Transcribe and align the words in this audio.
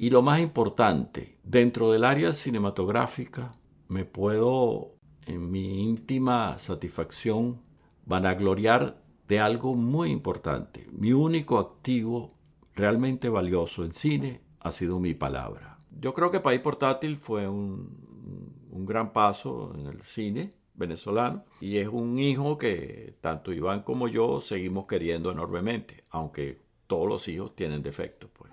Y 0.00 0.10
lo 0.10 0.22
más 0.22 0.38
importante, 0.38 1.38
dentro 1.42 1.90
del 1.90 2.04
área 2.04 2.32
cinematográfica 2.32 3.56
me 3.88 4.04
puedo, 4.04 4.94
en 5.26 5.50
mi 5.50 5.82
íntima 5.82 6.56
satisfacción, 6.56 7.60
vanagloriar 8.06 9.02
de 9.26 9.40
algo 9.40 9.74
muy 9.74 10.12
importante. 10.12 10.86
Mi 10.92 11.12
único 11.12 11.58
activo 11.58 12.30
realmente 12.76 13.28
valioso 13.28 13.84
en 13.84 13.90
cine 13.90 14.40
ha 14.60 14.70
sido 14.70 15.00
mi 15.00 15.14
palabra. 15.14 15.80
Yo 16.00 16.14
creo 16.14 16.30
que 16.30 16.38
País 16.38 16.60
Portátil 16.60 17.16
fue 17.16 17.48
un, 17.48 18.68
un 18.70 18.86
gran 18.86 19.12
paso 19.12 19.74
en 19.74 19.88
el 19.88 20.02
cine 20.02 20.54
venezolano 20.74 21.42
y 21.60 21.78
es 21.78 21.88
un 21.88 22.20
hijo 22.20 22.56
que 22.56 23.16
tanto 23.20 23.52
Iván 23.52 23.82
como 23.82 24.06
yo 24.06 24.40
seguimos 24.40 24.86
queriendo 24.86 25.32
enormemente, 25.32 26.04
aunque 26.10 26.60
todos 26.86 27.08
los 27.08 27.26
hijos 27.26 27.56
tienen 27.56 27.82
defectos. 27.82 28.30
Pues. 28.32 28.52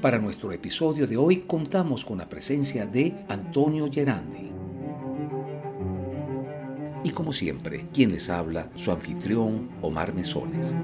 Para 0.00 0.18
nuestro 0.18 0.50
episodio 0.50 1.06
de 1.06 1.18
hoy 1.18 1.44
contamos 1.46 2.06
con 2.06 2.16
la 2.16 2.26
presencia 2.26 2.86
de 2.86 3.14
Antonio 3.28 3.86
Gerandi. 3.92 4.50
Y 7.04 7.10
como 7.10 7.34
siempre, 7.34 7.84
quien 7.92 8.10
les 8.10 8.30
habla, 8.30 8.70
su 8.76 8.92
anfitrión 8.92 9.68
Omar 9.82 10.14
Mesones. 10.14 10.74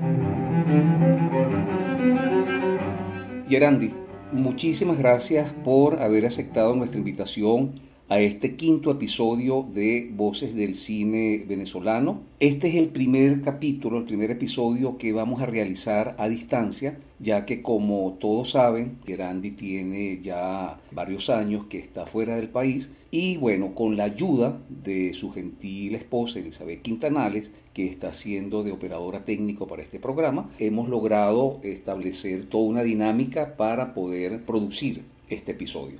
Gerandi, 3.48 3.94
muchísimas 4.32 4.98
gracias 4.98 5.50
por 5.64 6.02
haber 6.02 6.26
aceptado 6.26 6.76
nuestra 6.76 6.98
invitación 6.98 7.72
a 8.08 8.20
este 8.20 8.54
quinto 8.54 8.92
episodio 8.92 9.66
de 9.68 10.08
Voces 10.14 10.54
del 10.54 10.76
Cine 10.76 11.44
Venezolano. 11.48 12.22
Este 12.38 12.68
es 12.68 12.76
el 12.76 12.88
primer 12.88 13.42
capítulo, 13.42 13.98
el 13.98 14.04
primer 14.04 14.30
episodio 14.30 14.96
que 14.96 15.12
vamos 15.12 15.42
a 15.42 15.46
realizar 15.46 16.14
a 16.16 16.28
distancia, 16.28 17.00
ya 17.18 17.44
que 17.44 17.62
como 17.62 18.16
todos 18.20 18.50
saben, 18.50 18.98
Gerandi 19.04 19.50
tiene 19.50 20.20
ya 20.22 20.78
varios 20.92 21.30
años 21.30 21.66
que 21.68 21.78
está 21.78 22.06
fuera 22.06 22.36
del 22.36 22.48
país 22.48 22.90
y 23.10 23.38
bueno, 23.38 23.74
con 23.74 23.96
la 23.96 24.04
ayuda 24.04 24.60
de 24.68 25.12
su 25.12 25.32
gentil 25.32 25.96
esposa 25.96 26.38
Elizabeth 26.38 26.82
Quintanales, 26.82 27.50
que 27.74 27.86
está 27.86 28.12
siendo 28.12 28.62
de 28.62 28.70
operadora 28.70 29.24
técnico 29.24 29.66
para 29.66 29.82
este 29.82 29.98
programa, 29.98 30.48
hemos 30.60 30.88
logrado 30.88 31.58
establecer 31.64 32.44
toda 32.44 32.68
una 32.68 32.84
dinámica 32.84 33.56
para 33.56 33.94
poder 33.94 34.44
producir 34.44 35.02
este 35.28 35.52
episodio. 35.52 35.98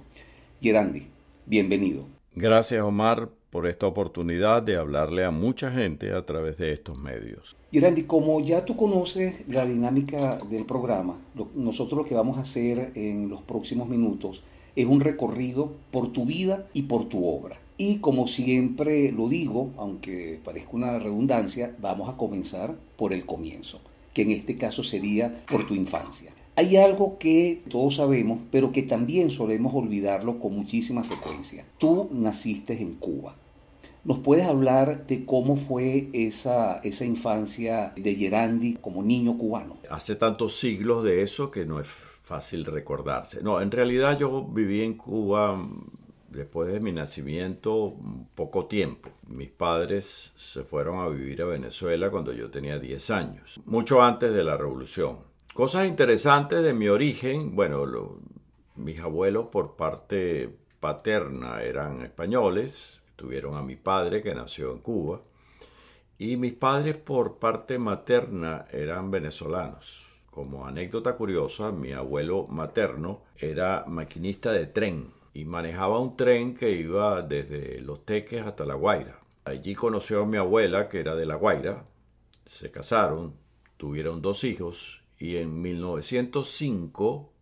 Gerandi, 0.63 1.16
bienvenido. 1.47 2.06
Gracias 2.34 2.83
Omar 2.83 3.30
por 3.50 3.66
esta 3.66 3.86
oportunidad 3.86 4.62
de 4.62 4.77
hablarle 4.77 5.25
a 5.25 5.30
mucha 5.30 5.70
gente 5.70 6.12
a 6.12 6.27
través 6.27 6.58
de 6.58 6.72
estos 6.72 6.98
medios. 6.98 7.56
Gerandi, 7.72 8.02
como 8.02 8.41
ya 8.41 8.64
tú 8.64 8.77
conoces 8.77 9.48
la 9.48 9.64
dinámica 9.64 10.39
del 10.50 10.67
programa, 10.67 11.17
nosotros 11.55 11.97
lo 11.97 12.05
que 12.05 12.14
vamos 12.14 12.36
a 12.36 12.42
hacer 12.42 12.92
en 12.94 13.30
los 13.30 13.41
próximos 13.41 13.89
minutos 13.89 14.42
es 14.74 14.86
un 14.86 15.00
recorrido 15.00 15.72
por 15.91 16.12
tu 16.12 16.27
vida 16.27 16.67
y 16.74 16.83
por 16.83 17.08
tu 17.08 17.27
obra. 17.27 17.58
Y 17.78 17.97
como 17.98 18.27
siempre 18.27 19.11
lo 19.12 19.28
digo, 19.28 19.70
aunque 19.78 20.40
parezca 20.45 20.70
una 20.73 20.98
redundancia, 20.98 21.74
vamos 21.80 22.08
a 22.08 22.17
comenzar 22.17 22.74
por 22.96 23.12
el 23.12 23.24
comienzo, 23.24 23.80
que 24.12 24.23
en 24.23 24.33
este 24.33 24.56
caso 24.56 24.85
sería 24.85 25.45
por 25.46 25.67
tu 25.67 25.74
infancia. 25.74 26.33
Hay 26.58 26.78
algo 26.78 27.18
que 27.18 27.62
todos 27.68 27.96
sabemos, 27.96 28.40
pero 28.50 28.72
que 28.72 28.83
también 28.83 29.30
solemos 29.30 29.74
olvidarlo 29.74 30.40
con 30.40 30.56
muchísima 30.56 31.05
frecuencia. 31.05 31.67
Tú 31.77 32.08
naciste 32.11 32.80
en 32.80 32.94
Cuba. 32.94 33.36
¿Nos 34.05 34.20
puedes 34.20 34.46
hablar 34.46 35.06
de 35.06 35.27
cómo 35.27 35.56
fue 35.56 36.08
esa, 36.14 36.78
esa 36.78 37.05
infancia 37.05 37.92
de 37.96 38.14
Gerandi 38.14 38.78
como 38.80 39.02
niño 39.02 39.36
cubano? 39.36 39.77
Hace 39.90 40.14
tantos 40.14 40.56
siglos 40.56 41.05
de 41.05 41.22
eso 41.22 41.50
que 41.50 41.67
no 41.67 41.78
es 41.78 41.89
fácil 41.89 42.64
recordarse. 42.64 43.42
No, 43.42 43.61
en 43.61 43.70
realidad 43.70 44.18
yo 44.18 44.42
viví 44.42 44.80
en 44.83 44.94
Cuba 44.94 45.56
mm, 45.56 45.90
después 46.30 46.73
de 46.73 46.80
mi 46.80 46.92
nacimiento 46.92 47.96
poco 48.34 48.64
tiempo. 48.64 49.11
Mis 49.28 49.50
padres 49.50 50.33
se 50.36 50.62
fueron 50.62 51.00
a 51.00 51.08
vivir 51.08 51.42
a 51.42 51.46
Venezuela 51.46 52.11
cuando 52.11 52.33
yo 52.33 52.50
tenía 52.50 52.78
10 52.78 53.11
años, 53.11 53.61
mucho 53.67 54.00
antes 54.02 54.33
de 54.33 54.42
la 54.42 54.56
revolución. 54.56 55.18
Cosas 55.56 55.86
interesantes 55.86 56.62
de 56.62 56.74
mi 56.74 56.90
origen, 56.90 57.56
bueno, 57.56 58.18
mis 58.74 59.00
abuelos 59.00 59.46
por 59.46 59.74
parte 59.74 60.55
paterna 60.80 61.62
eran 61.62 62.02
españoles, 62.02 63.00
tuvieron 63.17 63.56
a 63.56 63.62
mi 63.62 63.74
padre 63.74 64.22
que 64.22 64.34
nació 64.34 64.70
en 64.72 64.80
Cuba, 64.80 65.22
y 66.18 66.36
mis 66.36 66.52
padres 66.52 66.98
por 66.98 67.39
parte 67.39 67.78
materna 67.78 68.67
eran 68.70 69.11
venezolanos. 69.11 70.06
Como 70.30 70.67
anécdota 70.67 71.17
curiosa, 71.17 71.73
mi 71.73 71.92
abuelo 71.92 72.46
materno 72.48 73.23
era 73.38 73.86
maquinista 73.86 74.52
de 74.52 74.67
tren 74.67 75.14
y 75.33 75.46
manejaba 75.46 75.98
un 76.00 76.18
tren 76.18 76.55
que 76.55 76.73
iba 76.73 77.23
desde 77.23 77.80
Los 77.80 78.05
Teques 78.05 78.44
hasta 78.44 78.67
La 78.67 78.74
Guaira. 78.74 79.20
Allí 79.46 79.74
conoció 79.74 80.20
a 80.20 80.27
mi 80.27 80.36
abuela, 80.36 80.90
que 80.90 81.00
era 81.00 81.14
de 81.14 81.24
La 81.24 81.36
Guaira, 81.36 81.86
se 82.44 82.70
casaron, 82.70 83.33
tuvieron 83.78 84.20
dos 84.20 84.44
hijos 84.44 85.05
y 85.19 85.37
en 85.37 85.61
1905 85.61 87.33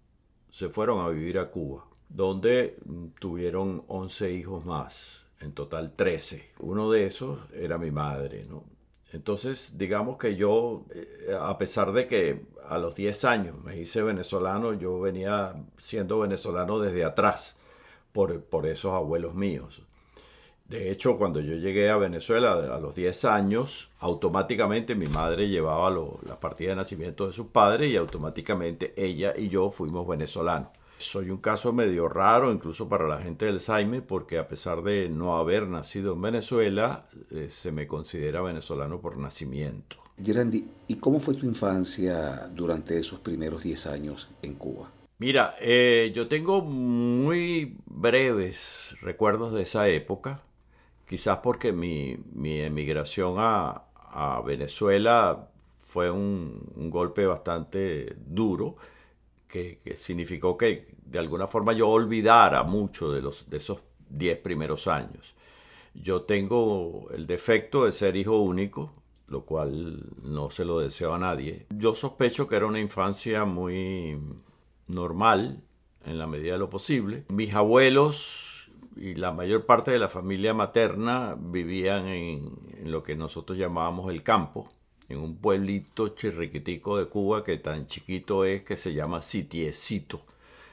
se 0.50 0.68
fueron 0.68 1.04
a 1.04 1.08
vivir 1.08 1.38
a 1.38 1.50
Cuba, 1.50 1.86
donde 2.08 2.76
tuvieron 3.18 3.84
11 3.88 4.32
hijos 4.32 4.64
más, 4.64 5.26
en 5.40 5.52
total 5.52 5.92
13. 5.96 6.52
Uno 6.60 6.90
de 6.90 7.06
esos 7.06 7.38
era 7.52 7.78
mi 7.78 7.90
madre, 7.90 8.46
¿no? 8.48 8.64
Entonces, 9.12 9.78
digamos 9.78 10.16
que 10.16 10.34
yo, 10.34 10.86
eh, 10.92 11.36
a 11.38 11.56
pesar 11.56 11.92
de 11.92 12.08
que 12.08 12.46
a 12.68 12.78
los 12.78 12.96
10 12.96 13.24
años 13.24 13.56
me 13.62 13.78
hice 13.78 14.02
venezolano, 14.02 14.72
yo 14.72 14.98
venía 15.00 15.54
siendo 15.78 16.20
venezolano 16.20 16.80
desde 16.80 17.04
atrás 17.04 17.56
por, 18.10 18.42
por 18.42 18.66
esos 18.66 18.92
abuelos 18.92 19.34
míos. 19.34 19.82
De 20.64 20.90
hecho, 20.90 21.18
cuando 21.18 21.40
yo 21.40 21.56
llegué 21.56 21.90
a 21.90 21.98
Venezuela 21.98 22.52
a 22.74 22.80
los 22.80 22.94
10 22.94 23.26
años, 23.26 23.90
automáticamente 23.98 24.94
mi 24.94 25.06
madre 25.06 25.48
llevaba 25.48 25.90
la 26.26 26.40
partida 26.40 26.70
de 26.70 26.76
nacimiento 26.76 27.26
de 27.26 27.34
sus 27.34 27.48
padres 27.48 27.90
y 27.90 27.96
automáticamente 27.96 28.94
ella 28.96 29.34
y 29.36 29.48
yo 29.48 29.70
fuimos 29.70 30.08
venezolanos. 30.08 30.70
Soy 30.96 31.28
un 31.28 31.38
caso 31.38 31.72
medio 31.72 32.08
raro, 32.08 32.50
incluso 32.50 32.88
para 32.88 33.06
la 33.06 33.18
gente 33.18 33.44
del 33.44 33.60
Saime, 33.60 34.00
porque 34.00 34.38
a 34.38 34.48
pesar 34.48 34.82
de 34.82 35.08
no 35.10 35.36
haber 35.36 35.68
nacido 35.68 36.14
en 36.14 36.22
Venezuela, 36.22 37.08
eh, 37.30 37.48
se 37.50 37.70
me 37.72 37.86
considera 37.86 38.40
venezolano 38.40 39.00
por 39.00 39.18
nacimiento. 39.18 39.96
Gerandi, 40.22 40.66
¿y 40.86 40.94
cómo 40.96 41.20
fue 41.20 41.34
tu 41.34 41.46
infancia 41.46 42.48
durante 42.54 42.98
esos 42.98 43.20
primeros 43.20 43.64
10 43.64 43.86
años 43.86 44.30
en 44.40 44.54
Cuba? 44.54 44.90
Mira, 45.18 45.56
eh, 45.60 46.12
yo 46.14 46.28
tengo 46.28 46.62
muy 46.62 47.76
breves 47.86 48.94
recuerdos 49.00 49.52
de 49.52 49.62
esa 49.62 49.88
época, 49.88 50.42
quizás 51.06 51.38
porque 51.38 51.72
mi, 51.72 52.16
emigración 52.60 53.36
a, 53.38 53.82
Venezuela 54.46 55.50
fue 55.80 56.10
un, 56.10 56.70
golpe 56.90 57.26
bastante 57.26 58.14
duro, 58.26 58.76
que, 59.48 59.80
que 59.84 59.96
significó 59.96 60.56
que 60.56 60.94
de 61.04 61.18
alguna 61.18 61.46
forma 61.46 61.72
yo 61.72 61.88
olvidara 61.88 62.62
mucho 62.62 63.12
de, 63.12 63.22
los, 63.22 63.48
de 63.48 63.56
esos 63.58 63.80
diez 64.08 64.38
primeros 64.38 64.86
años. 64.86 65.34
Yo 65.94 66.22
tengo 66.22 67.08
el 67.12 67.26
defecto 67.26 67.84
de 67.84 67.92
ser 67.92 68.16
hijo 68.16 68.38
único, 68.38 68.92
lo 69.28 69.44
cual 69.44 70.10
no 70.22 70.50
se 70.50 70.64
lo 70.64 70.80
deseo 70.80 71.14
a 71.14 71.18
nadie. 71.18 71.66
Yo 71.70 71.94
sospecho 71.94 72.48
que 72.48 72.56
era 72.56 72.66
una 72.66 72.80
infancia 72.80 73.44
muy 73.44 74.18
normal 74.88 75.62
en 76.04 76.18
la 76.18 76.26
medida 76.26 76.54
de 76.54 76.58
lo 76.58 76.70
posible. 76.70 77.24
Mis 77.28 77.54
abuelos 77.54 78.53
y 78.96 79.14
la 79.14 79.32
mayor 79.32 79.66
parte 79.66 79.90
de 79.90 79.98
la 79.98 80.08
familia 80.08 80.54
materna 80.54 81.36
vivían 81.38 82.06
en, 82.06 82.50
lo 82.84 83.02
que 83.02 83.16
nosotros 83.16 83.58
llamábamos 83.58 84.12
el 84.12 84.22
campo, 84.22 84.70
en 85.08 85.18
un 85.18 85.36
pueblito 85.36 86.08
chirriquitico 86.08 86.98
de 86.98 87.06
Cuba 87.06 87.42
que 87.42 87.56
tan 87.56 87.86
chiquito 87.86 88.44
es 88.44 88.62
que 88.62 88.76
se 88.76 88.92
llama 88.92 89.20
Sitiecito. 89.20 90.20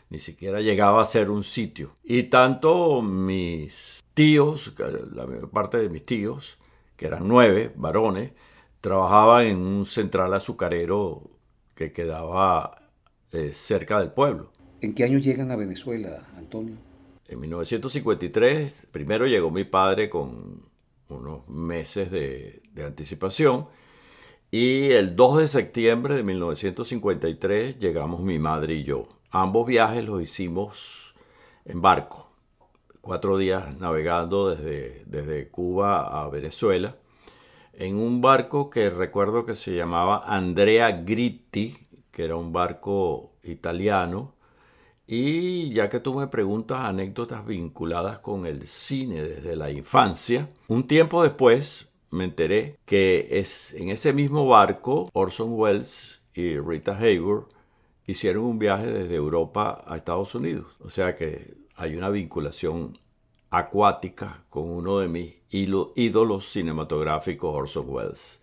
Ni 0.09 0.19
siquiera 0.19 0.59
llegaba 0.59 1.01
a 1.01 1.06
ser 1.06 1.29
un 1.29 1.44
sitio. 1.44 1.95
Y 2.03 2.23
tanto 2.23 3.01
mis 3.01 4.03
tíos, 4.13 4.73
la 5.13 5.25
mayor 5.25 5.50
parte 5.50 5.77
de 5.77 5.89
mis 5.89 6.06
tíos, 6.06 6.57
que 6.97 7.07
eran 7.07 7.27
nueve 7.27 7.71
varones, 7.75 8.31
trabajaban 8.81 9.45
en 9.45 9.57
un 9.57 9.85
central 9.85 10.33
azucarero 10.33 11.29
que 11.75 11.94
quedaba 11.94 12.89
eh, 13.31 13.53
cerca 13.53 14.00
del 14.00 14.12
pueblo. 14.12 14.51
¿En 14.81 14.94
qué 14.94 15.06
año 15.06 15.18
llegan 15.18 15.51
a 15.51 15.56
Venezuela, 15.56 16.27
Antonio? 16.35 16.90
En 17.31 17.39
1953, 17.39 18.88
primero 18.92 19.25
llegó 19.25 19.51
mi 19.51 19.63
padre 19.63 20.10
con 20.10 20.66
unos 21.07 21.48
meses 21.48 22.12
de, 22.12 22.62
anticipación 22.86 23.68
y 24.51 24.92
el 24.92 25.16
2 25.16 25.38
de 25.38 25.48
septiembre 25.48 26.16
de 26.16 26.24
1953 26.24 27.80
llegamos 27.80 28.19
mi 28.19 28.38
madre 28.38 28.74
y 28.74 28.83
yo. 28.83 29.07
Ambos 29.30 29.66
viajes 29.66 30.04
los 30.04 30.22
hicimos 30.22 31.16
en 31.63 31.81
barco, 31.81 32.30
cuatro 33.00 33.38
días 33.38 33.78
navegando 33.78 34.50
desde, 34.50 35.06
desde 35.06 35.48
Cuba 35.48 36.22
a 36.22 36.28
Venezuela, 36.28 36.98
en 37.72 37.95
un 37.95 38.19
barco 38.19 38.69
que 38.69 38.89
recuerdo 38.89 39.45
que 39.45 39.56
se 39.56 39.74
llamaba 39.74 40.22
Andrea 40.25 40.92
Gritti, 40.92 41.88
que 42.12 42.25
era 42.25 42.36
un 42.36 42.51
barco 42.51 43.31
italiano, 43.42 44.33
y 45.13 45.73
ya 45.73 45.89
que 45.89 45.99
tú 45.99 46.13
me 46.13 46.27
preguntas 46.27 46.79
anécdotas 46.85 47.45
vinculadas 47.45 48.19
con 48.19 48.45
el 48.45 48.65
cine 48.65 49.21
desde 49.21 49.57
la 49.57 49.69
infancia, 49.69 50.49
un 50.69 50.87
tiempo 50.87 51.21
después 51.21 51.89
me 52.11 52.23
enteré 52.23 52.77
que 52.85 53.27
es 53.29 53.73
en 53.73 53.89
ese 53.89 54.13
mismo 54.13 54.47
barco 54.47 55.09
Orson 55.11 55.49
Welles 55.51 56.21
y 56.33 56.57
Rita 56.57 56.97
Hayworth 56.97 57.49
hicieron 58.07 58.45
un 58.45 58.57
viaje 58.57 58.87
desde 58.87 59.15
Europa 59.15 59.83
a 59.85 59.97
Estados 59.97 60.33
Unidos. 60.33 60.77
O 60.79 60.89
sea 60.89 61.13
que 61.13 61.55
hay 61.75 61.97
una 61.97 62.09
vinculación 62.09 62.97
acuática 63.49 64.45
con 64.47 64.69
uno 64.69 64.99
de 64.99 65.09
mis 65.09 65.33
ídolos 65.49 66.49
cinematográficos, 66.49 67.53
Orson 67.53 67.89
Welles. 67.89 68.40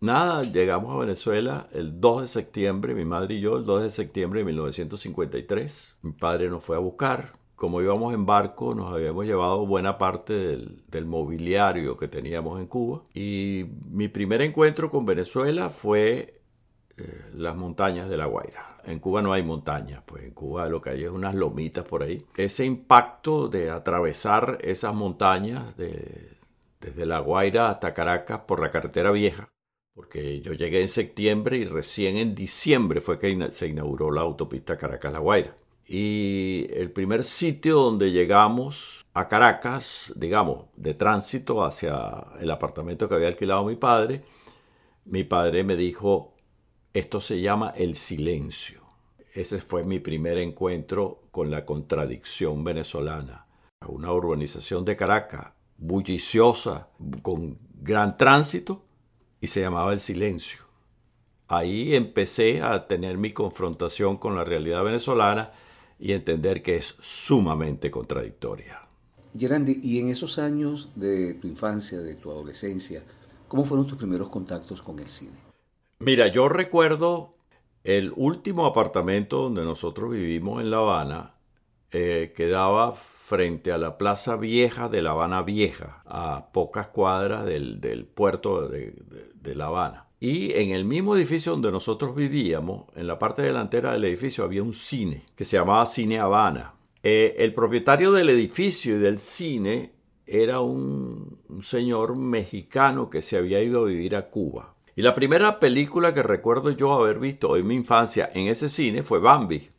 Nada, 0.00 0.42
llegamos 0.42 0.94
a 0.94 0.98
Venezuela 1.00 1.66
el 1.72 2.00
2 2.00 2.20
de 2.20 2.26
septiembre, 2.28 2.94
mi 2.94 3.04
madre 3.04 3.34
y 3.34 3.40
yo, 3.40 3.56
el 3.56 3.64
2 3.64 3.82
de 3.82 3.90
septiembre 3.90 4.40
de 4.40 4.44
1953. 4.46 5.96
Mi 6.02 6.12
padre 6.12 6.48
nos 6.48 6.62
fue 6.62 6.76
a 6.76 6.78
buscar. 6.78 7.32
Como 7.56 7.82
íbamos 7.82 8.14
en 8.14 8.24
barco, 8.24 8.76
nos 8.76 8.94
habíamos 8.94 9.26
llevado 9.26 9.66
buena 9.66 9.98
parte 9.98 10.34
del, 10.34 11.06
mobiliario 11.06 11.96
que 11.96 12.06
teníamos 12.06 12.60
en 12.60 12.68
Cuba. 12.68 13.02
Y 13.12 13.64
mi 13.90 14.06
primer 14.06 14.40
encuentro 14.42 14.88
con 14.88 15.04
Venezuela 15.04 15.68
fue 15.68 16.42
eh, 16.96 17.30
las 17.34 17.56
montañas 17.56 18.08
de 18.08 18.16
La 18.16 18.26
Guaira. 18.26 18.80
En 18.84 19.00
Cuba 19.00 19.20
no 19.20 19.32
hay 19.32 19.42
montañas, 19.42 20.04
pues 20.06 20.22
en 20.22 20.30
Cuba 20.30 20.68
lo 20.68 20.80
que 20.80 20.90
hay 20.90 21.02
es 21.02 21.10
unas 21.10 21.34
lomitas 21.34 21.84
por 21.84 22.04
ahí. 22.04 22.24
Ese 22.36 22.64
impacto 22.64 23.48
de 23.48 23.70
atravesar 23.70 24.58
esas 24.60 24.94
montañas 24.94 25.76
desde 25.76 27.04
La 27.04 27.18
Guaira 27.18 27.70
hasta 27.70 27.92
Caracas 27.92 28.42
por 28.46 28.60
la 28.60 28.70
carretera 28.70 29.10
vieja 29.10 29.50
porque 29.98 30.40
yo 30.42 30.52
llegué 30.52 30.80
en 30.80 30.88
septiembre 30.88 31.56
y 31.56 31.64
recién 31.64 32.18
en 32.18 32.32
diciembre 32.32 33.00
fue 33.00 33.18
que 33.18 33.48
se 33.50 33.66
inauguró 33.66 34.12
la 34.12 34.20
autopista 34.20 34.76
Caracas-La 34.76 35.18
Guaira. 35.18 35.56
Y 35.88 36.68
el 36.72 36.92
primer 36.92 37.24
sitio 37.24 37.80
donde 37.80 38.12
llegamos 38.12 39.04
a 39.12 39.26
Caracas, 39.26 40.12
digamos, 40.14 40.66
de 40.76 40.94
tránsito 40.94 41.64
hacia 41.64 42.28
el 42.38 42.48
apartamento 42.48 43.08
que 43.08 43.16
había 43.16 43.26
alquilado 43.26 43.64
mi 43.64 43.74
padre, 43.74 44.22
mi 45.04 45.24
padre 45.24 45.64
me 45.64 45.74
dijo, 45.74 46.32
esto 46.94 47.20
se 47.20 47.40
llama 47.40 47.74
el 47.76 47.96
silencio. 47.96 48.84
Ese 49.34 49.58
fue 49.58 49.82
mi 49.82 49.98
primer 49.98 50.38
encuentro 50.38 51.24
con 51.32 51.50
la 51.50 51.64
contradicción 51.64 52.62
venezolana. 52.62 53.46
Una 53.88 54.12
urbanización 54.12 54.84
de 54.84 54.94
Caracas 54.94 55.54
bulliciosa, 55.76 56.88
con 57.22 57.58
gran 57.80 58.16
tránsito, 58.16 58.84
y 59.40 59.46
se 59.48 59.60
llamaba 59.60 59.92
El 59.92 60.00
Silencio. 60.00 60.60
Ahí 61.48 61.94
empecé 61.94 62.60
a 62.60 62.86
tener 62.86 63.16
mi 63.16 63.32
confrontación 63.32 64.18
con 64.18 64.36
la 64.36 64.44
realidad 64.44 64.84
venezolana 64.84 65.52
y 65.98 66.12
entender 66.12 66.62
que 66.62 66.76
es 66.76 66.94
sumamente 67.00 67.90
contradictoria. 67.90 68.86
Gerandi, 69.36 69.80
y 69.82 69.98
en 70.00 70.08
esos 70.08 70.38
años 70.38 70.90
de 70.94 71.34
tu 71.34 71.48
infancia, 71.48 71.98
de 71.98 72.14
tu 72.14 72.30
adolescencia, 72.30 73.02
¿cómo 73.46 73.64
fueron 73.64 73.86
tus 73.86 73.98
primeros 73.98 74.28
contactos 74.28 74.82
con 74.82 74.98
el 74.98 75.06
cine? 75.06 75.38
Mira, 76.00 76.28
yo 76.28 76.48
recuerdo 76.48 77.34
el 77.84 78.12
último 78.16 78.66
apartamento 78.66 79.42
donde 79.42 79.64
nosotros 79.64 80.12
vivimos 80.12 80.60
en 80.60 80.70
La 80.70 80.78
Habana, 80.78 81.34
eh, 81.90 82.34
quedaba 82.36 82.92
frente 82.92 83.72
a 83.72 83.78
la 83.78 83.96
Plaza 83.96 84.36
Vieja 84.36 84.90
de 84.90 85.00
La 85.00 85.12
Habana 85.12 85.42
Vieja, 85.42 86.02
a 86.04 86.52
pocas 86.52 86.88
cuadras 86.88 87.46
del, 87.46 88.06
puerto 88.14 88.68
de, 88.68 88.94
La 89.54 89.66
Habana. 89.66 90.06
Y 90.20 90.52
en 90.52 90.72
el 90.72 90.84
mismo 90.84 91.16
edificio 91.16 91.52
donde 91.52 91.72
nosotros 91.72 92.14
vivíamos, 92.14 92.84
en 92.94 93.06
la 93.06 93.18
parte 93.18 93.40
delantera 93.40 93.92
del 93.92 94.04
edificio 94.04 94.44
había 94.44 94.62
un 94.62 94.74
cine 94.74 95.24
que 95.34 95.46
se 95.46 95.56
llamaba 95.56 95.86
Cine 95.86 96.18
Habana. 96.18 96.74
Eh, 97.02 97.36
el 97.38 97.54
propietario 97.54 98.12
del 98.12 98.28
edificio 98.28 98.96
y 98.96 98.98
del 98.98 99.18
cine 99.18 99.92
era 100.26 100.60
un, 100.60 101.38
un 101.48 101.62
señor 101.62 102.16
mexicano 102.16 103.08
que 103.08 103.22
se 103.22 103.38
había 103.38 103.62
ido 103.62 103.82
a 103.82 103.86
vivir 103.86 104.14
a 104.14 104.28
Cuba. 104.28 104.74
Y 104.94 105.00
la 105.00 105.14
primera 105.14 105.58
película 105.58 106.12
que 106.12 106.22
recuerdo 106.22 106.70
yo 106.70 106.92
haber 106.92 107.18
visto 107.18 107.56
en 107.56 107.66
mi 107.66 107.76
infancia 107.76 108.28
en 108.34 108.48
ese 108.48 108.68
cine 108.68 109.02
fue 109.02 109.20
Bambi 109.20 109.70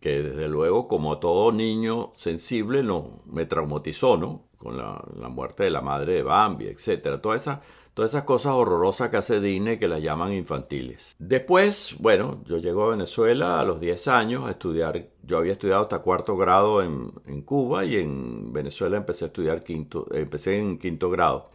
que 0.00 0.22
desde 0.22 0.48
luego, 0.48 0.86
como 0.88 1.18
todo 1.18 1.52
niño 1.52 2.12
sensible, 2.14 2.82
no, 2.82 3.22
me 3.26 3.46
traumatizó, 3.46 4.16
¿no? 4.16 4.44
Con 4.56 4.76
la, 4.76 5.02
muerte 5.28 5.64
de 5.64 5.70
la 5.70 5.82
madre 5.82 6.14
de 6.14 6.22
Bambi, 6.22 6.66
etc. 6.66 7.20
Todas 7.20 7.42
esas, 7.42 7.60
todas 7.94 8.12
esas 8.12 8.24
cosas 8.24 8.52
horrorosas 8.54 9.08
que 9.08 9.16
hace 9.16 9.40
Disney 9.40 9.78
que 9.78 9.88
las 9.88 10.02
llaman 10.02 10.32
infantiles. 10.32 11.14
Después, 11.18 11.96
bueno, 12.00 12.42
yo 12.46 12.58
llego 12.58 12.84
a 12.84 12.90
Venezuela 12.90 13.60
a 13.60 13.64
los 13.64 13.80
10 13.80 14.08
años 14.08 14.46
a 14.46 14.50
estudiar. 14.50 15.10
Yo 15.22 15.38
había 15.38 15.52
estudiado 15.52 15.82
hasta 15.82 16.00
cuarto 16.00 16.36
grado 16.36 16.82
en, 16.82 17.12
en 17.26 17.42
Cuba 17.42 17.84
y 17.84 17.96
en 17.96 18.52
Venezuela 18.52 18.96
empecé 18.96 19.26
a 19.26 19.28
estudiar 19.28 19.62
quinto, 19.62 20.06
empecé 20.12 20.58
en 20.58 20.78
quinto 20.78 21.10
grado. 21.10 21.50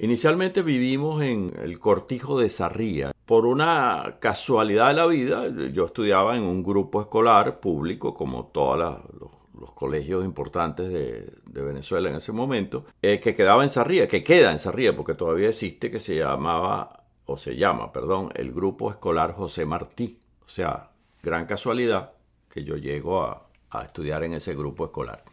Inicialmente 0.00 0.62
vivimos 0.62 1.20
en 1.22 1.52
el 1.60 1.80
cortijo 1.80 2.38
de 2.38 2.48
Sarría. 2.48 3.10
Por 3.26 3.46
una 3.46 4.18
casualidad 4.20 4.88
de 4.88 4.94
la 4.94 5.06
vida, 5.06 5.48
yo 5.72 5.86
estudiaba 5.86 6.36
en 6.36 6.44
un 6.44 6.62
grupo 6.62 7.00
escolar 7.00 7.58
público, 7.58 8.14
como 8.14 8.46
todos 8.46 8.78
los, 9.18 9.72
colegios 9.74 10.24
importantes 10.24 10.88
de, 10.88 11.62
Venezuela 11.62 12.08
en 12.08 12.16
ese 12.16 12.30
momento, 12.30 12.86
eh, 13.02 13.18
que 13.18 13.34
quedaba 13.34 13.64
en 13.64 13.70
Sarría, 13.70 14.06
que 14.06 14.22
queda 14.22 14.52
en 14.52 14.60
Sarría, 14.60 14.94
porque 14.94 15.14
todavía 15.14 15.48
existe, 15.48 15.90
que 15.90 15.98
se 15.98 16.14
llamaba, 16.14 17.04
o 17.26 17.36
se 17.36 17.56
llama, 17.56 17.92
perdón, 17.92 18.30
el 18.36 18.52
Grupo 18.52 18.92
Escolar 18.92 19.34
José 19.34 19.66
Martí. 19.66 20.20
O 20.46 20.48
sea, 20.48 20.92
gran 21.24 21.46
casualidad 21.46 22.12
que 22.48 22.62
yo 22.62 22.76
llego 22.76 23.24
a, 23.24 23.48
a 23.70 23.82
estudiar 23.82 24.22
en 24.22 24.34
ese 24.34 24.54
grupo 24.54 24.84
escolar. 24.84 25.24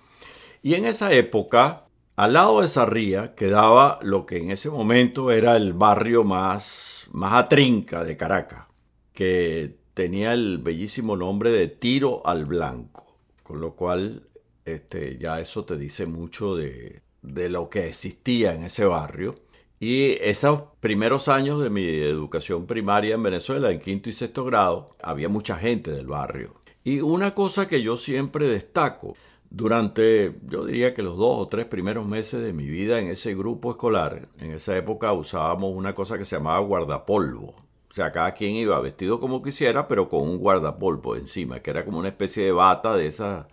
Y 0.64 0.74
en 0.74 0.86
esa 0.86 1.14
época 1.14 1.85
al 2.16 2.34
lado 2.34 2.62
de 2.62 2.68
Sarría 2.68 3.36
quedaba 3.36 4.00
lo 4.02 4.26
que 4.26 4.38
en 4.38 4.52
ese 4.52 4.70
momento 4.70 5.32
era 5.32 5.58
el 5.58 5.74
barrio 5.74 6.24
más, 6.24 7.08
más 7.12 7.34
atrinca 7.34 8.04
de 8.04 8.16
Caracas, 8.16 8.66
que 9.14 9.76
tenía 9.94 10.34
el 10.34 10.60
bellísimo 10.60 11.18
nombre 11.18 11.52
de 11.52 11.68
Tiro 11.68 12.26
al 12.26 12.46
Blanco, 12.46 13.18
con 13.44 13.60
lo 13.60 13.76
cual 13.76 14.28
este, 14.64 15.18
ya 15.18 15.40
eso 15.40 15.66
te 15.66 15.78
dice 15.78 16.06
mucho 16.06 16.56
de, 16.56 17.02
de 17.22 17.50
lo 17.50 17.70
que 17.70 17.88
existía 17.88 18.54
en 18.54 18.64
ese 18.64 18.86
barrio. 18.86 19.36
Y 19.80 20.12
esos 20.22 20.64
primeros 20.80 21.28
años 21.28 21.62
de 21.62 21.70
mi 21.70 21.86
educación 21.86 22.66
primaria 22.66 23.16
en 23.16 23.24
Venezuela, 23.24 23.72
en 23.72 23.80
quinto 23.80 24.10
y 24.10 24.14
sexto 24.14 24.46
grado, 24.46 24.96
había 25.02 25.28
mucha 25.28 25.58
gente 25.58 25.92
del 25.92 26.08
barrio. 26.08 26.56
Y 26.84 27.02
una 27.02 27.36
cosa 27.36 27.68
que 27.68 27.82
yo 27.82 27.98
siempre 27.98 28.48
destaco, 28.48 29.16
durante, 29.56 30.36
yo 30.44 30.66
diría 30.66 30.94
que 30.94 31.02
los 31.02 31.16
dos 31.16 31.38
o 31.38 31.48
tres 31.48 31.66
primeros 31.66 32.06
meses 32.06 32.44
de 32.44 32.52
mi 32.52 32.66
vida 32.66 33.00
en 33.00 33.08
ese 33.08 33.34
grupo 33.36 33.72
escolar, 33.72 34.28
en 34.38 34.52
esa 34.52 34.76
época 34.76 35.14
usábamos 35.14 35.74
una 35.74 35.96
cosa 35.96 36.18
que 36.18 36.26
se 36.26 36.36
llamaba 36.36 36.60
guardapolvo. 36.60 37.56
O 37.90 37.94
sea, 37.96 38.12
cada 38.12 38.34
quien 38.34 38.56
iba 38.56 38.78
vestido 38.82 39.18
como 39.18 39.42
quisiera, 39.42 39.88
pero 39.88 40.10
con 40.10 40.24
un 40.24 40.40
guardapolvo 40.40 41.16
encima, 41.16 41.62
que 41.62 41.70
era 41.70 41.86
como 41.86 42.00
una 42.00 42.10
especie 42.10 42.44
de 42.44 42.52
bata 42.52 42.98
de 42.98 43.08
esas 43.08 43.46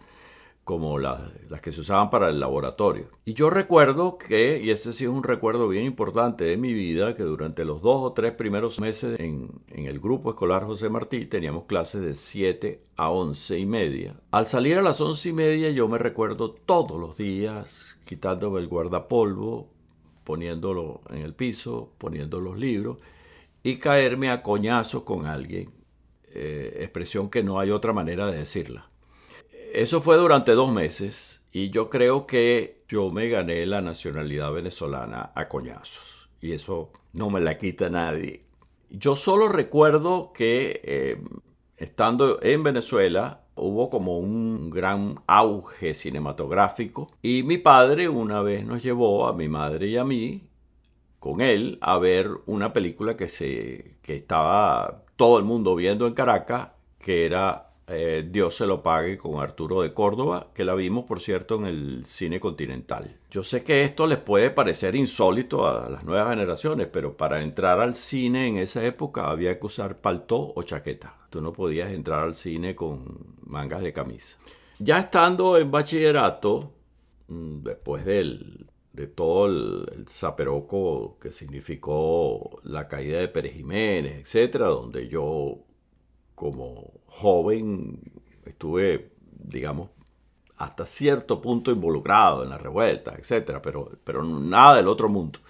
como 0.64 0.98
las, 0.98 1.20
que 1.60 1.72
se 1.72 1.80
usaban 1.80 2.08
para 2.10 2.28
el 2.28 2.38
laboratorio. 2.38 3.08
Y 3.24 3.34
yo 3.34 3.50
recuerdo 3.50 4.16
que, 4.16 4.60
y 4.62 4.70
ese 4.70 4.92
sí 4.92 5.04
es 5.04 5.10
un 5.10 5.24
recuerdo 5.24 5.68
bien 5.68 5.84
importante 5.84 6.44
de 6.44 6.56
mi 6.56 6.72
vida, 6.72 7.14
que 7.14 7.24
durante 7.24 7.64
los 7.64 7.82
dos 7.82 8.00
o 8.02 8.12
tres 8.12 8.32
primeros 8.32 8.78
meses 8.78 9.18
en, 9.18 9.50
en 9.68 9.86
el 9.86 9.98
grupo 9.98 10.30
escolar 10.30 10.64
José 10.64 10.88
Martí 10.88 11.26
teníamos 11.26 11.64
clases 11.64 12.02
de 12.02 12.14
7 12.14 12.82
a 12.96 13.10
11 13.10 13.58
y 13.58 13.66
media. 13.66 14.14
Al 14.30 14.46
salir 14.46 14.78
a 14.78 14.82
las 14.82 15.00
11 15.00 15.28
y 15.28 15.32
media 15.32 15.70
yo 15.70 15.88
me 15.88 15.98
recuerdo 15.98 16.52
todos 16.52 16.98
los 16.98 17.16
días 17.16 17.96
quitándome 18.04 18.60
el 18.60 18.68
guardapolvo, 18.68 19.68
poniéndolo 20.24 21.00
en 21.10 21.18
el 21.18 21.34
piso, 21.34 21.92
poniendo 21.98 22.40
los 22.40 22.56
libros 22.58 22.98
y 23.62 23.76
caerme 23.76 24.30
a 24.30 24.42
coñazo 24.42 25.04
con 25.04 25.26
alguien. 25.26 25.70
Eh, 26.34 26.78
expresión 26.80 27.28
que 27.28 27.42
no 27.42 27.60
hay 27.60 27.70
otra 27.70 27.92
manera 27.92 28.26
de 28.26 28.38
decirla. 28.38 28.91
Eso 29.74 30.02
fue 30.02 30.18
durante 30.18 30.52
dos 30.52 30.70
meses 30.70 31.42
y 31.50 31.70
yo 31.70 31.88
creo 31.88 32.26
que 32.26 32.84
yo 32.88 33.08
me 33.08 33.30
gané 33.30 33.64
la 33.64 33.80
nacionalidad 33.80 34.52
venezolana 34.52 35.32
a 35.34 35.48
coñazos 35.48 36.28
y 36.42 36.52
eso 36.52 36.92
no 37.14 37.30
me 37.30 37.40
la 37.40 37.56
quita 37.56 37.88
nadie. 37.88 38.44
Yo 38.90 39.16
solo 39.16 39.48
recuerdo 39.48 40.34
que 40.34 40.82
eh, 40.84 41.24
estando 41.78 42.38
en 42.42 42.62
Venezuela, 42.62 43.44
hubo 43.54 43.88
como 43.88 44.18
un 44.18 44.68
gran 44.68 45.14
auge 45.26 45.94
cinematográfico 45.94 47.10
y 47.22 47.42
mi 47.42 47.56
padre 47.56 48.10
una 48.10 48.42
vez 48.42 48.66
nos 48.66 48.82
llevó 48.82 49.26
a 49.26 49.32
mi 49.32 49.48
madre 49.48 49.86
y 49.86 49.96
a 49.96 50.04
mí 50.04 50.50
con 51.18 51.40
él 51.40 51.78
a 51.80 51.96
ver 51.96 52.28
una 52.44 52.74
película 52.74 53.16
que 53.16 53.28
se 53.28 53.96
que 54.02 54.16
estaba 54.16 55.04
todo 55.16 55.38
el 55.38 55.44
mundo 55.44 55.74
viendo 55.74 56.06
en 56.06 56.12
Caracas 56.12 56.72
que 56.98 57.24
era 57.24 57.71
eh, 57.88 58.26
Dios 58.30 58.54
se 58.54 58.66
lo 58.66 58.82
pague 58.82 59.16
con 59.16 59.40
Arturo 59.40 59.82
de 59.82 59.92
Córdoba, 59.92 60.48
que 60.54 60.64
la 60.64 60.74
vimos, 60.74 61.04
por 61.04 61.20
cierto, 61.20 61.56
en 61.56 61.66
el 61.66 62.04
cine 62.06 62.38
continental. 62.38 63.18
Yo 63.30 63.42
sé 63.42 63.64
que 63.64 63.84
esto 63.84 64.06
les 64.06 64.18
puede 64.18 64.50
parecer 64.50 64.94
insólito 64.94 65.66
a 65.66 65.88
las 65.90 66.04
nuevas 66.04 66.30
generaciones, 66.30 66.86
pero 66.86 67.16
para 67.16 67.42
entrar 67.42 67.80
al 67.80 67.94
cine 67.94 68.46
en 68.46 68.56
esa 68.58 68.84
época 68.84 69.28
había 69.28 69.58
que 69.58 69.66
usar 69.66 70.00
paltó 70.00 70.52
o 70.54 70.62
chaqueta. 70.62 71.16
Tú 71.28 71.40
no 71.40 71.52
podías 71.52 71.92
entrar 71.92 72.20
al 72.20 72.34
cine 72.34 72.76
con 72.76 73.36
mangas 73.44 73.82
de 73.82 73.92
camisa. 73.92 74.38
Ya 74.78 74.98
estando 74.98 75.58
en 75.58 75.70
bachillerato, 75.70 76.72
mm, 77.28 77.62
después 77.62 78.04
del, 78.04 78.66
de 78.92 79.06
todo 79.08 79.46
el, 79.46 79.86
el, 79.92 80.08
zaperoco 80.08 81.18
que 81.20 81.32
significó 81.32 82.60
la 82.62 82.86
caída 82.86 83.18
de 83.18 83.28
Pérez 83.28 83.54
Jiménez, 83.54 84.20
etcétera, 84.20 84.68
donde 84.68 85.08
yo 85.08 85.64
como 86.34 86.92
joven 87.06 88.00
estuve, 88.44 89.12
digamos, 89.30 89.90
hasta 90.56 90.86
cierto 90.86 91.40
punto 91.40 91.70
involucrado 91.70 92.44
en 92.44 92.50
la 92.50 92.58
revuelta, 92.58 93.14
etcétera, 93.18 93.60
pero, 93.60 93.90
pero 94.04 94.22
nada 94.22 94.76
del 94.76 94.88
otro 94.88 95.08
mundo. 95.08 95.40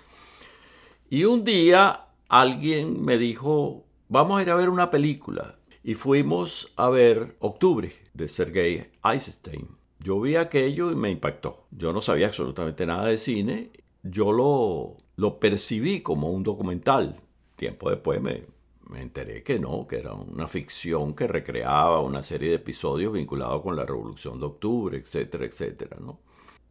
Y 1.10 1.24
un 1.24 1.44
día 1.44 2.06
alguien 2.28 3.04
me 3.04 3.18
dijo, 3.18 3.84
vamos 4.08 4.38
a 4.38 4.42
ir 4.42 4.50
a 4.50 4.54
ver 4.54 4.70
una 4.70 4.90
película. 4.90 5.58
Y 5.84 5.94
fuimos 5.94 6.72
a 6.76 6.88
ver 6.88 7.36
Octubre 7.40 7.92
de 8.14 8.28
Sergei 8.28 8.90
Eisenstein. 9.04 9.68
Yo 9.98 10.20
vi 10.20 10.36
aquello 10.36 10.90
y 10.90 10.94
me 10.94 11.10
impactó. 11.10 11.66
Yo 11.70 11.92
no 11.92 12.00
sabía 12.00 12.28
absolutamente 12.28 12.86
nada 12.86 13.06
de 13.06 13.18
cine. 13.18 13.70
Yo 14.02 14.32
lo, 14.32 14.96
lo 15.16 15.38
percibí 15.38 16.00
como 16.00 16.30
un 16.30 16.42
documental. 16.42 17.20
Tiempo 17.56 17.90
después 17.90 18.22
me, 18.22 18.44
me 18.88 19.02
enteré 19.02 19.42
que 19.42 19.58
no, 19.58 19.86
que 19.86 19.98
era 19.98 20.12
una 20.12 20.46
ficción 20.46 21.14
que 21.14 21.26
recreaba 21.26 22.00
una 22.00 22.22
serie 22.22 22.50
de 22.50 22.56
episodios 22.56 23.12
vinculados 23.12 23.62
con 23.62 23.76
la 23.76 23.84
Revolución 23.86 24.38
de 24.38 24.46
Octubre, 24.46 24.98
etcétera, 24.98 25.44
etcétera, 25.44 25.96
¿no? 26.00 26.20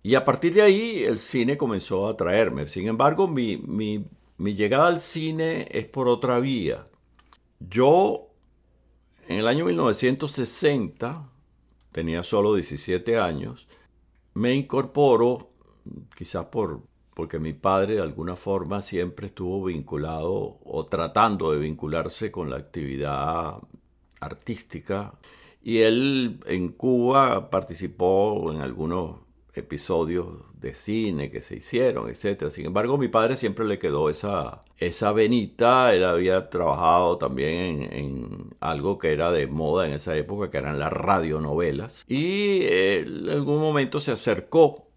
Y 0.04 0.16
a 0.16 0.26
partir 0.26 0.54
de 0.54 0.64
ahí 0.64 1.04
el 1.04 1.20
cine 1.20 1.58
comenzó 1.58 2.08
a 2.08 2.12
atraerme. 2.12 2.68
Sin 2.68 2.88
embargo, 2.88 3.28
mi, 3.28 3.58
mi, 3.58 4.06
mi 4.38 4.56
llegada 4.56 4.88
al 4.88 5.00
cine 5.00 5.68
es 5.72 5.86
por 5.86 6.08
otra 6.08 6.40
vía. 6.40 6.88
Yo, 7.60 8.30
en 9.28 9.38
el 9.38 9.48
año 9.48 9.66
1960, 9.66 11.30
tenía 11.92 12.24
solo 12.24 12.56
17 12.56 13.20
años, 13.20 13.68
me 14.34 14.56
incorporo, 14.56 15.52
quizás 16.16 16.46
por, 16.46 16.82
porque 17.14 17.40
mi 17.40 17.54
padre 17.54 17.96
de 17.96 18.02
alguna 18.02 18.36
forma 18.36 18.82
siempre 18.82 19.28
estuvo 19.28 19.66
vinculado 19.66 20.60
o 20.64 20.86
tratando 20.88 21.52
de 21.52 21.60
vincularse 21.60 22.32
con 22.32 22.50
la 22.50 22.58
actividad 22.58 23.58
artística 24.20 25.14
y 25.64 25.80
él 25.80 26.40
en 26.48 26.70
Cuba 26.70 27.50
participó 27.50 28.52
en 28.52 28.62
algunos 28.62 29.18
episodios 29.54 30.28
de 30.54 30.74
cine 30.74 31.30
que 31.30 31.42
se 31.42 31.58
hicieron, 31.58 32.10
etc. 32.10 32.50
Sin 32.50 32.68
embargo, 32.68 32.98
mi 32.98 33.10
padre 33.10 33.36
siempre 33.36 33.66
le 33.66 33.80
quedó 33.80 34.10
esa, 34.10 34.64
esa 34.78 35.12
venita. 35.12 35.94
Él 35.94 36.04
había 36.04 36.50
trabajado 36.50 37.18
también 37.18 37.82
en, 37.92 38.56
algo 38.60 38.98
que 38.98 39.12
era 39.12 39.32
de 39.32 39.48
moda 39.48 39.88
en 39.88 39.94
esa 39.94 40.16
época, 40.16 40.50
que 40.50 40.58
eran 40.58 40.80
las 40.80 40.94
radionovelas. 40.94 42.06
Y 42.08 42.62
en 42.64 43.30
algún 43.30 43.60
momento 43.60 44.00
se 44.00 44.12
acercó 44.12 44.91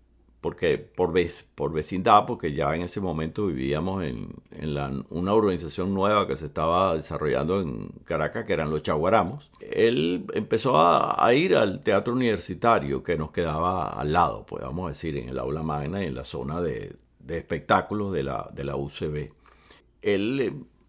porque 0.45 0.77
por, 0.77 1.11
vez, 1.11 1.49
por 1.55 1.73
vecindad, 1.73 2.27
porque 2.27 2.53
ya 2.53 2.75
en 2.75 2.83
ese 2.83 3.01
momento 3.01 3.47
vivíamos 3.47 4.05
en, 4.05 4.29
en 4.51 4.75
la, 4.75 4.93
una 5.09 5.33
urbanización 5.33 5.95
nueva 5.95 6.27
que 6.27 6.37
se 6.37 6.45
estaba 6.45 6.95
desarrollando 6.97 7.63
en 7.63 7.89
Caracas, 8.05 8.45
que 8.45 8.53
eran 8.53 8.69
los 8.69 8.83
Chaguaramos. 8.83 9.51
Él 9.59 10.27
empezó 10.35 10.77
a, 10.77 11.27
a, 11.27 11.33
ir 11.33 11.57
al 11.57 11.81
teatro 11.81 12.13
universitario 12.13 13.03
que 13.03 13.17
nos 13.17 13.31
quedaba 13.31 13.85
al 13.85 14.13
lado, 14.13 14.45
pues 14.45 14.63
vamos 14.63 14.85
a 14.85 14.89
decir, 14.91 15.17
en 15.17 15.31
el 15.31 15.39
aula 15.39 15.63
magna 15.63 16.05
y 16.05 16.09
en 16.09 16.15
la 16.15 16.25
zona 16.25 16.61
de, 16.61 16.95
de 17.21 17.39
espectáculos 17.39 18.13
de 18.13 18.25
la, 18.25 18.51
de 18.53 18.65
la 18.65 18.77
UCB. 18.77 19.31
Él 20.03 20.41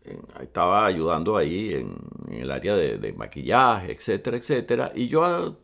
eh, 0.04 0.20
estaba 0.42 0.86
ayudando 0.86 1.38
ahí 1.38 1.76
en, 1.76 1.96
en 2.30 2.42
el 2.42 2.52
área 2.52 2.76
de, 2.76 2.98
de, 2.98 3.14
maquillaje, 3.14 3.94
etcétera, 3.94 4.36
etcétera. 4.36 4.92
Y 4.94 5.08
yo 5.08 5.60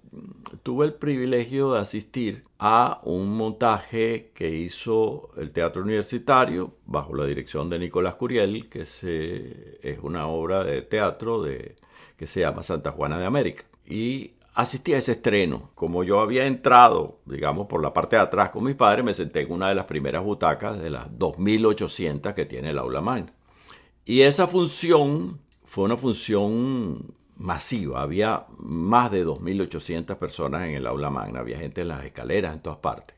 tuve 0.63 0.85
el 0.85 0.93
privilegio 0.93 1.73
de 1.73 1.79
asistir 1.79 2.43
a 2.59 3.01
un 3.03 3.35
montaje 3.35 4.31
que 4.33 4.49
hizo 4.49 5.31
el 5.37 5.51
Teatro 5.51 5.83
Universitario 5.83 6.75
bajo 6.85 7.15
la 7.15 7.25
dirección 7.25 7.69
de 7.69 7.79
Nicolás 7.79 8.15
Curiel, 8.15 8.69
que 8.69 8.81
es 8.81 9.99
una 10.01 10.27
obra 10.27 10.63
de 10.63 10.81
teatro 10.81 11.41
de, 11.41 11.75
que 12.17 12.27
se 12.27 12.41
llama 12.41 12.63
Santa 12.63 12.91
Juana 12.91 13.17
de 13.19 13.25
América. 13.25 13.63
Y 13.85 14.33
asistí 14.53 14.93
a 14.93 14.97
ese 14.97 15.13
estreno. 15.13 15.71
Como 15.75 16.03
yo 16.03 16.19
había 16.19 16.45
entrado, 16.45 17.19
digamos, 17.25 17.67
por 17.67 17.81
la 17.81 17.93
parte 17.93 18.15
de 18.15 18.21
atrás 18.21 18.51
con 18.51 18.63
mis 18.63 18.75
padres, 18.75 19.03
me 19.03 19.13
senté 19.13 19.41
en 19.41 19.51
una 19.51 19.69
de 19.69 19.75
las 19.75 19.85
primeras 19.85 20.23
butacas 20.23 20.79
de 20.79 20.89
las 20.89 21.09
2.800 21.11 22.33
que 22.33 22.45
tiene 22.45 22.71
el 22.71 22.77
aula 22.77 23.01
magna. 23.01 23.33
Y 24.05 24.21
esa 24.21 24.47
función 24.47 25.39
fue 25.63 25.85
una 25.85 25.97
función 25.97 27.13
masiva. 27.41 28.01
Había 28.01 28.45
más 28.57 29.11
de 29.11 29.25
2.800 29.25 30.17
personas 30.17 30.67
en 30.67 30.75
el 30.75 30.87
aula 30.87 31.09
magna. 31.09 31.39
Había 31.39 31.57
gente 31.57 31.81
en 31.81 31.89
las 31.89 32.05
escaleras, 32.05 32.53
en 32.53 32.61
todas 32.61 32.79
partes. 32.79 33.15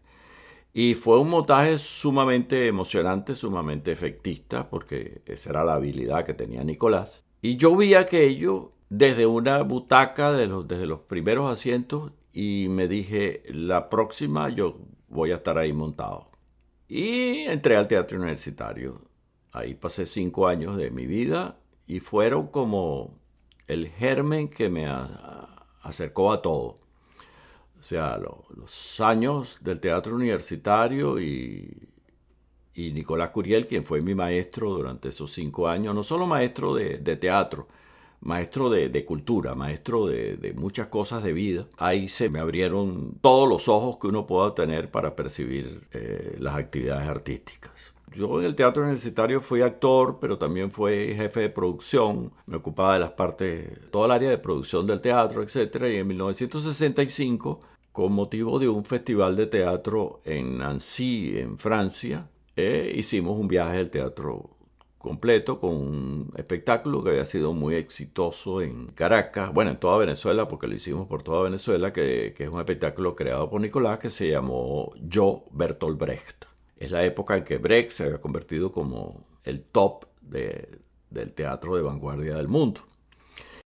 Y 0.74 0.96
fue 0.96 1.20
un 1.20 1.30
montaje 1.30 1.77
sumamente 1.77 2.68
emocionante, 2.68 3.36
sumamente 3.36 3.92
efectista, 3.92 4.70
porque 4.70 5.22
esa 5.25 5.51
era 5.51 5.63
la 5.63 5.75
habilidad 5.75 6.25
que 6.25 6.34
tenía 6.34 6.63
Nicolás. 6.63 7.25
Y 7.42 7.58
yo 7.58 7.75
vi 7.75 7.94
aquello 7.94 8.72
desde 8.89 9.27
una 9.27 9.62
butaca, 9.62 10.32
desde 10.32 10.88
los 10.88 11.01
primeros 11.01 11.51
asientos, 11.51 12.12
y 12.32 12.68
me 12.70 12.88
dije, 12.88 13.44
la 13.50 13.89
próxima 13.89 14.50
yo 14.50 14.80
voy 15.10 15.32
a 15.32 15.36
estar 15.36 15.60
ahí 15.60 15.74
montado. 15.74 16.32
Y 16.88 17.42
entré 17.42 17.75
al 17.75 17.88
teatro 17.88 18.18
universitario. 18.18 19.01
Ahí 19.51 19.75
pasé 19.75 20.08
cinco 20.08 20.48
años 20.48 20.77
de 20.77 20.89
mi 20.89 21.06
vida 21.06 21.60
y 21.86 22.00
fueron 22.00 22.48
como 22.48 23.20
el 23.67 23.89
germen 23.89 24.50
que 24.50 24.70
me 24.70 24.88
acercó 25.82 26.32
a 26.32 26.41
todo. 26.41 26.79
O 27.79 27.84
sea, 27.84 28.17
lo, 28.17 28.46
los 28.55 29.00
años 29.01 29.60
del 29.62 29.79
teatro 29.79 30.15
universitario 30.15 31.20
y, 31.20 31.89
y, 32.74 32.91
Nicolás 32.93 33.32
Curiel, 33.32 33.67
quien 33.67 33.84
fue 33.84 34.01
mi 34.01 34.15
maestro 34.15 34.70
durante 34.72 35.10
esos 35.10 35.34
cinco 35.34 35.67
años, 35.67 35.93
no 35.93 36.03
solo 36.03 36.25
maestro 36.25 36.74
de, 36.75 37.00
de 37.00 37.17
teatro, 37.17 37.67
maestro 38.22 38.70
de, 38.70 38.88
de 38.88 39.03
cultura, 39.03 39.53
maestro 39.53 40.08
de, 40.08 40.38
de, 40.38 40.53
muchas 40.53 40.88
cosas 40.88 41.24
de 41.24 41.34
vida. 41.34 41.67
Ahí 41.77 42.08
se 42.08 42.29
me 42.29 42.39
abrieron 42.39 43.17
todos 43.22 43.50
los 43.50 43.67
ojos 43.67 43.98
que 43.98 44.08
uno 44.08 44.25
pueda 44.25 44.55
tener 44.55 44.89
para 44.89 45.15
percibir 45.15 45.88
eh, 45.91 46.38
las 46.39 46.55
actividades 46.55 47.08
artísticas 47.08 47.73
yo 48.15 48.39
en 48.39 48.46
el 48.46 48.55
teatro 48.55 48.84
universitario 48.84 49.41
fui 49.41 49.62
actor, 49.62 50.17
pero 50.20 50.38
también 50.38 50.72
fui 50.72 51.13
jefe 51.15 51.41
de 51.41 51.50
producción. 51.50 52.32
Me 52.46 52.58
ocupaba 52.58 52.93
de 52.93 53.00
las 53.00 53.12
partes, 53.12 53.89
toda 53.91 54.05
el 54.05 54.12
área 54.12 54.29
de 54.29 54.38
producción 54.38 54.88
del 54.88 55.01
teatro, 55.01 55.43
etc. 55.43 55.75
Y 55.91 55.96
en 55.98 56.08
1965, 56.08 57.60
con 57.91 58.13
motivo 58.13 58.60
de 58.60 58.70
un 58.70 58.86
festival 58.86 59.36
de 59.36 59.48
teatro 59.48 60.22
en 60.25 60.58
Nancy, 60.60 61.38
en 61.38 61.58
Francia, 61.58 62.29
eh, 62.55 62.93
hicimos 62.96 63.38
un 63.39 63.48
viaje 63.48 63.79
al 63.79 63.89
teatro 63.89 64.51
completo 64.98 65.60
con 65.60 65.72
un 65.75 66.34
espectáculo 66.38 67.03
que 67.03 67.10
había 67.10 67.25
sido 67.25 67.53
muy 67.53 67.75
exitoso 67.75 68.62
en 68.62 68.88
Caracas, 68.88 69.53
bueno, 69.53 69.72
en 69.72 69.77
toda 69.77 69.98
Venezuela, 69.98 70.48
porque 70.48 70.67
lo 70.67 70.75
hicimos 70.75 71.08
por 71.08 71.24
toda 71.24 71.43
Venezuela, 71.43 71.91
que, 71.91 72.34
que 72.36 72.46
es 72.46 72.50
un 72.50 72.60
espectáculo 72.60 73.15
creado 73.15 73.50
por 73.50 73.60
Nicolás 73.60 74.00
que 74.00 74.10
se 74.10 74.29
llamó 74.29 74.93
Yo, 75.01 75.43
Bertolt 75.51 76.00
Brecht. 76.00 76.53
Es 76.84 76.92
la 76.92 77.06
época 77.06 77.38
en 77.38 77.46
que 77.46 77.60
Brecht 77.60 77.92
se 77.92 78.04
había 78.04 78.18
convertido 78.18 78.70
como 78.70 79.24
el 79.46 79.63
top 79.63 80.04
de, 80.20 80.80
del 81.10 81.32
teatro 81.32 81.78
de 81.78 81.82
vanguardia 81.82 82.36
del 82.36 82.50
mundo. 82.50 82.82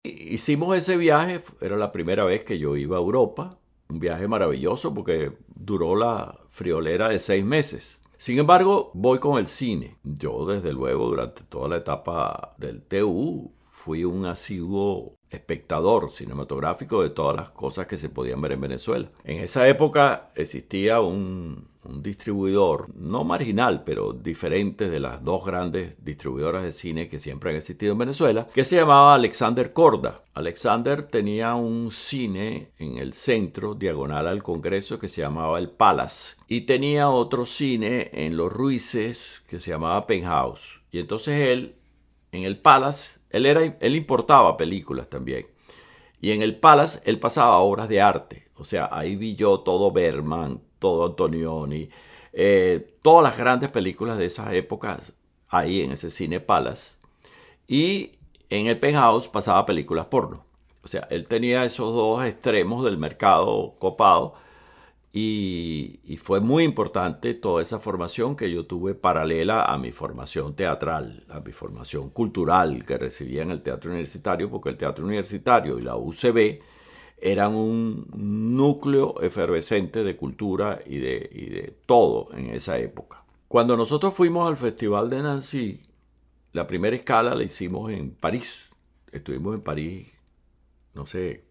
Hicimos 0.03 0.77
ese 0.77 0.97
viaje, 0.97 1.41
era 1.61 1.77
la 1.77 1.93
primera 1.93 2.25
vez 2.25 2.45
que 2.45 2.59
yo 2.59 2.77
iba 2.77 2.97
a 2.97 3.01
Europa, 3.01 3.57
un 3.89 4.01
viaje 4.01 4.27
maravilloso 4.27 4.93
porque 4.93 5.31
duró 5.55 5.95
la 5.95 6.41
friolera 6.49 7.09
de 7.09 7.21
seis 7.21 7.45
meses. 7.45 8.03
Sin 8.17 8.37
embargo, 8.37 8.91
voy 8.95 9.21
con 9.21 9.39
el 9.39 9.47
cine. 9.47 9.97
Yo, 10.03 10.45
desde 10.45 10.73
luego, 10.73 11.07
durante 11.07 11.45
toda 11.45 11.69
la 11.69 11.77
etapa 11.77 12.57
del 12.59 12.83
TU, 12.83 13.53
fui 13.65 14.05
un 14.05 14.27
asiduo 14.27 15.15
espectador 15.31 16.11
cinematográfico 16.11 17.01
de 17.01 17.11
todas 17.11 17.37
las 17.37 17.53
cosas 17.53 17.87
que 17.87 17.97
se 17.97 18.09
podían 18.09 18.41
ver 18.41 18.53
en 18.53 18.61
Venezuela. 18.61 19.09
En 19.23 19.39
esa 19.39 19.69
época 19.69 20.33
existía 20.35 21.01
un, 21.01 21.69
un 21.85 22.03
distribuidor, 22.03 22.95
no 22.95 23.25
marginal, 23.25 23.85
pero 23.85 24.13
diferente 24.13 24.89
de 24.89 25.01
las 25.01 25.25
dos 25.25 25.45
grandes 25.45 25.95
distribuidoras 26.05 26.63
de 26.63 26.73
cine 26.73 27.09
que 27.09 27.19
siempre 27.19 27.51
han 27.51 27.57
existido 27.57 27.93
en 27.93 27.99
Venezuela, 27.99 28.49
que 28.55 28.65
se 28.65 28.77
llamaba 28.77 29.15
Alexander 29.15 29.73
Corda. 29.73 30.23
Alexander 30.35 31.07
tenía 31.07 31.55
un 31.55 31.91
cine 31.91 32.73
en 32.79 32.99
el 32.99 33.13
centro, 33.15 33.75
diagonal 33.75 34.27
al 34.27 34.43
Congreso, 34.43 34.99
que 34.99 35.09
se 35.09 35.23
llamaba 35.23 35.59
El 35.59 35.71
Palace. 35.71 36.37
Y 36.49 36.63
tenía 36.63 37.09
otro 37.09 37.47
cine 37.47 38.11
en 38.13 38.37
Los 38.37 38.53
Ruices 38.53 39.43
que 39.49 39.61
se 39.61 39.71
llamaba 39.71 40.07
Penthouse. 40.07 40.81
Y 40.91 40.99
entonces 40.99 41.49
él, 41.49 41.77
en 42.33 42.45
el 42.45 42.59
Palace, 42.59 43.21
él, 43.31 43.47
era, 43.47 43.63
él 43.63 43.97
importaba 43.97 44.57
películas 44.57 45.09
también. 45.09 45.47
Y 46.21 46.33
en 46.33 46.41
el 46.41 46.57
Palace 46.57 47.01
él 47.05 47.19
pasaba 47.19 47.59
obras 47.59 47.89
de 47.89 48.01
arte. 48.01 48.49
O 48.57 48.65
sea, 48.65 48.89
ahí 48.91 49.17
vi 49.17 49.35
yo 49.35 49.61
todo 49.61 49.93
Berman, 49.93 50.63
todo 50.85 51.07
Antonioni, 51.07 51.89
eh, 52.35 52.95
todas 53.01 53.25
las 53.25 53.39
grandes 53.39 53.71
películas 53.71 54.19
de 54.19 54.27
esas 54.27 54.53
épocas 54.53 55.15
ahí 55.49 55.81
en 55.81 55.93
ese 55.93 56.11
cine 56.11 56.41
Palace. 56.41 56.99
Y 57.67 58.13
en 58.51 58.67
el 58.67 58.79
penthouse 58.79 59.29
pasaba 59.29 59.65
películas 59.65 60.05
porno. 60.07 60.45
O 60.83 60.89
sea, 60.89 61.09
él 61.09 61.27
tenía 61.27 61.65
esos 61.65 61.95
dos 61.95 62.23
extremos 62.23 62.85
del 62.85 62.99
mercado 62.99 63.77
copado 63.79 64.35
y, 65.11 66.01
y, 66.05 66.19
fue 66.19 66.41
muy 66.41 66.65
importante 66.65 67.33
toda 67.33 67.63
esa 67.63 67.79
formación 67.79 68.37
que 68.37 68.51
yo 68.51 68.67
tuve 68.67 68.95
paralela 68.95 69.65
a 69.65 69.79
mi 69.79 69.91
formación 69.91 70.55
teatral, 70.55 71.25
a 71.31 71.41
mi 71.41 71.53
formación 71.53 72.11
cultural 72.11 72.85
que 72.85 72.99
recibía 72.99 73.43
en 73.43 73.53
el 73.53 73.63
teatro 73.63 73.91
universitario, 73.91 74.51
porque 74.51 74.69
el 74.69 74.77
teatro 74.77 75.07
universitario 75.07 75.79
y 75.79 75.83
la 75.83 75.97
UCB 75.97 76.61
eran 77.25 77.55
un 77.55 78.07
núcleo 78.55 79.19
efervescente 79.23 80.05
de 80.05 80.15
cultura 80.15 80.81
y 80.85 80.99
de, 80.99 81.21
de 81.21 81.75
todo 81.87 82.29
en 82.35 82.51
esa 82.51 82.79
época. 82.79 83.25
Cuando 83.49 83.79
nosotros 83.79 84.13
fuimos 84.13 84.47
al 84.47 84.59
Festival 84.59 85.09
de 85.09 85.23
Nancy, 85.23 85.81
la 86.53 86.67
primera 86.67 86.95
escala 86.95 87.35
la 87.35 87.43
hicimos 87.43 87.91
en 87.91 88.11
París. 88.11 88.69
Estuvimos 89.11 89.55
en 89.55 89.63
París, 89.63 90.13
no 90.93 91.07
sé, 91.07 91.45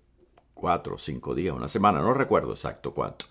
cuatro 0.54 0.94
o 0.94 0.98
cinco 1.00 1.34
días, 1.34 1.56
una 1.56 1.68
semana, 1.68 2.04
no 2.04 2.14
recuerdo 2.14 2.52
exacto 2.52 2.94
cuánto. 2.94 3.26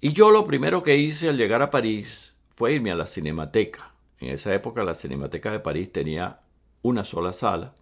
Y 0.00 0.12
yo 0.12 0.30
lo 0.30 0.46
primero 0.46 0.84
que 0.84 0.98
hice 0.98 1.28
al 1.28 1.36
llegar 1.36 1.62
a 1.62 1.70
París 1.72 2.32
fue 2.54 2.74
irme 2.74 2.92
a 2.92 2.94
la 2.94 3.06
cinemateca. 3.06 3.92
En 4.20 4.28
esa 4.28 4.54
época 4.54 4.84
la 4.84 4.94
cinemateca 4.94 5.50
de 5.50 5.58
París 5.58 5.90
tenía 5.90 6.42
una 6.82 7.02
sola 7.02 7.32
sala 7.32 7.74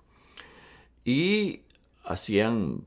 y 1.05 1.65
hacían 2.03 2.83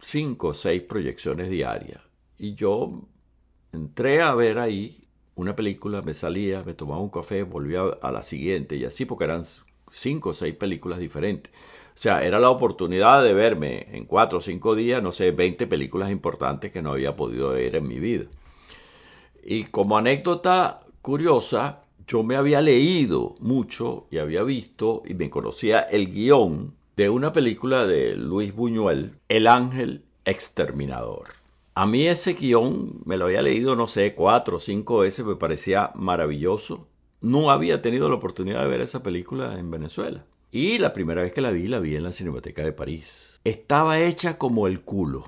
cinco 0.00 0.48
o 0.48 0.54
seis 0.54 0.82
proyecciones 0.82 1.50
diarias. 1.50 2.00
Y 2.38 2.54
yo 2.54 3.08
entré 3.72 4.22
a 4.22 4.34
ver 4.34 4.58
ahí 4.58 5.04
una 5.34 5.56
película, 5.56 6.02
me 6.02 6.14
salía, 6.14 6.62
me 6.62 6.74
tomaba 6.74 7.00
un 7.00 7.10
café, 7.10 7.42
volvía 7.42 7.82
a 8.02 8.10
la 8.10 8.22
siguiente 8.22 8.76
y 8.76 8.84
así 8.84 9.04
porque 9.04 9.24
eran 9.24 9.44
cinco 9.90 10.30
o 10.30 10.34
seis 10.34 10.54
películas 10.54 10.98
diferentes. 10.98 11.52
O 11.94 12.02
sea, 12.02 12.24
era 12.24 12.38
la 12.38 12.50
oportunidad 12.50 13.22
de 13.22 13.34
verme 13.34 13.88
en 13.92 14.04
cuatro 14.06 14.38
o 14.38 14.40
cinco 14.40 14.74
días, 14.74 15.02
no 15.02 15.12
sé, 15.12 15.32
20 15.32 15.66
películas 15.66 16.10
importantes 16.10 16.72
que 16.72 16.82
no 16.82 16.92
había 16.92 17.14
podido 17.16 17.50
ver 17.50 17.76
en 17.76 17.86
mi 17.86 17.98
vida. 17.98 18.24
Y 19.42 19.64
como 19.64 19.98
anécdota 19.98 20.80
curiosa, 21.02 21.84
yo 22.06 22.22
me 22.22 22.36
había 22.36 22.60
leído 22.60 23.34
mucho 23.40 24.06
y 24.10 24.18
había 24.18 24.42
visto 24.42 25.02
y 25.04 25.14
me 25.14 25.30
conocía 25.30 25.80
el 25.80 26.10
guion 26.10 26.74
de 27.00 27.08
una 27.08 27.32
película 27.32 27.86
de 27.86 28.14
Luis 28.14 28.54
Buñuel, 28.54 29.12
El 29.26 29.46
Ángel 29.46 30.04
Exterminador. 30.26 31.28
A 31.72 31.86
mí 31.86 32.06
ese 32.06 32.34
guion 32.34 33.00
me 33.06 33.16
lo 33.16 33.24
había 33.24 33.40
leído, 33.40 33.74
no 33.74 33.86
sé, 33.86 34.14
cuatro 34.14 34.58
o 34.58 34.60
cinco 34.60 34.98
veces, 34.98 35.24
me 35.24 35.34
parecía 35.34 35.92
maravilloso. 35.94 36.88
No 37.22 37.50
había 37.50 37.80
tenido 37.80 38.10
la 38.10 38.16
oportunidad 38.16 38.60
de 38.60 38.68
ver 38.68 38.82
esa 38.82 39.02
película 39.02 39.58
en 39.58 39.70
Venezuela. 39.70 40.26
Y 40.52 40.76
la 40.76 40.92
primera 40.92 41.22
vez 41.22 41.32
que 41.32 41.40
la 41.40 41.50
vi, 41.50 41.68
la 41.68 41.78
vi 41.78 41.96
en 41.96 42.02
la 42.02 42.12
Cinemateca 42.12 42.62
de 42.62 42.74
París. 42.74 43.40
Estaba 43.44 43.98
hecha 43.98 44.36
como 44.36 44.66
el 44.66 44.82
culo. 44.82 45.24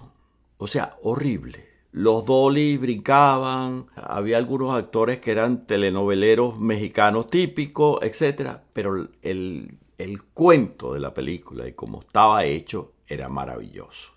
O 0.59 0.67
sea, 0.67 0.99
horrible. 1.03 1.71
Los 1.91 2.27
Dolly 2.27 2.77
brincaban, 2.77 3.87
había 3.97 4.37
algunos 4.37 4.75
actores 4.75 5.21
que 5.21 5.31
eran 5.31 5.67
telenoveleros 5.67 6.61
mexicanos 6.61 7.29
típicos, 7.29 7.99
etc. 8.03 8.59
Pero 8.75 9.09
el 9.23 9.79
el 9.99 10.23
cuento 10.23 10.95
de 10.95 11.01
la 11.01 11.15
película 11.15 11.67
y 11.69 11.73
cómo 11.73 12.01
estaba 12.01 12.45
hecho 12.45 12.93
era 13.07 13.29
maravilloso. 13.29 14.13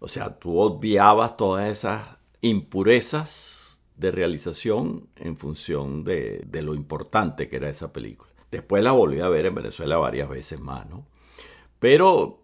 O 0.00 0.08
sea, 0.08 0.38
tú 0.38 0.58
obviabas 0.58 1.36
todas 1.36 1.68
esas 1.68 2.18
impurezas 2.40 3.80
de 3.96 4.12
realización 4.12 5.08
en 5.16 5.36
función 5.36 6.04
de, 6.04 6.46
lo 6.62 6.74
importante 6.74 7.48
que 7.48 7.56
era 7.56 7.68
esa 7.68 7.92
película. 7.92 8.30
Después 8.50 8.82
la 8.82 8.92
volví 8.92 9.20
a 9.20 9.28
ver 9.28 9.46
en 9.46 9.56
Venezuela 9.56 9.98
varias 9.98 10.28
veces 10.28 10.60
más, 10.60 10.88
¿no? 10.88 11.04
Pero 11.80 12.40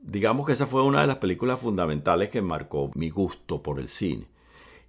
digamos 0.00 0.46
que 0.46 0.52
esa 0.52 0.66
fue 0.66 0.82
una 0.82 1.02
de 1.02 1.06
las 1.06 1.18
películas 1.18 1.60
fundamentales 1.60 2.30
que 2.30 2.42
marcó 2.42 2.90
mi 2.94 3.10
gusto 3.10 3.62
por 3.62 3.78
el 3.78 3.88
cine. 3.88 4.26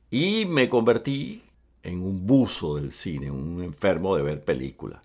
Y 0.10 0.45
me 0.45 0.69
convertí 0.69 1.43
en 1.84 2.02
un 2.02 2.26
buzo 2.26 2.78
del 2.78 2.91
cine, 2.91 3.30
un 3.30 3.62
enfermo 3.62 4.15
de 4.15 4.23
ver 4.23 4.43
películas. 4.43 5.02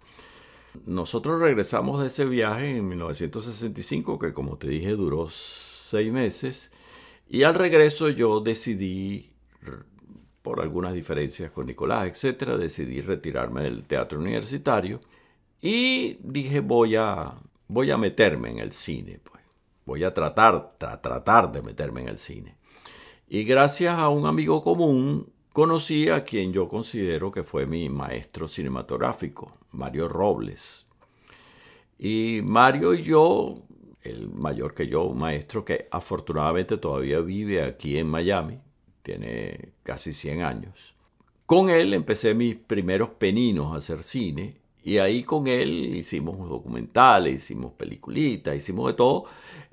Nosotros 0.86 1.40
regresamos 1.40 2.00
de 2.00 2.08
ese 2.08 2.24
viaje 2.24 2.76
en 2.76 2.88
1965, 2.88 4.18
que 4.18 4.32
como 4.32 4.56
te 4.56 4.68
dije 4.68 4.90
duró 4.92 5.28
seis 5.30 6.12
meses, 6.12 6.70
y 7.28 7.42
al 7.42 7.54
regreso 7.54 8.08
yo 8.08 8.40
decidí, 8.40 9.30
por 10.42 10.60
algunas 10.60 10.94
diferencias 10.94 11.50
con 11.50 11.66
Nicolás, 11.66 12.06
etcétera, 12.06 12.56
decidí 12.56 13.00
retirarme 13.00 13.62
del 13.62 13.84
teatro 13.84 14.18
universitario 14.18 15.00
y 15.60 16.18
dije 16.22 16.60
voy 16.60 16.96
a, 16.96 17.34
voy 17.66 17.90
a 17.90 17.98
meterme 17.98 18.50
en 18.50 18.58
el 18.58 18.72
cine, 18.72 19.20
pues. 19.22 19.42
voy 19.84 20.04
a 20.04 20.14
tratar, 20.14 20.76
a 20.80 21.00
tratar 21.00 21.52
de 21.52 21.62
meterme 21.62 22.02
en 22.02 22.08
el 22.08 22.18
cine. 22.18 22.56
Y 23.28 23.44
gracias 23.44 23.98
a 23.98 24.08
un 24.08 24.26
amigo 24.26 24.62
común 24.62 25.30
conocí 25.52 26.08
a 26.08 26.24
quien 26.24 26.52
yo 26.52 26.68
considero 26.68 27.30
que 27.30 27.42
fue 27.42 27.66
mi 27.66 27.88
maestro 27.88 28.48
cinematográfico, 28.48 29.57
Mario 29.72 30.08
Robles. 30.08 30.86
Y 31.98 32.40
Mario 32.44 32.94
y 32.94 33.02
yo, 33.02 33.62
el 34.02 34.28
mayor 34.28 34.74
que 34.74 34.86
yo, 34.86 35.04
un 35.04 35.18
maestro 35.18 35.64
que 35.64 35.88
afortunadamente 35.90 36.76
todavía 36.76 37.20
vive 37.20 37.62
aquí 37.62 37.98
en 37.98 38.08
Miami, 38.08 38.60
tiene 39.02 39.72
casi 39.82 40.12
100 40.12 40.42
años. 40.42 40.94
Con 41.46 41.70
él 41.70 41.94
empecé 41.94 42.34
mis 42.34 42.56
primeros 42.56 43.10
peninos 43.10 43.72
a 43.72 43.78
hacer 43.78 44.02
cine 44.02 44.58
y 44.82 44.98
ahí 44.98 45.24
con 45.24 45.46
él 45.46 45.96
hicimos 45.96 46.48
documentales, 46.48 47.34
hicimos 47.34 47.72
peliculitas, 47.72 48.56
hicimos 48.56 48.88
de 48.88 48.94
todo. 48.94 49.24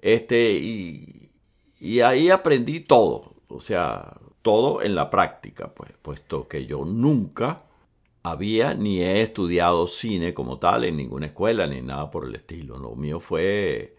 Este, 0.02 0.54
y, 0.54 1.30
y 1.80 2.00
ahí 2.00 2.30
aprendí 2.30 2.80
todo, 2.80 3.36
o 3.48 3.60
sea, 3.60 4.18
todo 4.42 4.82
en 4.82 4.96
la 4.96 5.10
práctica, 5.10 5.74
pues, 5.74 5.92
puesto 6.02 6.48
que 6.48 6.66
yo 6.66 6.86
nunca 6.86 7.66
había 8.26 8.74
ni 8.74 9.02
he 9.04 9.22
estudiado 9.22 9.86
cine 9.86 10.34
como 10.34 10.58
tal 10.58 10.84
en 10.84 10.98
ninguna 10.98 11.28
escuela 11.28 11.68
ni 11.68 11.82
nada 11.84 12.10
por 12.10 12.26
el 12.26 12.34
estilo. 12.34 12.80
Lo 12.80 12.96
mío 12.96 13.20
fue 13.20 13.96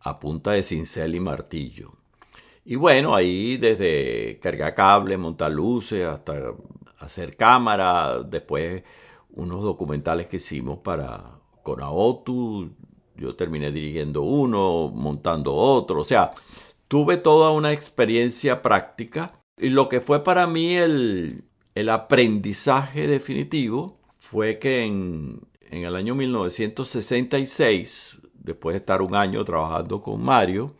a 0.00 0.20
punta 0.20 0.52
de 0.52 0.62
cincel 0.62 1.14
y 1.14 1.20
martillo. 1.20 1.92
Y 2.66 2.76
bueno, 2.76 3.14
ahí 3.14 3.56
desde 3.56 4.38
cargar 4.40 4.74
cable, 4.74 5.16
montar 5.16 5.50
luces, 5.50 6.06
hasta 6.06 6.52
hacer 6.98 7.38
cámara, 7.38 8.22
después 8.22 8.82
unos 9.30 9.62
documentales 9.62 10.26
que 10.26 10.36
hicimos 10.36 10.80
para 10.80 11.38
Conaotu, 11.62 12.70
yo 13.16 13.34
terminé 13.34 13.72
dirigiendo 13.72 14.22
uno, 14.22 14.90
montando 14.90 15.54
otro, 15.54 16.02
o 16.02 16.04
sea, 16.04 16.32
tuve 16.86 17.16
toda 17.16 17.50
una 17.50 17.72
experiencia 17.72 18.60
práctica 18.60 19.40
y 19.56 19.70
lo 19.70 19.88
que 19.88 20.00
fue 20.00 20.22
para 20.22 20.46
mí 20.46 20.74
el, 20.74 21.44
el 21.74 21.88
aprendizaje 21.88 23.08
definitivo 23.08 23.98
fue 24.18 24.58
que 24.58 24.84
en, 24.84 25.40
el 25.70 25.96
año 25.96 26.14
1966, 26.14 28.18
después 28.34 28.74
de 28.74 28.78
estar 28.78 29.02
un 29.02 29.16
año 29.16 29.44
trabajando 29.44 30.00
con 30.00 30.22
Mario, 30.22 30.74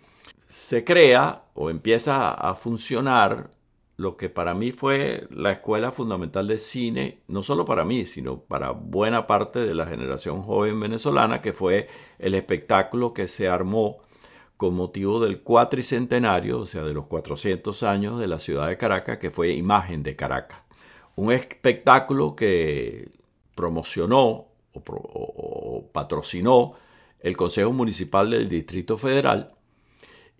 se 0.47 0.85
crea 0.85 1.47
o 1.55 1.69
empieza 1.69 2.31
a 2.31 2.55
funcionar 2.55 3.51
lo 3.97 4.17
que 4.17 4.29
para 4.29 4.55
mí 4.55 4.73
fue 4.73 5.27
la 5.31 5.53
escuela 5.53 5.91
fundamental 5.91 6.47
de 6.47 6.59
cine, 6.59 7.23
no 7.27 7.43
solo 7.43 7.65
para 7.65 7.85
mí, 7.85 8.07
sino 8.07 8.41
para 8.41 8.71
buena 8.71 9.27
parte 9.27 9.61
de 9.61 9.75
la 9.75 9.87
generación 9.87 10.43
joven 10.43 10.79
venezolana, 10.81 11.43
que 11.43 11.53
fue 11.53 11.89
el 12.19 12.35
espectáculo 12.35 13.13
que 13.13 13.29
se 13.29 13.49
armó 13.49 13.99
con 14.57 14.75
motivo 14.75 15.21
del 15.21 15.43
cuatricentenario, 15.43 16.61
o 16.61 16.67
sea, 16.67 16.85
de 16.85 16.95
los 16.95 17.07
400 17.09 17.83
años 17.83 18.21
de 18.21 18.29
la 18.29 18.39
ciudad 18.39 18.69
de 18.69 18.77
Caracas, 18.77 19.19
que 19.19 19.31
fue 19.31 19.53
Imagen 19.53 20.03
de 20.03 20.17
Caracas 20.17 20.64
un 21.17 21.33
espectáculo 21.33 22.35
que 22.35 23.11
promocionó 23.55 24.47
o, 24.73 25.89
patrocinó 25.93 26.75
el 27.21 27.37
Consejo 27.37 27.73
Municipal 27.73 28.31
del 28.31 28.49
Distrito 28.49 28.99
Federal 28.99 29.53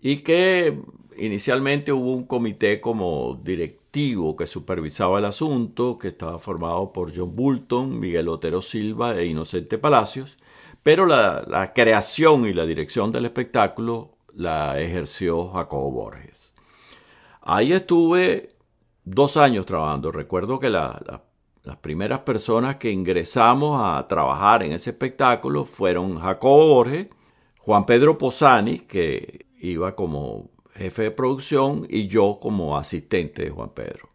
y 0.01 0.17
que 0.17 0.77
inicialmente 1.17 1.91
hubo 1.91 2.11
un 2.11 2.25
comité 2.25 2.81
como 2.81 3.39
directivo 3.43 4.35
que 4.35 4.45
supervisaba 4.45 5.19
el 5.19 5.25
asunto, 5.25 5.97
que 5.97 6.09
estaba 6.09 6.37
formado 6.37 6.91
por 6.91 7.15
John 7.15 7.35
Bulton, 7.35 7.99
Miguel 7.99 8.27
Otero 8.27 8.61
Silva 8.61 9.17
e 9.17 9.25
Inocente 9.25 9.77
Palacios, 9.77 10.37
pero 10.83 11.05
la, 11.05 11.71
creación 11.73 12.45
y 12.45 12.53
la 12.53 12.65
dirección 12.65 13.11
del 13.11 13.25
espectáculo 13.25 14.11
la 14.33 14.79
ejerció 14.79 15.47
Jacobo 15.47 15.91
Borges. 15.91 16.53
Ahí 17.41 17.71
estuve 17.71 18.54
dos 19.05 19.37
años 19.37 19.65
trabajando. 19.65 20.11
Recuerdo 20.11 20.59
que 20.59 20.69
las 20.69 21.77
primeras 21.81 22.19
personas 22.19 22.75
que 22.75 22.91
ingresamos 22.91 23.79
a 23.81 24.05
trabajar 24.07 24.63
en 24.63 24.73
ese 24.73 24.89
espectáculo 24.89 25.63
fueron 25.63 26.19
Jacobo 26.19 26.67
Borges, 26.67 27.07
Juan 27.59 27.85
Pedro 27.85 28.17
Posani, 28.17 28.79
que 28.79 29.45
iba 29.59 29.95
como 29.95 30.49
jefe 30.73 31.03
de 31.03 31.11
producción, 31.11 31.87
y 31.89 32.07
yo 32.07 32.39
como 32.41 32.77
asistente 32.77 33.45
de 33.45 33.49
Juan 33.49 33.69
Pedro. 33.69 34.09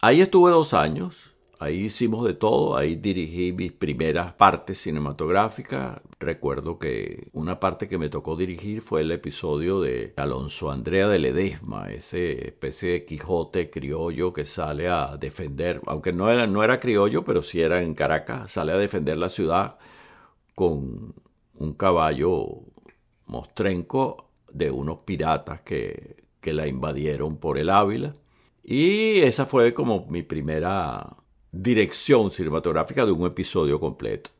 Ahí 0.00 0.20
estuve 0.20 0.50
dos 0.50 0.74
años, 0.74 1.33
ahí 1.58 1.84
hicimos 1.84 2.26
de 2.26 2.34
todo, 2.34 2.76
ahí 2.76 2.96
dirigí 2.96 3.52
mis 3.52 3.72
primeras 3.72 4.32
partes 4.34 4.78
cinematográficas. 4.78 6.00
Recuerdo 6.18 6.78
que 6.78 7.28
una 7.32 7.60
parte 7.60 7.86
que 7.88 7.98
me 7.98 8.08
tocó 8.08 8.36
dirigir 8.36 8.80
fue 8.80 9.02
el 9.02 9.12
episodio 9.12 9.80
de 9.80 10.14
Alonso 10.16 10.70
Andrea 10.70 11.08
de 11.08 11.18
Ledesma, 11.18 11.90
ese 11.90 12.48
especie 12.48 12.92
de 12.92 13.04
Quijote 13.04 13.70
criollo 13.70 14.32
que 14.32 14.44
sale 14.44 14.88
a 14.88 15.16
defender, 15.16 15.80
aunque 15.86 16.12
no 16.12 16.30
era, 16.30 16.46
no 16.46 16.62
era 16.62 16.80
criollo, 16.80 17.24
pero 17.24 17.42
sí 17.42 17.60
era 17.60 17.82
en 17.82 17.94
Caracas, 17.94 18.52
sale 18.52 18.72
a 18.72 18.78
defender 18.78 19.16
la 19.16 19.28
ciudad 19.28 19.78
con 20.54 21.14
un 21.58 21.74
caballo 21.74 22.62
mostrenco 23.26 24.30
de 24.52 24.70
unos 24.70 25.00
piratas 25.00 25.60
que, 25.60 26.22
la 26.44 26.66
invadieron 26.66 27.38
por 27.38 27.56
el 27.56 27.70
Ávila. 27.70 28.12
Y 28.62 29.20
esa 29.20 29.46
fue 29.46 29.72
como 29.72 30.06
mi 30.08 30.22
primera 30.22 31.16
dirección 31.62 32.30
cinematográfica 32.30 33.04
de 33.06 33.12
un 33.12 33.26
episodio 33.26 33.78
completo. 33.78 34.30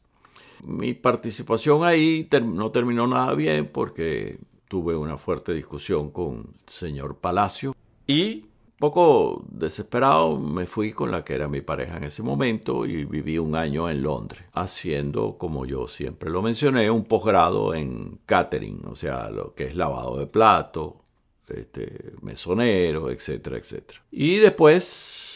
Mi 0.64 0.94
participación 0.94 1.84
ahí 1.84 2.28
no 2.42 2.70
terminó 2.70 3.06
nada 3.06 3.34
bien 3.34 3.68
porque 3.72 4.38
tuve 4.68 4.96
una 4.96 5.16
fuerte 5.16 5.52
discusión 5.52 6.10
con 6.10 6.34
el 6.36 6.68
señor 6.72 7.16
Palacio 7.18 7.74
y 8.06 8.46
poco 8.78 9.44
desesperado 9.48 10.38
me 10.38 10.66
fui 10.66 10.92
con 10.92 11.10
la 11.10 11.24
que 11.24 11.34
era 11.34 11.48
mi 11.48 11.60
pareja 11.60 11.96
en 11.96 12.04
ese 12.04 12.22
momento 12.22 12.84
y 12.86 13.04
viví 13.04 13.38
un 13.38 13.54
año 13.54 13.88
en 13.88 14.02
Londres 14.02 14.44
haciendo, 14.52 15.38
como 15.38 15.64
yo 15.64 15.86
siempre 15.86 16.30
lo 16.30 16.42
mencioné, 16.42 16.90
un 16.90 17.04
posgrado 17.04 17.74
en 17.74 18.18
catering, 18.26 18.82
o 18.86 18.96
sea, 18.96 19.30
lo 19.30 19.54
que 19.54 19.64
es 19.64 19.76
lavado 19.76 20.18
de 20.18 20.26
plato, 20.26 21.04
este, 21.48 22.12
mesonero, 22.22 23.10
etcétera, 23.10 23.58
etcétera. 23.58 24.02
Y 24.10 24.36
después 24.36 25.33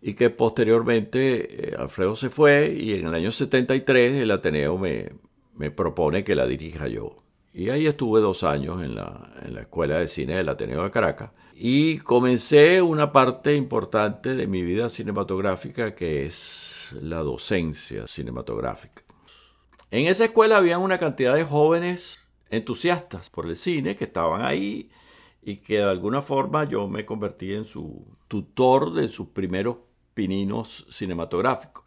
y 0.00 0.14
que 0.14 0.30
posteriormente 0.30 1.70
eh, 1.70 1.76
Alfredo 1.78 2.16
se 2.16 2.28
fue 2.28 2.74
y 2.76 2.94
en 2.94 3.06
el 3.06 3.14
año 3.14 3.30
73 3.30 4.22
el 4.22 4.30
Ateneo 4.30 4.78
me, 4.78 5.70
propone 5.70 6.24
que 6.24 6.34
la 6.34 6.46
dirija 6.46 6.88
yo. 6.88 7.21
Y 7.54 7.68
ahí 7.68 7.86
estuve 7.86 8.20
dos 8.20 8.44
años 8.44 8.82
en 8.82 8.94
la, 8.94 9.30
en 9.42 9.54
la 9.54 9.62
Escuela 9.62 9.98
de 9.98 10.08
Cine 10.08 10.36
del 10.36 10.48
Ateneo 10.48 10.84
de 10.84 10.90
Caracas 10.90 11.32
y 11.54 11.98
comencé 11.98 12.80
una 12.80 13.12
parte 13.12 13.54
importante 13.54 14.34
de 14.34 14.46
mi 14.46 14.62
vida 14.62 14.88
cinematográfica 14.88 15.94
que 15.94 16.24
es 16.26 16.96
la 17.00 17.18
docencia 17.18 18.06
cinematográfica. 18.06 19.02
En 19.90 20.06
esa 20.06 20.24
escuela 20.24 20.56
había 20.56 20.78
una 20.78 20.96
cantidad 20.96 21.34
de 21.34 21.44
jóvenes 21.44 22.18
entusiastas 22.48 23.28
por 23.28 23.46
el 23.46 23.56
cine 23.56 23.96
que 23.96 24.04
estaban 24.04 24.42
ahí 24.42 24.90
y 25.42 25.56
que 25.56 25.76
de 25.76 25.90
alguna 25.90 26.22
forma 26.22 26.64
yo 26.64 26.88
me 26.88 27.04
convertí 27.04 27.52
en 27.52 27.64
su 27.64 28.06
tutor 28.28 28.94
de 28.94 29.08
sus 29.08 29.28
primeros 29.28 29.76
pininos 30.14 30.86
cinematográficos. 30.88 31.84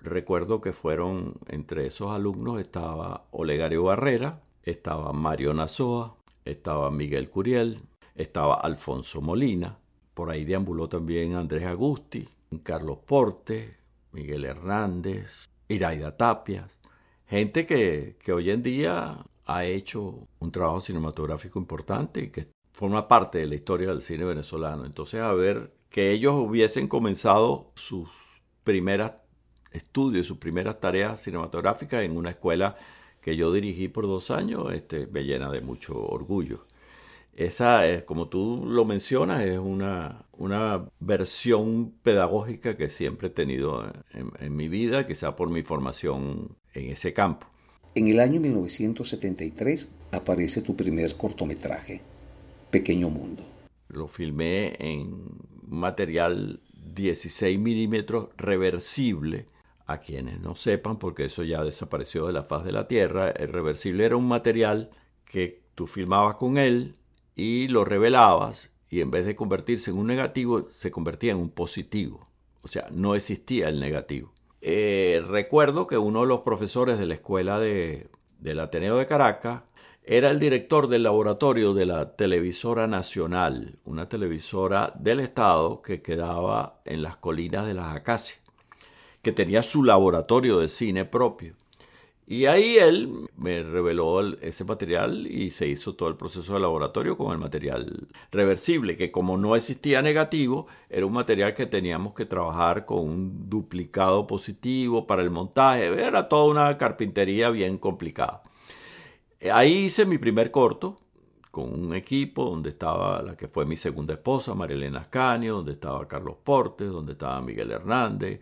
Recuerdo 0.00 0.60
que 0.60 0.72
fueron 0.72 1.34
entre 1.48 1.86
esos 1.86 2.10
alumnos 2.10 2.60
estaba 2.60 3.26
Olegario 3.30 3.84
Barrera, 3.84 4.42
estaba 4.64 5.12
Mario 5.12 5.54
Nazoa, 5.54 6.16
estaba 6.44 6.90
Miguel 6.90 7.30
Curiel, 7.30 7.80
estaba 8.14 8.54
Alfonso 8.54 9.20
Molina, 9.20 9.78
por 10.14 10.30
ahí 10.30 10.44
deambuló 10.44 10.88
también 10.88 11.34
Andrés 11.34 11.64
Agusti, 11.64 12.28
Carlos 12.62 12.98
Porte, 13.06 13.76
Miguel 14.12 14.44
Hernández, 14.44 15.48
Iraida 15.68 16.16
Tapias, 16.16 16.78
gente 17.26 17.66
que, 17.66 18.16
que 18.22 18.32
hoy 18.32 18.50
en 18.50 18.62
día 18.62 19.24
ha 19.46 19.64
hecho 19.64 20.26
un 20.38 20.50
trabajo 20.50 20.80
cinematográfico 20.80 21.58
importante 21.58 22.20
y 22.20 22.30
que 22.30 22.48
forma 22.72 23.08
parte 23.08 23.38
de 23.38 23.46
la 23.46 23.54
historia 23.54 23.88
del 23.88 24.02
cine 24.02 24.24
venezolano. 24.24 24.84
Entonces, 24.84 25.20
a 25.20 25.32
ver 25.32 25.72
que 25.90 26.10
ellos 26.10 26.34
hubiesen 26.34 26.88
comenzado 26.88 27.70
sus 27.74 28.08
primeras 28.64 29.14
estudios, 29.72 30.26
sus 30.26 30.38
primeras 30.38 30.80
tareas 30.80 31.20
cinematográficas 31.20 32.02
en 32.02 32.16
una 32.16 32.30
escuela 32.30 32.76
que 33.24 33.36
yo 33.36 33.50
dirigí 33.54 33.88
por 33.88 34.06
dos 34.06 34.30
años, 34.30 34.70
este, 34.74 35.06
me 35.06 35.24
llena 35.24 35.50
de 35.50 35.62
mucho 35.62 35.98
orgullo. 35.98 36.66
Esa, 37.34 37.88
es, 37.88 38.04
como 38.04 38.28
tú 38.28 38.64
lo 38.66 38.84
mencionas, 38.84 39.46
es 39.46 39.58
una, 39.58 40.26
una 40.32 40.90
versión 41.00 41.94
pedagógica 42.02 42.76
que 42.76 42.90
siempre 42.90 43.28
he 43.28 43.30
tenido 43.30 43.90
en, 44.12 44.30
en 44.38 44.54
mi 44.54 44.68
vida, 44.68 45.06
quizá 45.06 45.34
por 45.36 45.48
mi 45.48 45.62
formación 45.62 46.54
en 46.74 46.90
ese 46.90 47.14
campo. 47.14 47.46
En 47.94 48.08
el 48.08 48.20
año 48.20 48.42
1973 48.42 49.88
aparece 50.12 50.60
tu 50.60 50.76
primer 50.76 51.16
cortometraje, 51.16 52.02
Pequeño 52.70 53.08
Mundo. 53.08 53.42
Lo 53.88 54.06
filmé 54.06 54.76
en 54.78 55.30
material 55.66 56.60
16 56.94 57.58
milímetros 57.58 58.28
reversible. 58.36 59.46
A 59.86 59.98
quienes 59.98 60.40
no 60.40 60.54
sepan, 60.54 60.98
porque 60.98 61.26
eso 61.26 61.42
ya 61.42 61.62
desapareció 61.62 62.26
de 62.26 62.32
la 62.32 62.42
faz 62.42 62.64
de 62.64 62.72
la 62.72 62.88
Tierra, 62.88 63.30
el 63.30 63.48
reversible 63.48 64.06
era 64.06 64.16
un 64.16 64.26
material 64.26 64.90
que 65.24 65.62
tú 65.74 65.86
filmabas 65.86 66.36
con 66.36 66.56
él 66.56 66.94
y 67.34 67.68
lo 67.68 67.84
revelabas 67.84 68.70
y 68.88 69.00
en 69.00 69.10
vez 69.10 69.26
de 69.26 69.34
convertirse 69.34 69.90
en 69.90 69.98
un 69.98 70.06
negativo, 70.06 70.68
se 70.70 70.90
convertía 70.90 71.32
en 71.32 71.38
un 71.38 71.50
positivo. 71.50 72.28
O 72.62 72.68
sea, 72.68 72.86
no 72.90 73.14
existía 73.14 73.68
el 73.68 73.80
negativo. 73.80 74.32
Eh, 74.60 75.20
recuerdo 75.26 75.86
que 75.86 75.98
uno 75.98 76.20
de 76.20 76.28
los 76.28 76.40
profesores 76.40 76.98
de 76.98 77.06
la 77.06 77.14
escuela 77.14 77.58
de, 77.58 78.08
del 78.38 78.60
Ateneo 78.60 78.96
de 78.96 79.06
Caracas 79.06 79.62
era 80.04 80.30
el 80.30 80.38
director 80.38 80.88
del 80.88 81.02
laboratorio 81.02 81.74
de 81.74 81.86
la 81.86 82.14
televisora 82.14 82.86
nacional, 82.86 83.78
una 83.84 84.08
televisora 84.08 84.92
del 84.96 85.20
Estado 85.20 85.82
que 85.82 86.00
quedaba 86.00 86.80
en 86.84 87.02
las 87.02 87.16
colinas 87.16 87.66
de 87.66 87.74
las 87.74 87.96
Acacias, 87.96 88.38
que 89.24 89.32
tenía 89.32 89.64
su 89.64 89.82
laboratorio 89.82 90.60
de 90.60 90.68
cine 90.68 91.04
propio. 91.04 91.56
Y 92.26 92.46
ahí 92.46 92.78
él 92.78 93.28
me 93.36 93.62
reveló 93.62 94.20
ese 94.40 94.64
material 94.64 95.26
y 95.26 95.50
se 95.50 95.66
hizo 95.66 95.94
todo 95.94 96.08
el 96.08 96.16
proceso 96.16 96.54
de 96.54 96.60
laboratorio 96.60 97.18
con 97.18 97.32
el 97.32 97.38
material 97.38 98.08
reversible, 98.32 98.96
que 98.96 99.10
como 99.10 99.36
no 99.36 99.56
existía 99.56 100.00
negativo, 100.00 100.66
era 100.88 101.04
un 101.04 101.12
material 101.12 101.54
que 101.54 101.66
teníamos 101.66 102.14
que 102.14 102.24
trabajar 102.24 102.86
con 102.86 103.00
un 103.00 103.50
duplicado 103.50 104.26
positivo 104.26 105.06
para 105.06 105.22
el 105.22 105.30
montaje. 105.30 105.84
Era 105.84 106.28
toda 106.28 106.44
una 106.46 106.78
carpintería 106.78 107.50
bien 107.50 107.76
complicada. 107.76 108.42
Ahí 109.52 109.84
hice 109.86 110.06
mi 110.06 110.16
primer 110.16 110.50
corto 110.50 110.96
con 111.50 111.72
un 111.72 111.94
equipo 111.94 112.46
donde 112.46 112.70
estaba 112.70 113.22
la 113.22 113.36
que 113.36 113.48
fue 113.48 113.66
mi 113.66 113.76
segunda 113.76 114.14
esposa, 114.14 114.54
Marilena 114.54 115.00
Ascanio, 115.00 115.56
donde 115.56 115.72
estaba 115.72 116.08
Carlos 116.08 116.36
Portes, 116.42 116.88
donde 116.88 117.12
estaba 117.12 117.40
Miguel 117.42 117.70
Hernández, 117.70 118.40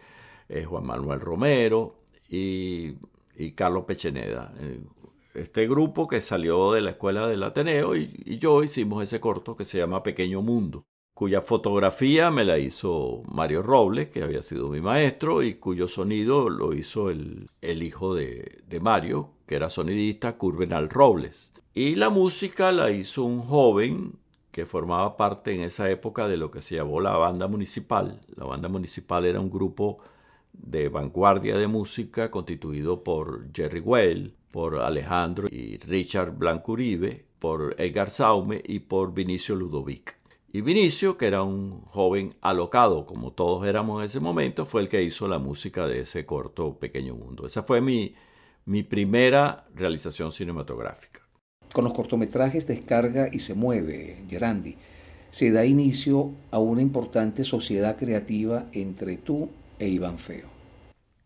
eh, 0.53 0.65
Juan 0.65 0.87
Manuel 0.87 1.21
Romero 1.21 1.97
y 2.29 2.95
y 3.37 3.53
Carlos 3.53 3.85
Pecheneda. 3.85 4.53
Este 5.35 5.67
grupo 5.67 6.07
que 6.07 6.21
salió 6.21 6.73
de 6.73 6.83
la 6.83 6.91
escuela 6.91 7.27
del 7.27 7.43
Ateneo 7.43 7.97
y, 7.97 8.39
yo 8.39 8.63
hicimos 8.63 9.03
ese 9.03 9.21
corto 9.21 9.57
que 9.57 9.65
se 9.65 9.79
llama 9.79 10.03
Pequeño 10.03 10.43
Mundo, 10.43 10.85
cuya 11.15 11.41
fotografía 11.41 12.31
me 12.31 12.45
la 12.45 12.59
hizo 12.59 13.23
Mario 13.27 13.63
Robles, 13.63 14.11
que 14.11 14.23
había 14.23 14.43
sido 14.43 14.69
mi 14.69 14.81
maestro, 14.81 15.43
y 15.43 15.55
cuyo 15.55 15.89
sonido 15.89 16.51
lo 16.51 16.75
hizo 16.75 17.11
el, 17.11 17.49
hijo 17.63 18.15
de, 18.15 18.63
de, 18.67 18.81
Mario, 18.81 19.31
que 19.47 19.57
era 19.57 19.71
sonidista, 19.71 20.37
Curvenal 20.37 20.91
Robles. 20.91 21.53
Y 21.75 21.95
la 21.95 22.11
música 22.11 22.71
la 22.71 22.91
hizo 22.91 23.25
un 23.25 23.41
joven 23.41 24.19
que 24.51 24.67
formaba 24.67 25.17
parte 25.17 25.55
en 25.55 25.63
esa 25.63 25.91
época 25.91 26.29
de 26.29 26.37
lo 26.37 26.51
que 26.51 26.61
se 26.61 26.75
llamó 26.75 27.01
la 27.01 27.17
banda 27.17 27.49
municipal. 27.49 28.21
La 28.37 28.45
banda 28.45 28.69
municipal 28.69 29.25
era 29.25 29.41
un 29.41 29.49
grupo 29.49 29.99
de 30.53 30.89
vanguardia 30.89 31.57
de 31.57 31.67
música 31.67 32.31
constituido 32.31 33.03
por 33.03 33.53
Jerry 33.53 33.81
Well, 33.81 34.35
por 34.51 34.81
Alejandro 34.81 35.49
y 35.51 35.79
Richard 35.79 36.37
Blancuribe, 36.37 37.25
por 37.39 37.75
Edgar 37.79 38.11
Saume 38.11 38.63
y 38.65 38.81
por 38.81 39.15
Vinicio 39.15 39.55
Ludovic. 39.55 40.17
Y 40.53 40.61
Vinicio, 40.61 41.17
que 41.17 41.27
era 41.27 41.43
un 41.43 41.81
joven 41.87 42.35
alocado, 42.43 43.07
como 43.07 43.33
todos 43.33 43.67
éramos 43.67 44.01
en 44.01 44.05
ese 44.05 44.21
momento, 44.21 44.67
fue 44.67 44.83
el 44.83 44.89
que 44.89 45.03
hizo 45.03 45.27
la 45.27 45.39
música 45.39 45.87
de 45.87 46.01
ese 46.01 46.27
corto 46.27 46.79
Pequeño 46.79 47.15
Mundo. 47.15 47.47
Esa 47.47 47.63
fue 47.63 47.81
mi, 47.81 48.15
mi 48.67 48.83
primera 48.83 49.67
realización 49.75 50.31
cinematográfica. 50.31 51.23
Con 51.73 51.85
los 51.85 51.95
cortometrajes 51.95 52.67
Descarga 52.67 53.31
y 53.33 53.39
Se 53.39 53.55
Mueve, 53.55 54.25
Gerandi, 54.29 54.77
se 55.31 55.51
da 55.51 55.65
inicio 55.65 56.33
a 56.51 56.59
una 56.59 56.83
importante 56.83 57.45
sociedad 57.45 57.97
creativa 57.97 58.67
entre 58.73 59.17
tú 59.17 59.49
e 59.83 59.89
Iván 59.89 60.19
Feo. 60.19 60.49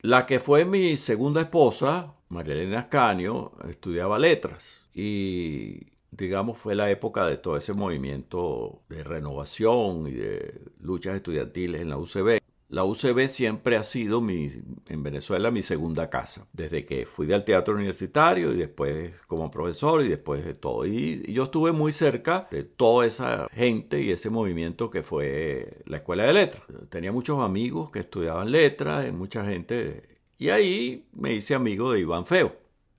La 0.00 0.24
que 0.24 0.38
fue 0.38 0.64
mi 0.64 0.96
segunda 0.96 1.42
esposa, 1.42 2.14
María 2.30 2.54
Elena 2.54 2.80
Ascanio, 2.80 3.52
estudiaba 3.68 4.18
letras 4.18 4.82
y 4.94 5.92
digamos 6.10 6.56
fue 6.56 6.74
la 6.74 6.90
época 6.90 7.26
de 7.26 7.36
todo 7.36 7.58
ese 7.58 7.74
movimiento 7.74 8.80
de 8.88 9.04
renovación 9.04 10.06
y 10.06 10.12
de 10.12 10.62
luchas 10.80 11.16
estudiantiles 11.16 11.82
en 11.82 11.90
la 11.90 11.98
UCB. 11.98 12.38
La 12.68 12.84
UCB 12.84 13.28
siempre 13.28 13.76
ha 13.76 13.84
sido 13.84 14.20
mi, 14.20 14.50
en 14.88 15.02
Venezuela 15.04 15.52
mi 15.52 15.62
segunda 15.62 16.10
casa, 16.10 16.48
desde 16.52 16.84
que 16.84 17.06
fui 17.06 17.26
del 17.26 17.44
teatro 17.44 17.74
universitario 17.74 18.52
y 18.52 18.56
después 18.56 19.14
como 19.28 19.52
profesor 19.52 20.02
y 20.04 20.08
después 20.08 20.44
de 20.44 20.54
todo. 20.54 20.84
Y, 20.84 21.32
yo 21.32 21.44
estuve 21.44 21.70
muy 21.70 21.92
cerca 21.92 22.48
de 22.50 22.64
toda 22.64 23.06
esa 23.06 23.46
gente 23.52 24.00
y 24.02 24.10
ese 24.10 24.30
movimiento 24.30 24.90
que 24.90 25.04
fue 25.04 25.82
la 25.86 25.98
Escuela 25.98 26.24
de 26.24 26.32
Letras. 26.32 26.62
Tenía 26.88 27.12
muchos 27.12 27.38
amigos 27.40 27.90
que 27.90 28.00
estudiaban 28.00 28.50
letras, 28.50 29.12
mucha 29.12 29.44
gente, 29.44 30.18
y 30.36 30.48
ahí 30.48 31.06
me 31.12 31.34
hice 31.34 31.54
amigo 31.54 31.92
de 31.92 32.00
Iván 32.00 32.26
Feo. 32.26 32.56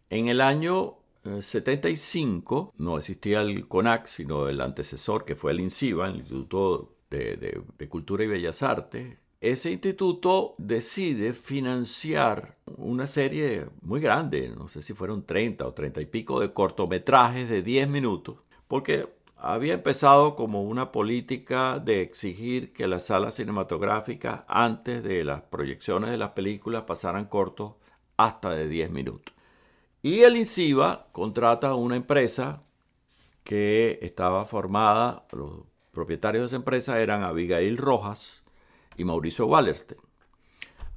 En 0.09 0.29
el 0.29 0.39
año 0.39 0.99
75 1.41 2.71
eh, 2.73 2.77
no 2.81 2.97
existía 2.97 3.41
el 3.41 3.67
CONAC, 3.67 4.07
sino 4.07 4.47
el 4.47 4.61
antecesor 4.61 5.25
que 5.25 5.35
fue 5.35 5.51
el 5.51 5.59
INCIBA, 5.59 6.07
el 6.07 6.15
Instituto 6.17 6.93
de 7.09 7.87
Cultura 7.89 8.23
y 8.23 8.27
Bellas 8.27 8.63
Artes, 8.63 9.17
ese 9.39 9.71
instituto 9.71 10.55
decide 10.57 11.33
financiar 11.33 12.57
una 12.77 13.05
serie 13.05 13.67
muy 13.81 13.99
grande, 13.99 14.49
no 14.49 14.67
sé 14.67 14.81
si 14.81 14.93
fueron 14.93 15.25
30 15.25 15.65
o 15.67 15.73
30 15.73 16.01
y 16.01 16.05
pico 16.07 16.39
de 16.39 16.53
cortometrajes 16.53 17.47
de 17.49 17.61
10 17.61 17.87
minutos, 17.87 18.37
porque 18.67 19.07
había 19.35 19.75
empezado 19.75 20.35
como 20.35 20.63
una 20.63 20.91
política 20.91 21.79
de 21.79 22.01
exigir 22.01 22.73
que 22.73 22.87
las 22.87 23.05
salas 23.05 23.35
cinematográficas 23.35 24.41
antes 24.47 25.03
de 25.03 25.23
las 25.23 25.41
proyecciones 25.43 26.09
de 26.09 26.17
las 26.17 26.31
películas 26.31 26.83
pasaran 26.83 27.25
cortos 27.25 27.73
hasta 28.17 28.55
de 28.55 28.67
10 28.67 28.89
minutos. 28.89 29.35
Y 30.01 30.21
el 30.21 30.35
INCIBA 30.35 31.07
contrata 31.11 31.69
a 31.69 31.75
una 31.75 31.95
empresa 31.95 32.63
que 33.43 33.99
estaba 34.01 34.45
formada, 34.45 35.27
los 35.31 35.61
propietarios 35.91 36.43
de 36.43 36.47
esa 36.47 36.55
empresa 36.55 36.99
eran 36.99 37.23
Abigail 37.23 37.77
Rojas, 37.77 38.43
y 38.97 39.03
Mauricio 39.05 39.45
Wallerstein. 39.45 40.01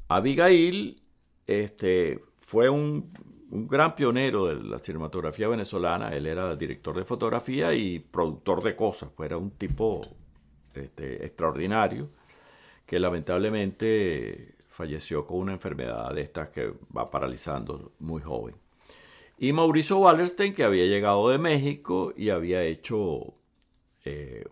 Abigail 0.09 1.01
este, 1.47 2.21
fue 2.41 2.69
un, 2.69 3.13
gran 3.53 3.95
pionero 3.97 4.47
de 4.47 4.63
la 4.63 4.79
cinematografía 4.79 5.49
venezolana. 5.49 6.11
Él 6.11 6.27
era 6.27 6.55
director 6.57 6.97
de 6.97 7.05
fotografía 7.05 7.75
y 7.75 7.99
productor 7.99 8.63
de 8.63 8.77
cosas. 8.77 9.11
Era 9.19 9.37
un 9.37 9.51
tipo 9.53 10.03
este, 10.75 11.25
extraordinario 11.25 12.11
que 12.87 12.99
lamentablemente 12.99 14.55
falleció 14.69 15.25
con 15.25 15.39
una 15.39 15.53
enfermedad 15.53 16.15
de 16.15 16.23
estas 16.23 16.51
que 16.51 16.73
va 16.97 17.11
paralizando 17.11 17.93
muy 17.99 18.23
joven. 18.23 18.55
Y 19.39 19.53
Mauricio 19.53 19.99
Wallerstein, 19.99 20.55
que 20.55 20.65
había 20.65 20.85
llegado 20.87 21.29
de 21.29 21.39
México 21.39 22.13
y 22.17 22.31
había 22.31 22.63
hecho 22.63 23.35
eh, 24.05 24.45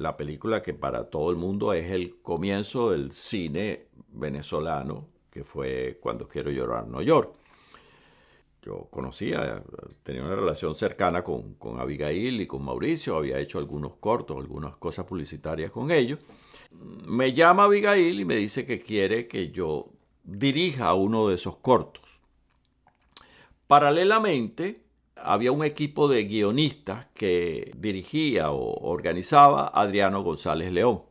la 0.00 0.16
película 0.16 0.62
que 0.62 0.72
para 0.72 1.10
todo 1.10 1.30
el 1.30 1.36
mundo 1.36 1.74
es 1.74 1.90
el 1.90 2.22
comienzo 2.22 2.90
del 2.90 3.12
cine 3.12 3.88
venezolano, 4.08 5.08
que 5.30 5.44
fue 5.44 5.98
Cuando 6.00 6.26
quiero 6.26 6.50
llorar 6.50 6.88
no 6.88 7.02
York. 7.02 7.34
Yo 8.62 8.88
conocía, 8.90 9.62
tenía 10.02 10.22
una 10.22 10.34
relación 10.34 10.74
cercana 10.74 11.22
con, 11.22 11.54
Abigail 11.78 12.40
y 12.40 12.46
con 12.46 12.64
Mauricio, 12.64 13.16
había 13.16 13.38
hecho 13.38 13.58
algunos 13.58 13.96
cortos, 13.96 14.38
algunas 14.38 14.74
cosas 14.78 15.04
publicitarias 15.04 15.70
con 15.70 15.90
ellos. 15.90 16.18
Me 16.70 17.34
llama 17.34 17.64
Abigail 17.64 18.20
y 18.20 18.24
me 18.24 18.36
dice 18.36 18.64
que 18.64 18.80
quiere 18.80 19.28
que 19.28 19.50
yo 19.50 19.90
dirija 20.24 20.94
uno 20.94 21.28
de 21.28 21.34
esos 21.34 21.58
cortos. 21.58 22.20
Paralelamente, 23.66 24.82
había 25.22 25.52
un 25.52 25.64
equipo 25.64 26.08
de 26.08 26.24
guionistas 26.24 27.06
que 27.14 27.72
dirigía 27.76 28.50
o 28.50 28.88
organizaba 28.88 29.68
Adriano 29.68 30.22
González 30.22 30.72
León. 30.72 31.02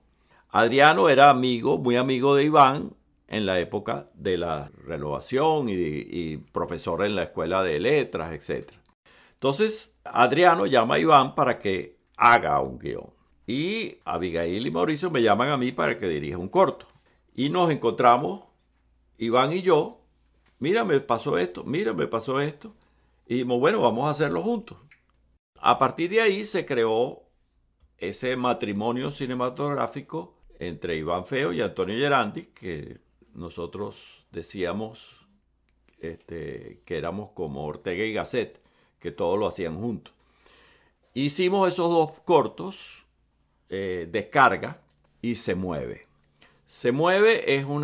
Adriano 0.50 1.10
era 1.10 1.30
amigo, 1.30 1.78
muy 1.78 1.96
amigo 1.96 2.36
de 2.36 2.46
Iván 2.46 2.96
en 3.28 3.46
la 3.46 3.60
época 3.60 4.10
de 4.16 4.38
la 4.38 4.72
renovación 4.84 5.68
y, 5.70 6.38
profesor 6.38 7.06
en 7.06 7.16
la 7.16 7.24
escuela 7.24 7.64
de 7.64 7.80
letras, 7.80 8.32
etc. 8.32 8.72
Entonces, 9.34 9.94
Adriano 10.04 10.66
llama 10.66 10.96
a 10.96 11.00
Iván 11.00 11.36
para 11.36 11.60
que 11.60 12.00
haga 12.18 12.60
un 12.62 12.80
guion. 12.80 13.14
Y 13.46 13.98
Abigail 14.06 14.66
y 14.66 14.72
Mauricio 14.72 15.12
me 15.12 15.22
llaman 15.22 15.50
a 15.50 15.58
mí 15.58 15.72
para 15.72 15.98
que 15.98 16.08
dirija 16.08 16.38
un 16.38 16.50
corto. 16.50 16.88
Y 17.36 17.50
nos 17.50 17.72
encontramos, 17.72 18.44
Iván 19.18 19.54
y 19.54 19.62
yo, 19.62 20.02
mira, 20.58 20.84
me 20.84 21.00
pasó 21.00 21.38
esto, 21.38 21.64
mira, 21.64 21.94
me 21.94 22.08
pasó 22.08 22.42
esto. 22.42 22.76
Y 23.30 23.36
dijimos, 23.36 23.60
bueno, 23.60 23.80
vamos 23.82 24.08
a 24.08 24.10
hacerlo 24.10 24.42
juntos. 24.42 24.80
A 25.60 25.78
partir 25.78 26.10
de 26.10 26.20
ahí 26.20 26.46
se 26.46 26.66
creó 26.66 27.30
ese 28.00 28.36
matrimonio 28.36 29.12
cinematográfico 29.12 30.36
entre 30.58 30.96
Iván 30.96 31.26
Feo 31.26 31.54
y 31.54 31.62
Antonio 31.62 31.96
Gerandi, 31.96 32.48
que 32.48 33.02
nosotros 33.36 34.26
decíamos 34.32 35.28
este, 36.00 36.82
que 36.86 36.98
éramos 36.98 37.30
como 37.30 37.68
Ortega 37.68 38.04
y 38.04 38.14
Gasset, 38.14 38.60
que 38.98 39.12
todo 39.12 39.38
lo 39.38 39.46
hacían 39.46 39.80
juntos. 39.80 40.16
Hicimos 41.14 41.68
esos 41.68 41.92
dos 41.92 42.14
cortos, 42.26 43.06
eh, 43.70 44.10
Descarga 44.12 44.82
y 45.22 45.36
Se 45.36 45.54
Mueve. 45.54 46.09
Se 46.70 46.92
mueve 46.92 47.56
es 47.56 47.66
un 47.66 47.84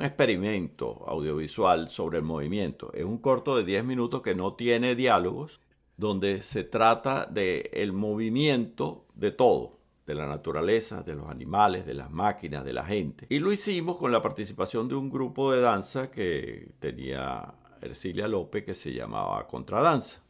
experimento 0.00 1.04
audiovisual 1.06 1.90
sobre 1.90 2.16
el 2.16 2.24
movimiento. 2.24 2.90
Es 2.94 3.04
un 3.04 3.18
corto 3.18 3.58
de 3.58 3.62
10 3.62 3.84
minutos 3.84 4.22
que 4.22 4.34
no 4.34 4.54
tiene 4.54 4.94
diálogos, 4.94 5.60
donde 5.98 6.40
se 6.40 6.64
trata 6.64 7.26
del 7.26 7.68
el 7.74 7.92
movimiento 7.92 9.04
de 9.14 9.32
todo, 9.32 9.80
de 10.06 10.14
la 10.14 10.26
naturaleza, 10.26 11.02
de 11.02 11.14
los 11.14 11.28
animales, 11.28 11.84
de 11.84 11.92
las 11.92 12.10
máquinas, 12.10 12.64
de 12.64 12.72
la 12.72 12.86
gente. 12.86 13.26
Y 13.28 13.38
lo 13.38 13.52
hicimos 13.52 13.98
con 13.98 14.10
la 14.10 14.22
participación 14.22 14.88
de 14.88 14.94
un 14.94 15.10
grupo 15.10 15.52
de 15.52 15.60
danza 15.60 16.10
que 16.10 16.72
tenía 16.78 17.52
Ercilia 17.82 18.28
López 18.28 18.64
que 18.64 18.74
se 18.74 18.94
llamaba 18.94 19.46
Contradanza. 19.46 20.22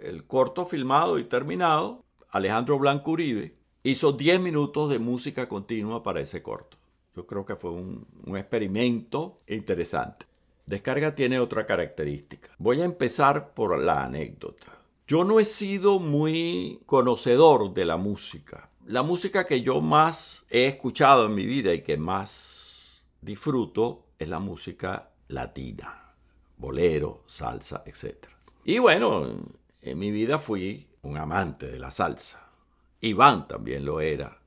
El 0.00 0.24
corto 0.24 0.64
filmado 0.64 1.18
y 1.18 1.24
terminado, 1.24 2.02
Alejandro 2.30 2.78
Blanco 2.78 3.10
Uribe 3.10 3.54
hizo 3.82 4.12
10 4.12 4.40
minutos 4.40 4.88
de 4.88 4.98
música 4.98 5.50
continua 5.50 6.02
para 6.02 6.22
ese 6.22 6.42
corto. 6.42 6.78
Yo 7.14 7.26
creo 7.26 7.44
que 7.44 7.56
fue 7.56 7.70
un, 7.70 8.06
experimento 8.36 9.40
interesante. 9.46 10.26
Descarga 10.66 11.14
tiene 11.14 11.38
otra 11.40 11.66
característica. 11.66 12.50
Voy 12.58 12.80
a 12.80 12.84
empezar 12.84 13.52
por 13.52 13.78
la 13.78 14.04
anécdota. 14.04 14.78
Yo 15.06 15.24
no 15.24 15.40
he 15.40 15.44
sido 15.44 15.98
muy 15.98 16.80
conocedor 16.86 17.74
de 17.74 17.84
la 17.84 17.96
música. 17.96 18.70
La 18.86 19.02
música 19.02 19.44
que 19.44 19.60
yo 19.60 19.80
más 19.80 20.44
he 20.48 20.66
escuchado 20.66 21.26
en 21.26 21.34
mi 21.34 21.44
vida 21.44 21.74
y 21.74 21.82
que 21.82 21.96
más 21.96 23.04
disfruto 23.20 24.06
es 24.18 24.28
la 24.28 24.38
música 24.38 25.10
latina, 25.28 26.14
bolero, 26.56 27.22
salsa, 27.26 27.82
etc. 27.86 28.26
Y 28.64 28.78
bueno, 28.78 29.26
en 29.80 29.98
mi 29.98 30.10
vida 30.10 30.38
fui 30.38 30.86
un 31.02 31.16
amante 31.16 31.66
de 31.66 31.78
la 31.78 31.90
salsa. 31.90 32.48
Iván 33.00 33.48
también 33.48 33.84
lo 33.84 34.00
era. 34.00 34.41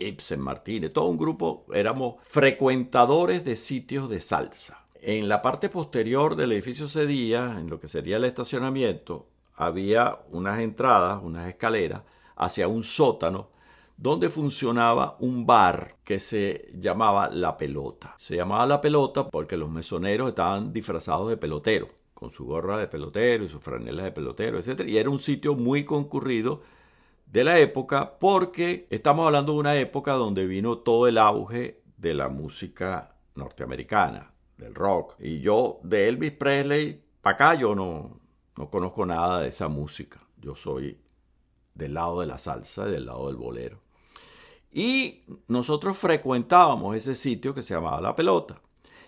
Ibsen 0.00 0.40
Martínez, 0.40 0.92
todo 0.92 1.06
un 1.06 1.18
grupo, 1.18 1.66
éramos 1.72 2.16
frecuentadores 2.22 3.44
de 3.44 3.56
sitios 3.56 4.08
de 4.08 4.20
salsa. 4.20 4.86
En 5.02 5.28
la 5.28 5.42
parte 5.42 5.68
posterior 5.68 6.36
del 6.36 6.52
edificio 6.52 6.88
Cedilla, 6.88 7.58
en 7.58 7.70
lo 7.70 7.78
que 7.78 7.88
sería 7.88 8.16
el 8.16 8.24
estacionamiento, 8.24 9.28
había 9.54 10.18
unas 10.30 10.58
entradas, 10.60 11.20
unas 11.22 11.48
escaleras 11.48 12.02
hacia 12.36 12.68
un 12.68 12.82
sótano 12.82 13.50
donde 13.96 14.30
funcionaba 14.30 15.16
un 15.20 15.44
bar 15.44 15.96
que 16.04 16.18
se 16.18 16.70
llamaba 16.74 17.28
La 17.28 17.58
Pelota. 17.58 18.14
Se 18.16 18.34
llamaba 18.34 18.64
La 18.64 18.80
Pelota 18.80 19.28
porque 19.28 19.58
los 19.58 19.70
mesoneros 19.70 20.30
estaban 20.30 20.72
disfrazados 20.72 21.28
de 21.28 21.36
pelotero, 21.36 21.88
con 22.14 22.30
su 22.30 22.46
gorra 22.46 22.78
de 22.78 22.88
pelotero 22.88 23.44
y 23.44 23.48
sus 23.48 23.60
franelas 23.60 24.04
de 24.04 24.12
pelotero, 24.12 24.58
etc. 24.58 24.84
Y 24.86 24.96
era 24.96 25.10
un 25.10 25.18
sitio 25.18 25.54
muy 25.54 25.84
concurrido 25.84 26.62
de 27.30 27.44
la 27.44 27.58
época 27.58 28.18
porque 28.18 28.88
estamos 28.90 29.26
hablando 29.26 29.52
de 29.52 29.58
una 29.60 29.76
época 29.76 30.14
donde 30.14 30.46
vino 30.46 30.78
todo 30.78 31.06
el 31.06 31.16
auge 31.16 31.80
de 31.96 32.14
la 32.14 32.28
música 32.28 33.16
norteamericana, 33.36 34.34
del 34.56 34.74
rock. 34.74 35.14
Y 35.20 35.40
yo 35.40 35.78
de 35.84 36.08
Elvis 36.08 36.32
Presley 36.32 37.04
para 37.20 37.34
acá 37.34 37.54
yo 37.54 37.74
no, 37.74 38.18
no 38.56 38.68
conozco 38.68 39.06
nada 39.06 39.40
de 39.40 39.48
esa 39.48 39.68
música. 39.68 40.20
Yo 40.38 40.56
soy 40.56 40.98
del 41.74 41.94
lado 41.94 42.20
de 42.20 42.26
la 42.26 42.38
salsa 42.38 42.86
del 42.86 43.06
lado 43.06 43.28
del 43.28 43.36
bolero. 43.36 43.80
Y 44.72 45.22
nosotros 45.46 45.98
frecuentábamos 45.98 46.96
ese 46.96 47.14
sitio 47.14 47.54
que 47.54 47.62
se 47.62 47.74
llamaba 47.74 48.00
La 48.00 48.16
Pelota. 48.16 48.60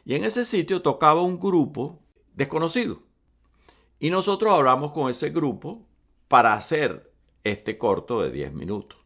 Y 0.05 0.15
en 0.15 0.25
ese 0.25 0.45
sitio 0.45 0.83
tocaba 0.83 1.23
un 1.23 1.39
grupo 1.39 2.01
desconocido. 2.35 3.01
Y 3.99 4.11
nosotros 4.11 4.53
hablamos 4.53 4.93
con 4.93 5.11
ese 5.11 5.31
grupo 5.31 5.87
para 6.29 6.55
hacer 6.55 7.12
este 7.45 7.79
corto 7.79 8.23
de 8.23 8.31
10 8.31 8.53
minutos. 8.53 8.99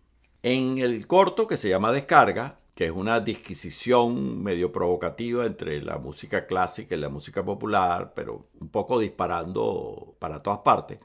En 0.43 0.79
el 0.79 1.07
corto 1.07 1.47
que 1.47 1.57
se 1.57 1.69
llama 1.69 1.93
Descarga, 1.93 2.61
que 2.75 2.87
es 2.87 2.93
una 2.93 3.21
disquisición 3.21 4.43
medio 4.43 4.71
provocativa 4.71 5.47
entre 5.47 5.83
la 5.83 5.99
música 5.99 6.47
clásica 6.47 6.95
y 6.95 6.99
la 6.99 7.09
música 7.09 7.45
popular, 7.45 8.13
pero 8.15 8.49
un 8.61 8.69
poco 8.69 8.99
disparando 8.99 10.15
para 10.19 10.43
todas 10.43 10.59
partes, 10.59 10.99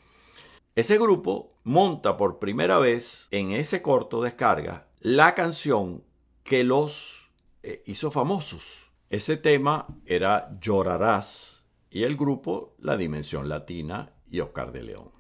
ese 0.76 0.98
grupo 0.98 1.54
monta 1.64 2.18
por 2.18 2.40
primera 2.40 2.78
vez 2.78 3.28
en 3.32 3.52
ese 3.52 3.82
corto 3.82 4.22
Descarga 4.22 4.88
la 5.00 5.34
canción 5.34 6.04
que 6.44 6.64
los 6.64 7.32
eh, 7.64 7.84
hizo 7.86 8.12
famosos. 8.12 8.92
Ese 9.10 9.38
tema 9.38 9.88
era 10.06 10.58
Llorarás 10.60 11.64
y 11.90 12.04
el 12.04 12.16
grupo 12.16 12.76
La 12.80 12.98
Dimensión 12.98 13.50
Latina 13.50 14.14
y 14.30 14.40
Oscar 14.40 14.72
de 14.72 14.84
León. 14.84 15.12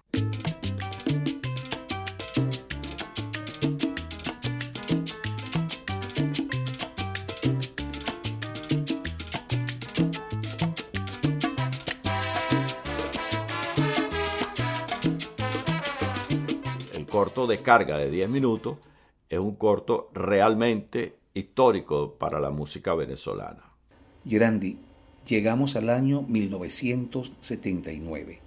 Corto 17.22 17.46
de 17.46 17.60
carga 17.60 18.00
de 18.00 18.10
10 18.10 18.30
minutos 18.30 18.80
es 19.30 19.38
un 19.38 19.54
corto 19.54 20.10
realmente 20.12 21.18
histórico 21.36 22.16
para 22.16 22.40
la 22.40 22.50
música 22.50 22.96
venezolana. 22.96 23.62
Grandi, 24.26 24.80
llegamos 25.28 25.76
al 25.76 25.92
año 25.92 26.24
1979 26.24 28.40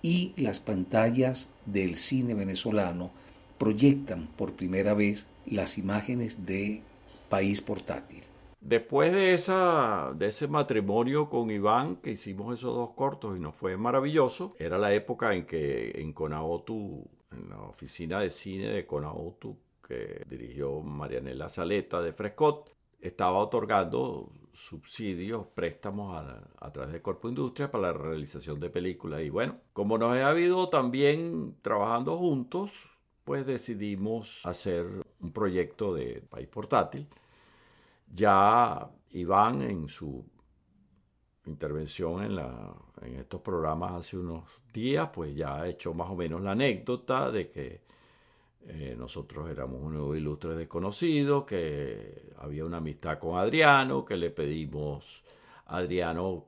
y 0.00 0.32
las 0.38 0.60
pantallas 0.60 1.50
del 1.66 1.96
cine 1.96 2.32
venezolano 2.32 3.10
proyectan 3.58 4.28
por 4.28 4.54
primera 4.54 4.94
vez 4.94 5.26
las 5.44 5.76
imágenes 5.76 6.46
de 6.46 6.80
País 7.28 7.60
Portátil. 7.60 8.22
Después 8.62 9.12
de, 9.12 9.34
esa, 9.34 10.14
de 10.16 10.28
ese 10.28 10.48
matrimonio 10.48 11.28
con 11.28 11.50
Iván, 11.50 11.96
que 11.96 12.12
hicimos 12.12 12.58
esos 12.58 12.74
dos 12.74 12.94
cortos 12.94 13.36
y 13.36 13.40
nos 13.40 13.54
fue 13.54 13.76
maravilloso, 13.76 14.54
era 14.58 14.78
la 14.78 14.94
época 14.94 15.34
en 15.34 15.44
que 15.44 16.00
en 16.00 16.14
Conaotu, 16.14 17.04
en 17.30 17.48
la 17.50 17.60
oficina 17.62 18.20
de 18.20 18.30
cine 18.30 18.68
de 18.68 18.86
Conaotu, 18.86 19.56
que 19.86 20.22
dirigió 20.28 20.80
Marianela 20.80 21.48
Saleta 21.48 22.00
de 22.00 22.12
Frescot, 22.12 22.74
estaba 23.00 23.38
otorgando 23.38 24.32
subsidios, 24.52 25.46
préstamos 25.54 26.16
a, 26.58 26.72
través 26.72 26.92
de 26.92 27.02
Corpo 27.02 27.28
Industria 27.28 27.70
para 27.70 27.92
la 27.92 27.92
realización 27.92 28.58
de 28.58 28.70
películas. 28.70 29.22
Y 29.22 29.30
bueno, 29.30 29.58
como 29.72 29.98
nos 29.98 30.16
ha 30.16 30.28
habido 30.28 30.68
también 30.70 31.56
trabajando 31.62 32.16
juntos, 32.16 32.72
pues 33.24 33.44
decidimos 33.46 34.44
hacer 34.46 34.86
un 35.20 35.32
proyecto 35.32 35.94
de 35.94 36.22
país 36.22 36.48
portátil. 36.48 37.06
Ya 38.12 38.90
Iván 39.10 39.62
en 39.62 39.88
su 39.88 40.24
intervención 41.44 42.24
en, 42.24 42.36
la, 42.36 42.74
en 43.02 43.16
estos 43.16 43.40
programas 43.40 43.92
hace 43.92 44.16
unos 44.16 44.44
días, 44.72 45.10
pues 45.12 45.34
ya 45.34 45.60
ha 45.60 45.68
hecho 45.68 45.94
más 45.94 46.10
o 46.10 46.16
menos 46.16 46.40
la 46.42 46.52
anécdota 46.52 47.30
de 47.30 47.50
que 47.50 47.80
eh, 48.68 48.96
nosotros 48.98 49.48
éramos 49.48 49.80
un 49.80 50.16
ilustre 50.16 50.54
desconocido, 50.56 51.46
que 51.46 52.32
había 52.38 52.64
una 52.64 52.78
amistad 52.78 53.18
con 53.18 53.38
Adriano, 53.38 54.04
que 54.04 54.16
le 54.16 54.30
pedimos 54.30 55.22
a 55.66 55.78
Adriano 55.78 56.46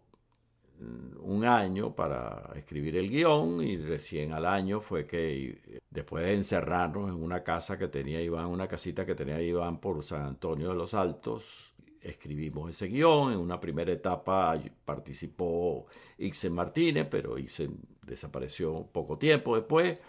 mm, 0.80 1.20
un 1.20 1.44
año 1.44 1.94
para 1.94 2.52
escribir 2.56 2.96
el 2.96 3.08
guion 3.08 3.62
y 3.62 3.76
recién 3.76 4.32
al 4.32 4.46
año 4.46 4.80
fue 4.80 5.06
que 5.06 5.80
después 5.90 6.24
de 6.24 6.34
encerrarnos 6.34 7.08
en 7.08 7.22
una 7.22 7.44
casa 7.44 7.78
que 7.78 7.88
tenía 7.88 8.20
Iván, 8.20 8.46
una 8.46 8.66
casita 8.66 9.06
que 9.06 9.14
tenía 9.14 9.40
Iván 9.40 9.78
por 9.80 10.02
San 10.02 10.22
Antonio 10.22 10.70
de 10.70 10.74
los 10.74 10.94
Altos, 10.94 11.67
escribimos 12.02 12.70
ese 12.70 12.86
guion. 12.86 13.32
En 13.32 13.38
una 13.38 13.60
primera 13.60 13.92
etapa 13.92 14.60
participó 14.84 15.86
Ixen 16.18 16.52
Martínez, 16.52 17.06
pero 17.10 17.38
Ixen 17.38 17.78
desapareció 18.02 18.86
poco 18.92 19.18
tiempo 19.18 19.56
después. 19.56 20.00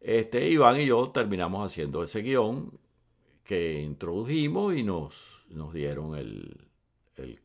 Este, 0.00 0.48
Iván 0.48 0.80
y 0.80 0.86
yo 0.86 1.10
terminamos 1.10 1.64
haciendo 1.64 2.02
ese 2.02 2.22
guion 2.22 2.78
que 3.44 3.80
introdujimos 3.80 4.74
y 4.74 4.82
nos, 4.82 5.44
nos 5.50 5.72
dieron 5.72 6.16
el, 6.16 6.68
el, 7.16 7.40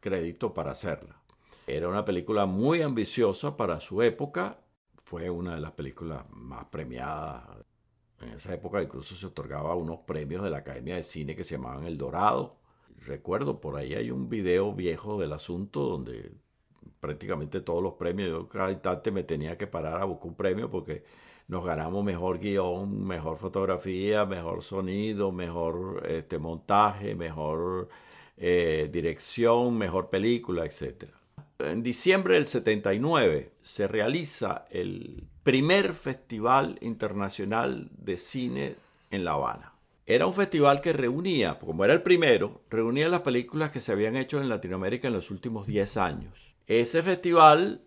crédito 0.00 0.52
para 0.52 0.72
hacerla. 0.72 1.22
Era 1.66 1.88
una 1.88 2.04
película 2.04 2.44
muy 2.44 2.82
ambiciosa 2.82 3.56
para 3.56 3.80
su 3.80 4.02
época, 4.02 4.60
fue 5.02 5.30
una 5.30 5.54
de 5.54 5.62
las 5.62 5.72
películas 5.72 6.26
más 6.30 6.66
premiadas. 6.66 7.42
En 8.20 8.30
esa 8.30 8.52
época 8.52 8.82
incluso 8.82 9.14
se 9.14 9.26
otorgaba 9.26 9.74
unos 9.74 10.00
premios 10.00 10.42
de 10.42 10.50
la 10.50 10.58
Academia 10.58 10.96
de 10.96 11.02
Cine 11.02 11.34
que 11.34 11.44
se 11.44 11.56
llamaban 11.56 11.86
El 11.86 11.96
Dorado. 11.96 12.58
Recuerdo, 13.06 13.60
por 13.60 13.76
ahí 13.76 13.94
hay 13.94 14.10
un 14.10 14.28
video 14.28 14.72
viejo 14.72 15.20
del 15.20 15.32
asunto 15.32 15.80
donde 15.80 16.32
prácticamente 17.00 17.60
todos 17.60 17.82
los 17.82 17.94
premios, 17.94 18.30
yo 18.30 18.48
cada 18.48 18.72
instante 18.72 19.10
me 19.10 19.24
tenía 19.24 19.58
que 19.58 19.66
parar 19.66 20.00
a 20.00 20.04
buscar 20.04 20.28
un 20.28 20.36
premio 20.36 20.70
porque 20.70 21.04
nos 21.48 21.64
ganamos 21.64 22.02
mejor 22.02 22.38
guion, 22.38 23.06
mejor 23.06 23.36
fotografía, 23.36 24.24
mejor 24.24 24.62
sonido, 24.62 25.30
mejor 25.30 26.06
este, 26.08 26.38
montaje, 26.38 27.14
mejor 27.14 27.90
eh, 28.38 28.88
dirección, 28.90 29.76
mejor 29.76 30.08
película, 30.08 30.64
etc. 30.64 31.04
En 31.58 31.82
diciembre 31.82 32.34
del 32.34 32.46
79 32.46 33.52
se 33.60 33.86
realiza 33.86 34.64
el 34.70 35.24
primer 35.42 35.92
Festival 35.92 36.78
Internacional 36.80 37.90
de 37.98 38.16
Cine 38.16 38.76
en 39.10 39.24
La 39.24 39.32
Habana. 39.32 39.73
Era 40.06 40.26
un 40.26 40.34
festival 40.34 40.82
que 40.82 40.92
reunía, 40.92 41.58
como 41.58 41.84
era 41.84 41.94
el 41.94 42.02
primero, 42.02 42.62
reunía 42.68 43.08
las 43.08 43.22
películas 43.22 43.72
que 43.72 43.80
se 43.80 43.90
habían 43.92 44.16
hecho 44.16 44.38
en 44.38 44.50
Latinoamérica 44.50 45.08
en 45.08 45.14
los 45.14 45.30
últimos 45.30 45.66
10 45.66 45.96
años. 45.96 46.54
Ese 46.66 47.02
festival 47.02 47.82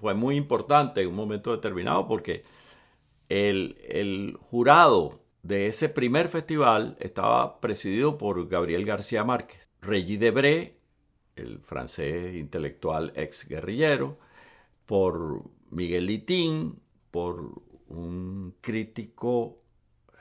fue 0.00 0.14
muy 0.14 0.34
importante 0.34 1.02
en 1.02 1.08
un 1.08 1.14
momento 1.14 1.52
determinado 1.52 2.08
porque 2.08 2.42
el, 3.28 4.36
jurado 4.40 5.20
de 5.42 5.68
ese 5.68 5.88
primer 5.88 6.26
festival 6.26 6.96
estaba 6.98 7.60
presidido 7.60 8.18
por 8.18 8.48
Gabriel 8.48 8.84
García 8.84 9.22
Márquez, 9.22 9.68
Regis 9.80 10.18
Debré, 10.18 10.76
el 11.36 11.60
francés 11.60 12.34
intelectual 12.34 13.12
ex 13.14 13.48
guerrillero, 13.48 14.18
por 14.86 15.44
Miguel 15.70 16.06
Litín, 16.06 16.80
por 17.12 17.62
un 17.86 18.56
crítico 18.60 19.59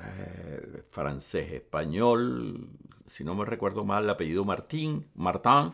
eh, 0.02 0.84
francés 0.88 1.52
español, 1.52 2.70
si 3.06 3.24
no 3.24 3.36
me 3.36 3.46
recuerdo 3.46 3.84
mal, 3.84 4.04
el 4.04 4.10
apellido 4.10 4.46
Martín, 4.46 5.08
Martin, 5.16 5.74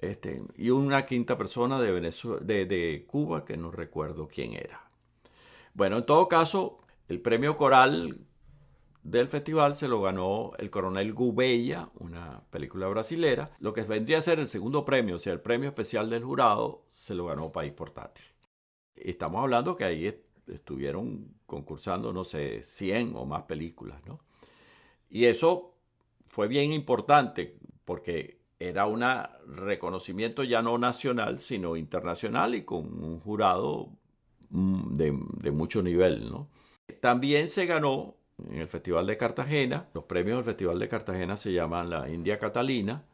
este, 0.00 0.42
y 0.56 0.70
una 0.70 1.06
quinta 1.06 1.38
persona 1.38 1.80
de, 1.80 2.00
de 2.00 3.04
Cuba 3.06 3.44
que 3.44 3.56
no 3.56 3.70
recuerdo 3.70 4.28
quién 4.28 4.54
era. 4.54 4.90
Bueno, 5.74 5.98
en 5.98 6.06
todo 6.06 6.28
caso, 6.28 6.80
el 7.08 7.20
premio 7.20 7.56
coral 7.56 8.26
del 9.02 9.28
festival 9.28 9.74
se 9.74 9.88
lo 9.88 10.02
ganó 10.02 10.52
el 10.58 10.70
coronel 10.70 11.12
Gubella, 11.12 11.90
una 12.00 12.42
película 12.50 12.88
brasilera. 12.88 13.52
Lo 13.60 13.72
que 13.72 13.82
vendría 13.82 14.18
a 14.18 14.22
ser 14.22 14.40
el 14.40 14.48
segundo 14.48 14.84
premio, 14.84 15.16
o 15.16 15.18
sea, 15.18 15.32
el 15.32 15.40
premio 15.40 15.68
especial 15.68 16.10
del 16.10 16.24
jurado, 16.24 16.84
se 16.88 17.14
lo 17.14 17.26
ganó 17.26 17.52
País 17.52 17.72
Portátil. 17.72 18.24
Estamos 18.96 19.42
hablando 19.42 19.76
que 19.76 19.84
ahí 19.84 20.22
estuvieron 20.48 21.35
concursando, 21.46 22.12
no 22.12 22.24
sé, 22.24 22.62
100 22.62 23.14
o 23.16 23.24
más 23.24 23.42
películas, 23.42 24.00
¿no? 24.06 24.20
Y 25.08 25.26
eso 25.26 25.74
fue 26.26 26.48
bien 26.48 26.72
importante 26.72 27.58
porque 27.84 28.40
era 28.58 28.86
un 28.86 29.04
reconocimiento 29.46 30.42
ya 30.42 30.62
no 30.62 30.78
nacional, 30.78 31.38
sino 31.38 31.76
internacional 31.76 32.54
y 32.54 32.62
con 32.64 33.04
un 33.04 33.20
jurado 33.20 33.92
Mm, 34.50 34.94
de, 34.94 35.50
mucho 35.50 35.82
nivel. 35.82 36.30
¿no? 36.30 36.48
También 37.00 37.48
se 37.48 37.66
ganó 37.66 38.16
en 38.38 38.60
el 38.60 38.68
Festival 38.68 39.06
de 39.06 39.16
Cartagena, 39.16 39.88
los 39.94 40.04
premios 40.04 40.38
del 40.38 40.44
Festival 40.44 40.78
de 40.78 40.88
Cartagena 40.88 41.36
se 41.36 41.52
llaman 41.52 41.90
la 41.90 42.08
India 42.08 42.38
Catalina, 42.38 43.04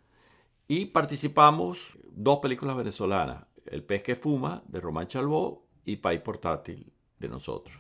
y 0.69 0.87
participamos 0.87 1.99
dos 2.11 2.39
películas 2.41 2.77
venezolanas, 2.77 3.45
El 3.67 3.85
pez 3.85 4.03
que 4.03 4.15
fuma, 4.17 4.63
de 4.67 4.81
Román 4.81 5.07
Chalbó, 5.07 5.67
y 5.85 5.97
País 5.97 6.21
Portátil, 6.21 6.93
de 7.19 7.29
nosotros. 7.29 7.77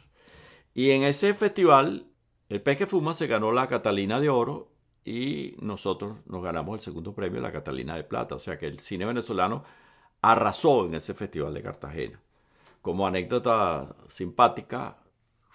Y 0.75 0.91
en 0.91 1.03
ese 1.05 1.35
festival, 1.35 2.07
El 2.49 2.62
pez 2.62 2.77
que 2.77 2.87
fuma 2.87 3.14
se 3.14 3.27
ganó 3.27 3.51
la 3.53 3.66
Catalina 3.66 4.20
de 4.20 4.29
Oro 4.29 4.68
y 5.05 5.57
nosotros 5.61 6.18
nos 6.27 6.43
ganamos 6.43 6.75
el 6.75 6.81
segundo 6.81 7.14
premio, 7.14 7.41
la 7.41 7.53
Catalina 7.53 7.97
de 7.97 8.05
Plata. 8.05 8.35
O 8.35 8.39
sea 8.39 8.59
que 8.59 8.66
el 8.66 8.79
cine 8.79 9.07
venezolano 9.07 9.64
arrasó 10.20 10.87
en 10.87 10.95
ese 10.95 11.14
festival 11.14 11.55
de 11.55 11.62
Cartagena 11.62 12.20
Como 12.83 13.07
anécdota 13.07 13.97
simpática, 14.09 14.99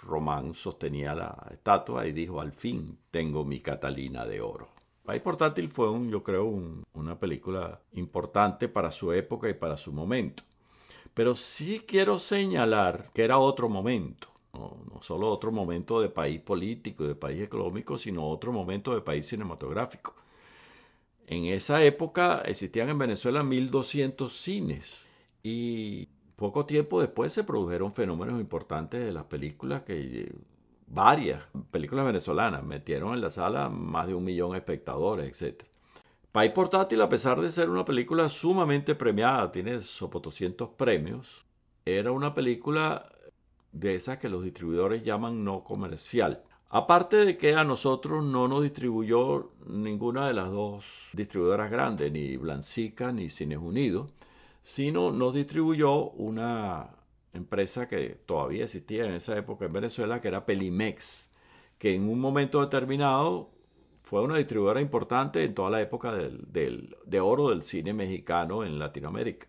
Román 0.02 0.54
sostenía 0.54 1.14
la 1.16 1.48
estatua 1.52 2.08
y 2.08 2.14
dijo, 2.14 2.42
al 2.42 2.52
fin 2.52 2.98
tengo 3.12 3.46
mi 3.46 3.60
Catalina 3.62 4.26
de 4.26 4.42
oro. 4.42 4.70
País 5.04 5.22
Portátil 5.22 5.70
fue, 5.70 5.90
un, 5.90 6.10
yo 6.10 6.24
creo, 6.24 6.46
una 6.94 7.20
película 7.20 7.82
importante 7.94 8.68
para 8.68 8.92
su 8.92 9.14
época 9.14 9.50
y 9.50 9.54
para 9.54 9.78
su 9.78 9.94
momento. 9.94 10.44
Pero 11.14 11.36
sí 11.36 11.84
quiero 11.88 12.20
señalar 12.20 13.12
que 13.14 13.24
era 13.24 13.38
otro 13.38 13.70
momento. 13.70 14.37
No, 14.58 15.02
solo 15.02 15.30
otro 15.30 15.52
momento 15.52 16.02
de 16.02 16.10
país 16.10 16.42
político, 16.42 17.04
de 17.04 17.16
país 17.16 17.42
económico, 17.42 17.98
sino 17.98 18.28
otro 18.28 18.52
momento 18.52 18.94
de 18.94 19.02
país 19.02 19.28
cinematográfico. 19.28 20.16
En 21.28 21.46
esa 21.46 21.84
época 21.84 22.42
existían 22.46 22.90
en 22.90 22.98
Venezuela 22.98 23.44
1.200 23.44 24.30
cines 24.30 25.06
y 25.44 26.08
poco 26.36 26.66
tiempo 26.66 27.02
después 27.02 27.34
se 27.34 27.44
produjeron 27.44 27.92
fenómenos 27.92 28.40
importantes 28.40 29.04
de 29.04 29.12
las 29.12 29.26
películas 29.26 29.84
que 29.84 30.34
varias 30.88 31.44
películas 31.72 32.06
venezolanas 32.06 32.64
metieron 32.64 33.14
en 33.14 33.22
la 33.22 33.30
sala 33.30 33.70
más 33.70 34.08
de 34.08 34.16
un 34.16 34.24
millón 34.24 34.52
de 34.52 34.60
espectadores, 34.60 35.42
etc. 35.42 35.64
País 36.32 36.52
Portátil, 36.52 37.02
a 37.02 37.10
pesar 37.10 37.42
de 37.42 37.52
ser 37.52 37.70
una 37.70 37.84
película 37.84 38.30
sumamente 38.30 38.96
premiada, 38.96 39.52
tiene 39.52 39.80
200 39.80 40.70
premios, 40.70 41.46
era 41.86 42.12
una 42.12 42.34
película 42.34 43.10
de 43.72 43.96
esas 43.96 44.18
que 44.18 44.30
los 44.30 44.44
distribuidores 44.44 45.04
llaman 45.04 45.44
no 45.44 45.64
comercial. 45.64 46.44
Aparte 46.70 47.18
de 47.18 47.38
que 47.38 47.56
a 47.56 47.64
nosotros 47.64 48.26
no 48.26 48.48
nos 48.48 48.64
distribuyó 48.64 49.52
ninguna 49.66 50.28
de 50.28 50.34
las 50.34 50.52
dos 50.52 51.10
distribuidoras 51.14 51.72
grandes, 51.72 52.12
ni 52.12 52.36
Blancica 52.36 53.12
ni 53.12 53.30
Cines 53.30 53.60
Unidos, 53.60 54.12
sino 54.62 55.12
nos 55.12 55.34
distribuyó 55.34 56.10
una 56.12 56.90
empresa 57.34 57.88
que 57.88 58.10
todavía 58.26 58.66
existía 58.66 59.06
en 59.06 59.14
esa 59.14 59.38
época 59.38 59.66
en 59.66 59.74
Venezuela, 59.74 60.20
que 60.20 60.28
era 60.28 60.46
Pelimex, 60.46 61.30
que 61.78 61.96
en 61.96 62.10
un 62.10 62.20
momento 62.20 62.60
determinado 62.60 63.52
fue 64.04 64.22
una 64.22 64.38
distribuidora 64.38 64.82
importante 64.82 65.44
en 65.44 65.54
toda 65.54 65.70
la 65.70 65.82
época 65.82 66.14
del, 66.14 66.96
de 67.06 67.20
oro 67.20 67.50
del 67.50 67.62
cine 67.62 67.94
mexicano 67.94 68.64
en 68.64 68.80
Latinoamérica. 68.80 69.48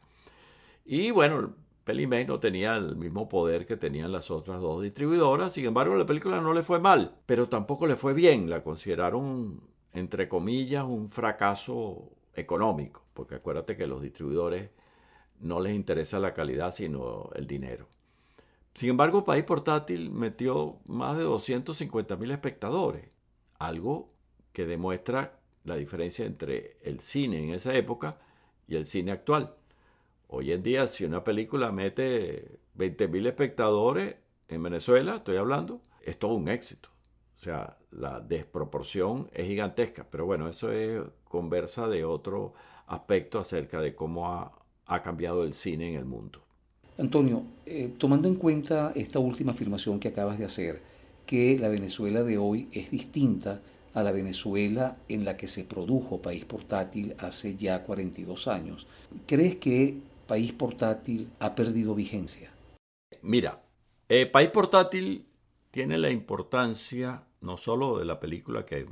Y 0.85 1.11
bueno, 1.11 1.55
Pelimex 1.89 2.29
no 2.29 2.39
tenía 2.39 2.77
el 2.77 2.97
mismo 2.97 3.31
poder 3.31 3.65
que 3.65 3.79
tenían 3.79 4.13
las 4.13 4.31
otras 4.31 4.61
dos 4.61 4.83
distribuidoras, 4.83 5.55
sin 5.55 5.65
embargo 5.65 5.97
la 5.97 6.05
película 6.05 6.39
no 6.39 6.53
le 6.53 6.61
fue 6.61 6.79
mal, 6.79 7.17
pero 7.25 7.49
tampoco 7.49 7.87
le 7.87 7.97
fue 7.97 8.13
bien, 8.13 8.51
la 8.51 8.63
consideraron, 8.63 9.63
entre 9.95 10.29
comillas, 10.29 10.85
un 10.85 11.09
fracaso 11.09 12.11
económico, 12.35 13.05
porque 13.15 13.37
acuérdate 13.37 13.75
que 13.75 13.87
los 13.87 14.03
distribuidores 14.03 14.69
no 15.41 15.61
les 15.61 15.75
interesa 15.75 16.19
la 16.19 16.35
calidad, 16.35 16.73
sino 16.73 17.31
el 17.35 17.47
dinero. 17.47 17.89
Sin 18.75 18.91
embargo, 18.91 19.25
País 19.25 19.45
Portátil 19.45 20.11
metió 20.11 20.81
más 20.85 21.17
de 21.17 21.23
250 21.23 22.17
mil 22.17 22.31
espectadores, 22.33 23.09
algo 23.59 24.13
que 24.53 24.67
demuestra 24.67 25.41
la 25.65 25.77
diferencia 25.77 26.27
entre 26.27 26.77
el 26.83 27.01
cine 27.01 27.43
en 27.43 27.55
esa 27.55 27.75
época 27.75 28.19
y 28.67 28.77
el 28.77 28.85
cine 28.85 29.11
actual. 29.11 29.55
Hoy 30.29 30.53
en 30.53 30.63
día, 30.63 30.87
si 30.87 31.05
una 31.05 31.25
película 31.25 31.73
mete 31.73 32.61
20 32.75 33.09
mil 33.09 33.27
espectadores 33.27 34.17
en 34.49 34.63
Venezuela, 34.63 35.17
estoy 35.17 35.37
hablando, 35.37 35.83
es 36.03 36.19
todo 36.19 36.35
un 36.35 36.49
éxito. 36.49 36.91
O 37.37 37.41
sea, 37.41 37.79
la 37.91 38.21
desproporción 38.21 39.29
es 39.33 39.47
gigantesca. 39.47 40.07
Pero 40.11 40.27
bueno, 40.27 40.49
eso 40.49 40.71
es 40.73 41.03
conversa 41.25 41.89
de 41.89 42.05
otro 42.05 42.55
aspecto 42.87 43.39
acerca 43.39 43.81
de 43.81 43.95
cómo 43.95 44.33
ha 44.33 44.59
ha 44.89 45.03
cambiado 45.03 45.45
el 45.45 45.53
cine 45.53 45.91
en 45.91 45.95
el 45.95 46.05
mundo. 46.05 46.41
Antonio, 46.99 47.45
eh, 47.65 47.93
tomando 47.97 48.27
en 48.27 48.35
cuenta 48.35 48.93
esta 48.97 49.21
última 49.21 49.53
afirmación 49.53 50.01
que 50.01 50.09
acabas 50.09 50.39
de 50.39 50.47
hacer, 50.47 50.83
que 51.27 51.59
la 51.59 51.69
Venezuela 51.69 52.25
de 52.25 52.39
hoy 52.39 52.69
es 52.73 52.91
distinta 52.91 53.61
a 53.95 54.03
la 54.03 54.11
Venezuela 54.11 54.97
en 55.09 55.25
la 55.25 55.37
que 55.37 55.47
se 55.47 55.65
produjo 55.65 56.21
País 56.21 56.45
Portátil 56.45 57.15
hace 57.19 57.55
ya 57.55 57.85
42 57.85 58.49
años, 58.49 58.87
¿crees 59.27 59.57
que 59.57 59.99
País 60.29 60.53
Portátil 60.53 61.33
ha 61.41 61.55
perdido 61.55 61.95
vigencia? 61.95 62.53
Mira, 63.23 63.63
eh, 64.11 64.27
País 64.27 64.51
Portátil 64.51 65.27
tiene 65.71 65.97
la 65.97 66.11
importancia 66.11 67.25
no 67.41 67.57
solo 67.57 67.99
de 67.99 68.05
la 68.05 68.21
película, 68.21 68.67
que 68.67 68.87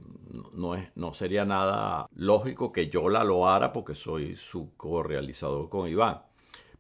no, 0.54 0.74
es, 0.74 0.88
no 0.94 1.12
sería 1.12 1.44
nada 1.44 2.08
lógico 2.14 2.72
que 2.72 2.88
yo 2.88 3.10
la 3.10 3.22
loara 3.22 3.72
porque 3.74 3.94
soy 3.94 4.34
su 4.34 4.74
co-realizador 4.78 5.68
con 5.68 5.88
Iván, 5.88 6.22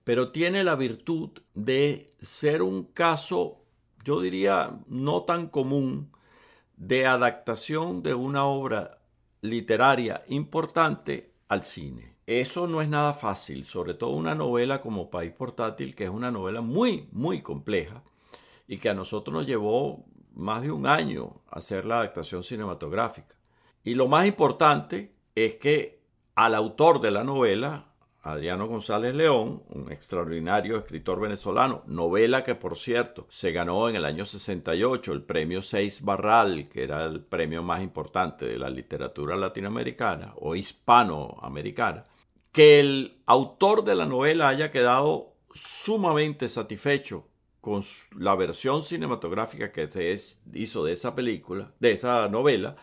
pero 0.04 0.32
tiene 0.32 0.64
la 0.64 0.74
virtud 0.74 1.30
de 1.52 2.14
ser 2.22 2.62
un 2.62 2.84
caso, 2.84 3.62
yo 4.04 4.22
diría, 4.22 4.78
no 4.86 5.24
tan 5.24 5.48
común 5.48 6.12
de 6.78 7.04
adaptación 7.06 8.02
de 8.02 8.14
una 8.14 8.46
obra 8.46 9.02
literaria 9.42 10.22
importante 10.28 11.34
al 11.48 11.62
cine. 11.62 12.15
Eso 12.26 12.66
no 12.66 12.82
es 12.82 12.88
nada 12.88 13.12
fácil, 13.12 13.64
sobre 13.64 13.94
todo 13.94 14.10
una 14.10 14.34
novela 14.34 14.80
como 14.80 15.10
País 15.10 15.32
Portátil, 15.32 15.94
que 15.94 16.04
es 16.04 16.10
una 16.10 16.32
novela 16.32 16.60
muy, 16.60 17.08
muy 17.12 17.40
compleja 17.40 18.02
y 18.66 18.78
que 18.78 18.88
a 18.88 18.94
nosotros 18.94 19.32
nos 19.32 19.46
llevó 19.46 20.04
más 20.34 20.62
de 20.62 20.72
un 20.72 20.88
año 20.88 21.40
hacer 21.48 21.84
la 21.84 21.98
adaptación 21.98 22.42
cinematográfica. 22.42 23.36
Y 23.84 23.94
lo 23.94 24.08
más 24.08 24.26
importante 24.26 25.14
es 25.36 25.54
que 25.54 26.00
al 26.34 26.56
autor 26.56 27.00
de 27.00 27.12
la 27.12 27.22
novela, 27.22 27.92
Adriano 28.22 28.66
González 28.66 29.14
León, 29.14 29.62
un 29.68 29.92
extraordinario 29.92 30.78
escritor 30.78 31.20
venezolano, 31.20 31.84
novela 31.86 32.42
que 32.42 32.56
por 32.56 32.76
cierto 32.76 33.26
se 33.28 33.52
ganó 33.52 33.88
en 33.88 33.94
el 33.94 34.04
año 34.04 34.24
68 34.24 35.12
el 35.12 35.22
premio 35.22 35.62
Seis 35.62 36.02
Barral, 36.02 36.68
que 36.68 36.82
era 36.82 37.04
el 37.04 37.20
premio 37.20 37.62
más 37.62 37.82
importante 37.82 38.46
de 38.46 38.58
la 38.58 38.68
literatura 38.68 39.36
latinoamericana 39.36 40.34
o 40.40 40.56
hispanoamericana, 40.56 42.02
que 42.56 42.80
el 42.80 43.18
autor 43.26 43.84
de 43.84 43.94
la 43.94 44.06
novela 44.06 44.48
haya 44.48 44.70
quedado 44.70 45.34
sumamente 45.52 46.48
satisfecho 46.48 47.28
con 47.60 47.82
la 48.16 48.34
versión 48.34 48.82
cinematográfica 48.82 49.72
que 49.72 49.90
se 49.90 50.18
hizo 50.54 50.82
de 50.82 50.94
esa 50.94 51.14
película, 51.14 51.74
de 51.80 51.92
esa 51.92 52.26
novela, 52.30 52.76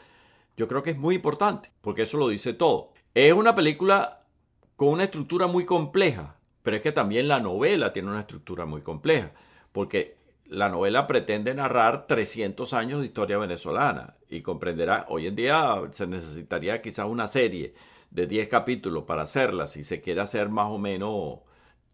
yo 0.55 0.67
creo 0.67 0.83
que 0.83 0.91
es 0.91 0.97
muy 0.99 1.15
importante, 1.15 1.71
porque 1.81 2.03
eso 2.03 2.17
lo 2.17 2.27
dice 2.27 2.53
todo. 2.53 2.93
Es 3.15 3.33
una 3.33 3.55
película 3.55 4.27
con 4.75 4.89
una 4.89 5.05
estructura 5.05 5.47
muy 5.47 5.65
compleja, 5.65 6.37
pero 6.61 6.77
es 6.77 6.83
que 6.83 6.91
también 6.91 7.27
la 7.27 7.39
novela 7.39 7.91
tiene 7.93 8.09
una 8.09 8.19
estructura 8.19 8.67
muy 8.67 8.83
compleja, 8.83 9.31
porque 9.71 10.17
la 10.45 10.69
novela 10.69 11.07
pretende 11.07 11.51
narrar 11.55 12.05
300 12.05 12.73
años 12.75 12.99
de 12.99 13.07
historia 13.07 13.39
venezolana 13.39 14.17
y 14.29 14.43
comprenderá, 14.43 15.07
hoy 15.09 15.25
en 15.25 15.35
día 15.35 15.81
se 15.93 16.05
necesitaría 16.05 16.79
quizás 16.83 17.07
una 17.07 17.27
serie 17.27 17.73
de 18.13 18.27
10 18.27 18.47
capítulos 18.47 19.05
para 19.05 19.23
hacerla, 19.23 19.65
si 19.65 19.83
se 19.83 19.99
quiere 19.99 20.21
hacer 20.21 20.49
más 20.49 20.67
o 20.67 20.77
menos 20.77 21.39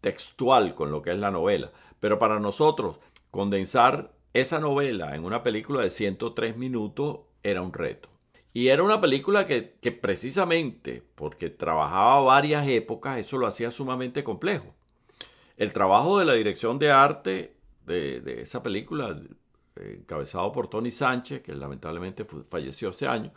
textual 0.02 0.74
con 0.74 0.90
lo 0.90 1.00
que 1.00 1.12
es 1.12 1.18
la 1.18 1.30
novela. 1.30 1.72
Pero 1.98 2.18
para 2.18 2.38
nosotros, 2.38 2.98
condensar 3.30 4.12
esa 4.34 4.60
novela 4.60 5.16
en 5.16 5.24
una 5.24 5.42
película 5.42 5.82
de 5.82 5.88
103 5.88 6.56
minutos 6.58 7.20
era 7.42 7.62
un 7.62 7.72
reto. 7.72 8.10
Y 8.52 8.68
era 8.68 8.82
una 8.82 9.00
película 9.00 9.46
que, 9.46 9.62
precisamente 9.92 11.02
porque 11.14 11.48
trabajaba 11.48 12.20
varias 12.20 12.68
épocas, 12.68 13.18
eso 13.18 13.38
lo 13.38 13.46
hacía 13.46 13.70
sumamente 13.70 14.22
complejo. 14.22 14.74
El 15.56 15.72
trabajo 15.72 16.18
de 16.18 16.26
la 16.26 16.34
dirección 16.34 16.78
de 16.78 16.90
arte 16.90 17.56
de, 17.86 18.42
esa 18.42 18.62
película, 18.62 19.18
encabezado 19.76 20.52
por 20.52 20.68
Tony 20.68 20.90
Sánchez, 20.90 21.42
que 21.42 21.54
lamentablemente 21.54 22.26
falleció 22.48 22.90
hace 22.90 23.06
años, 23.06 23.32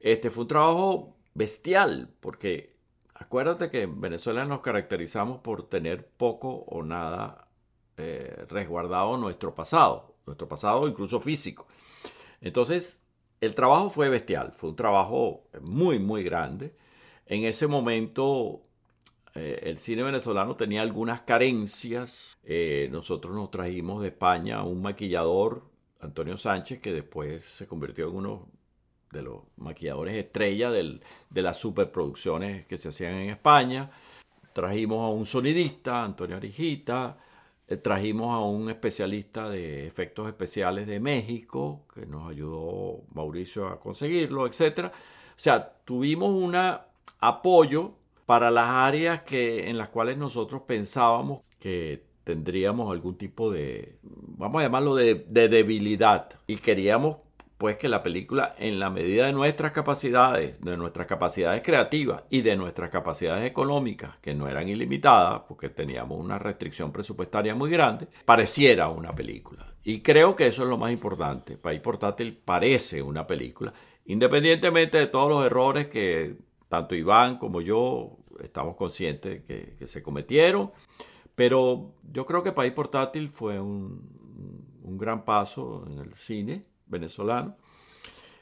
este 0.00 0.30
fue 0.30 0.42
un 0.42 0.48
trabajo 0.48 1.15
bestial, 1.36 2.10
porque 2.20 2.76
acuérdate 3.14 3.70
que 3.70 3.82
en 3.82 4.00
Venezuela 4.00 4.44
nos 4.44 4.62
caracterizamos 4.62 5.40
por 5.40 5.68
tener 5.68 6.06
poco 6.08 6.64
o 6.66 6.82
nada 6.82 7.48
eh, 7.98 8.46
resguardado 8.48 9.16
nuestro 9.18 9.54
pasado, 9.54 10.16
nuestro 10.26 10.48
pasado 10.48 10.88
incluso 10.88 11.20
físico. 11.20 11.66
Entonces, 12.40 13.02
el 13.40 13.54
trabajo 13.54 13.90
fue 13.90 14.08
bestial, 14.08 14.52
fue 14.52 14.70
un 14.70 14.76
trabajo 14.76 15.44
muy, 15.60 15.98
muy 15.98 16.22
grande. 16.24 16.74
En 17.26 17.44
ese 17.44 17.66
momento, 17.66 18.62
eh, 19.34 19.60
el 19.64 19.78
cine 19.78 20.02
venezolano 20.02 20.56
tenía 20.56 20.82
algunas 20.82 21.22
carencias. 21.22 22.38
Eh, 22.44 22.88
nosotros 22.90 23.34
nos 23.34 23.50
trajimos 23.50 24.02
de 24.02 24.08
España 24.08 24.62
un 24.64 24.80
maquillador, 24.82 25.64
Antonio 26.00 26.36
Sánchez, 26.36 26.80
que 26.80 26.92
después 26.92 27.44
se 27.44 27.66
convirtió 27.66 28.08
en 28.08 28.16
uno 28.16 28.48
de 29.16 29.22
los 29.22 29.40
maquilladores 29.56 30.14
estrella 30.14 30.70
de 30.70 31.42
las 31.42 31.58
superproducciones 31.58 32.66
que 32.66 32.76
se 32.76 32.90
hacían 32.90 33.14
en 33.14 33.30
España. 33.30 33.90
Trajimos 34.52 35.04
a 35.04 35.08
un 35.08 35.26
sonidista, 35.26 36.04
Antonio 36.04 36.36
Arijita, 36.36 37.18
eh, 37.68 37.76
trajimos 37.76 38.32
a 38.32 38.40
un 38.40 38.70
especialista 38.70 39.50
de 39.50 39.86
efectos 39.86 40.28
especiales 40.28 40.86
de 40.86 41.00
México, 41.00 41.86
que 41.92 42.06
nos 42.06 42.30
ayudó 42.30 43.02
Mauricio 43.12 43.66
a 43.66 43.80
conseguirlo, 43.80 44.46
etc. 44.46 44.86
O 44.86 44.92
sea, 45.36 45.74
tuvimos 45.84 46.30
un 46.30 46.54
apoyo 47.20 47.94
para 48.24 48.50
las 48.50 48.68
áreas 48.68 49.22
que, 49.22 49.68
en 49.68 49.78
las 49.78 49.88
cuales 49.88 50.16
nosotros 50.16 50.62
pensábamos 50.62 51.40
que 51.58 52.04
tendríamos 52.24 52.90
algún 52.90 53.16
tipo 53.16 53.50
de, 53.50 53.98
vamos 54.02 54.60
a 54.60 54.64
llamarlo 54.64 54.94
de 54.94 55.14
debilidad. 55.48 56.28
Y 56.46 56.56
queríamos 56.56 57.18
pues 57.58 57.78
que 57.78 57.88
la 57.88 58.02
película, 58.02 58.54
en 58.58 58.78
la 58.78 58.90
medida 58.90 59.26
de 59.26 59.32
nuestras 59.32 59.72
capacidades, 59.72 60.60
de 60.60 60.76
nuestras 60.76 61.06
capacidades 61.06 61.62
creativas 61.62 62.24
y 62.28 62.42
de 62.42 62.54
nuestras 62.54 62.90
capacidades 62.90 63.48
económicas, 63.48 64.18
que 64.18 64.34
no 64.34 64.46
eran 64.46 64.68
ilimitadas, 64.68 65.42
porque 65.48 65.70
teníamos 65.70 66.18
una 66.22 66.38
restricción 66.38 66.92
presupuestaria 66.92 67.54
muy 67.54 67.70
grande, 67.70 68.08
pareciera 68.26 68.88
una 68.90 69.14
película. 69.14 69.66
Y 69.84 70.00
creo 70.00 70.36
que 70.36 70.48
eso 70.48 70.64
es 70.64 70.68
lo 70.68 70.76
más 70.76 70.92
importante. 70.92 71.56
País 71.56 71.80
Portátil 71.80 72.36
parece 72.36 73.00
una 73.00 73.26
película, 73.26 73.72
independientemente 74.04 74.98
de 74.98 75.06
todos 75.06 75.30
los 75.30 75.46
errores 75.46 75.86
que 75.86 76.36
tanto 76.68 76.94
Iván 76.94 77.38
como 77.38 77.62
yo 77.62 78.18
estamos 78.42 78.76
conscientes 78.76 79.44
que, 79.44 79.76
que 79.78 79.86
se 79.86 80.02
cometieron. 80.02 80.72
Pero 81.34 81.94
yo 82.02 82.26
creo 82.26 82.42
que 82.42 82.52
País 82.52 82.72
Portátil 82.72 83.28
fue 83.28 83.60
un, 83.60 84.80
un 84.82 84.98
gran 84.98 85.24
paso 85.24 85.84
en 85.86 85.98
el 85.98 86.12
cine 86.14 86.64
venezolano. 86.86 87.56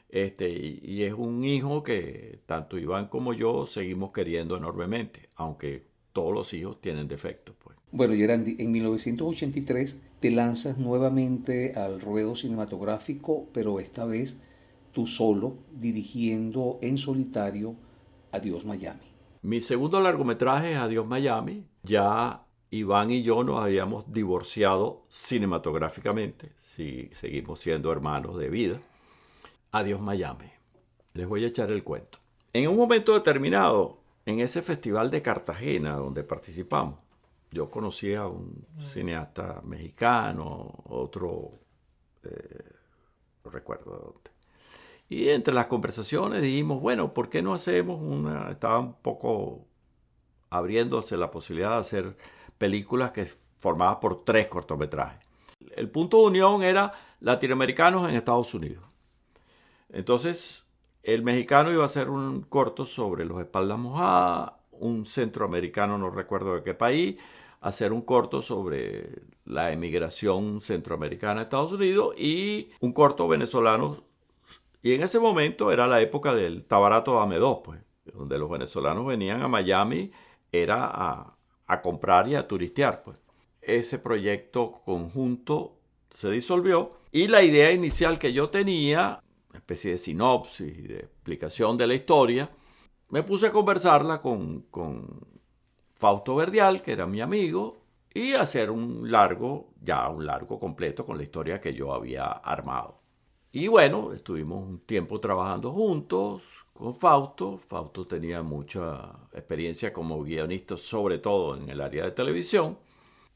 Este, 0.09 0.49
y, 0.49 1.03
es 1.03 1.13
un 1.13 1.43
hijo 1.43 1.83
que 1.83 2.39
tanto 2.45 2.77
Iván 2.77 3.07
como 3.07 3.33
yo 3.33 3.65
seguimos 3.65 4.11
queriendo 4.11 4.55
enormemente, 4.55 5.29
aunque 5.35 5.87
todos 6.13 6.33
los 6.33 6.53
hijos 6.53 6.79
tienen 6.79 7.07
defectos. 7.07 7.55
Pues. 7.61 7.77
Bueno, 7.91 8.13
Gerandi, 8.13 8.55
en 8.59 8.71
1983 8.71 9.97
te 10.19 10.31
lanzas 10.31 10.77
nuevamente 10.77 11.73
al 11.75 11.99
ruedo 11.99 12.35
cinematográfico, 12.35 13.49
pero 13.51 13.79
esta 13.79 14.05
vez 14.05 14.37
tú 14.93 15.05
solo, 15.05 15.57
dirigiendo 15.73 16.79
en 16.81 16.97
solitario 16.97 17.75
Adiós 18.31 18.63
Miami. 18.63 19.01
Mi 19.41 19.59
segundo 19.59 19.99
largometraje 19.99 20.71
es 20.71 20.77
Adiós 20.77 21.05
Miami. 21.05 21.65
Ya 21.83 22.44
Iván 22.71 23.11
y 23.11 23.23
yo 23.23 23.43
nos 23.43 23.63
habíamos 23.63 24.11
divorciado 24.11 25.05
cinematográficamente, 25.09 26.51
si 26.57 27.09
seguimos 27.13 27.59
siendo 27.59 27.91
hermanos 27.91 28.37
de 28.37 28.49
vida. 28.49 28.79
Adiós 29.71 30.01
Miami. 30.01 30.51
Les 31.13 31.27
voy 31.27 31.45
a 31.45 31.47
echar 31.47 31.71
el 31.71 31.83
cuento. 31.83 32.19
En 32.51 32.67
un 32.67 32.77
momento 32.77 33.13
determinado, 33.13 33.99
en 34.25 34.39
ese 34.39 34.61
festival 34.61 35.11
de 35.11 35.21
Cartagena 35.21 35.95
donde 35.95 36.23
participamos, 36.23 36.99
yo 37.51 37.69
conocí 37.69 38.13
a 38.13 38.27
un 38.27 38.65
cineasta 38.75 39.61
mexicano, 39.63 40.83
otro, 40.89 41.51
eh, 42.23 42.63
no 43.43 43.51
recuerdo 43.51 43.91
dónde. 43.91 44.31
Y 45.07 45.29
entre 45.29 45.53
las 45.53 45.67
conversaciones 45.67 46.41
dijimos, 46.41 46.81
bueno, 46.81 47.13
¿por 47.13 47.29
qué 47.29 47.41
no 47.41 47.53
hacemos 47.53 48.01
una... 48.01 48.51
Estaba 48.51 48.79
un 48.79 48.93
poco 48.95 49.67
abriéndose 50.49 51.15
la 51.15 51.29
posibilidad 51.29 51.71
de 51.71 51.79
hacer 51.79 52.17
películas 52.57 53.11
que 53.11 53.27
formadas 53.59 53.97
por 53.97 54.23
tres 54.23 54.47
cortometrajes. 54.47 55.25
El 55.75 55.89
punto 55.89 56.17
de 56.17 56.27
unión 56.27 56.63
era 56.63 56.91
latinoamericanos 57.19 58.07
en 58.07 58.15
Estados 58.15 58.53
Unidos. 58.53 58.83
Entonces, 59.89 60.65
el 61.03 61.23
mexicano 61.23 61.71
iba 61.71 61.83
a 61.83 61.87
hacer 61.87 62.09
un 62.09 62.41
corto 62.41 62.85
sobre 62.85 63.25
los 63.25 63.39
espaldas 63.39 63.77
mojadas, 63.77 64.53
un 64.71 65.05
centroamericano, 65.05 65.97
no 65.97 66.09
recuerdo 66.09 66.55
de 66.55 66.63
qué 66.63 66.73
país, 66.73 67.17
hacer 67.61 67.93
un 67.93 68.01
corto 68.01 68.41
sobre 68.41 69.23
la 69.45 69.71
emigración 69.71 70.59
centroamericana 70.59 71.41
a 71.41 71.43
Estados 71.43 71.71
Unidos 71.71 72.15
y 72.17 72.71
un 72.79 72.93
corto 72.93 73.27
venezolano. 73.27 74.03
Y 74.81 74.93
en 74.93 75.01
ese 75.01 75.19
momento 75.19 75.71
era 75.71 75.87
la 75.87 76.01
época 76.01 76.33
del 76.35 76.65
Tabarato 76.65 77.15
Dame 77.15 77.37
2, 77.37 77.59
pues, 77.63 77.79
donde 78.13 78.37
los 78.37 78.49
venezolanos 78.49 79.05
venían 79.07 79.41
a 79.41 79.47
Miami, 79.47 80.11
era 80.51 80.85
a, 80.85 81.34
a 81.67 81.81
comprar 81.81 82.27
y 82.27 82.35
a 82.35 82.47
turistear. 82.47 83.03
Pues. 83.03 83.17
Ese 83.61 83.99
proyecto 83.99 84.71
conjunto 84.71 85.77
se 86.09 86.29
disolvió 86.29 86.91
y 87.11 87.27
la 87.27 87.41
idea 87.41 87.71
inicial 87.71 88.19
que 88.19 88.33
yo 88.33 88.49
tenía, 88.49 89.21
una 89.49 89.59
especie 89.59 89.91
de 89.91 89.97
sinopsis 89.97 90.77
y 90.77 90.81
de 90.83 90.99
explicación 90.99 91.77
de 91.77 91.87
la 91.87 91.95
historia, 91.95 92.49
me 93.09 93.23
puse 93.23 93.47
a 93.47 93.51
conversarla 93.51 94.19
con, 94.19 94.61
con 94.69 95.19
Fausto 95.95 96.35
Verdial, 96.35 96.81
que 96.81 96.91
era 96.91 97.05
mi 97.05 97.21
amigo, 97.21 97.85
y 98.13 98.33
hacer 98.33 98.71
un 98.71 99.11
largo, 99.11 99.73
ya 99.81 100.09
un 100.09 100.25
largo 100.25 100.57
completo 100.57 101.05
con 101.05 101.17
la 101.17 101.23
historia 101.23 101.59
que 101.59 101.73
yo 101.73 101.93
había 101.93 102.25
armado. 102.25 103.01
Y 103.51 103.67
bueno, 103.67 104.13
estuvimos 104.13 104.63
un 104.63 104.79
tiempo 104.79 105.19
trabajando 105.19 105.71
juntos, 105.71 106.43
con 106.75 106.93
Fausto. 106.93 107.57
Fausto 107.57 108.05
tenía 108.05 108.43
mucha 108.43 109.11
experiencia 109.33 109.93
como 109.93 110.21
guionista, 110.21 110.77
sobre 110.77 111.19
todo 111.19 111.55
en 111.55 111.69
el 111.69 111.81
área 111.81 112.03
de 112.03 112.11
televisión, 112.11 112.77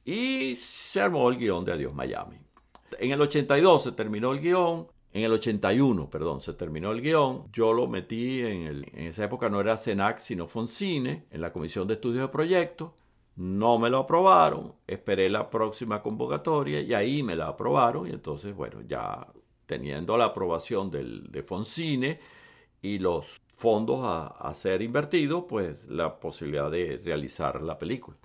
y 0.06 0.56
se 0.58 1.02
armó 1.02 1.30
el 1.30 1.38
guion 1.38 1.64
de 1.66 1.74
Adiós 1.74 1.94
Miami. 1.94 2.38
En 3.00 3.12
el 3.12 3.22
82 3.22 3.84
se 3.84 3.92
terminó 3.94 4.34
el 4.34 4.40
guion, 4.40 4.88
en 5.12 5.24
el 5.24 5.32
81, 5.32 6.10
perdón, 6.10 6.42
se 6.42 6.54
terminó 6.54 6.92
el 6.92 7.02
guion. 7.02 7.46
Yo 7.52 7.74
lo 7.74 7.88
metí 7.88 8.42
en, 8.42 8.64
el, 8.64 8.86
en 8.94 9.08
esa 9.08 9.24
época, 9.24 9.50
no 9.50 9.62
era 9.62 9.78
CENAC, 9.78 10.20
sino 10.20 10.48
Foncine, 10.48 11.26
en 11.32 11.42
la 11.42 11.52
Comisión 11.52 11.88
de 11.88 11.96
Estudios 11.96 12.22
de 12.22 12.28
Proyectos. 12.28 12.92
No 13.36 13.80
me 13.80 13.90
lo 13.90 14.00
aprobaron, 14.00 14.74
esperé 14.86 15.30
la 15.30 15.50
próxima 15.50 16.02
convocatoria 16.02 16.82
y 16.82 16.94
ahí 16.94 17.24
me 17.24 17.36
la 17.36 17.48
aprobaron. 17.48 18.08
Y 18.08 18.12
entonces, 18.12 18.54
bueno, 18.54 18.82
ya 18.82 19.28
teniendo 19.66 20.18
la 20.18 20.26
aprobación 20.26 20.92
del, 20.92 21.32
de 21.32 21.42
Foncine, 21.42 22.20
y 22.82 23.00
los 23.00 23.42
fondos 23.54 24.00
a, 24.04 24.54
ser 24.54 24.82
invertidos, 24.82 25.44
pues 25.48 25.88
la 25.90 26.20
posibilidad 26.20 26.72
de 26.72 27.02
realizar 27.04 27.62
la 27.62 27.78
película. 27.78 28.18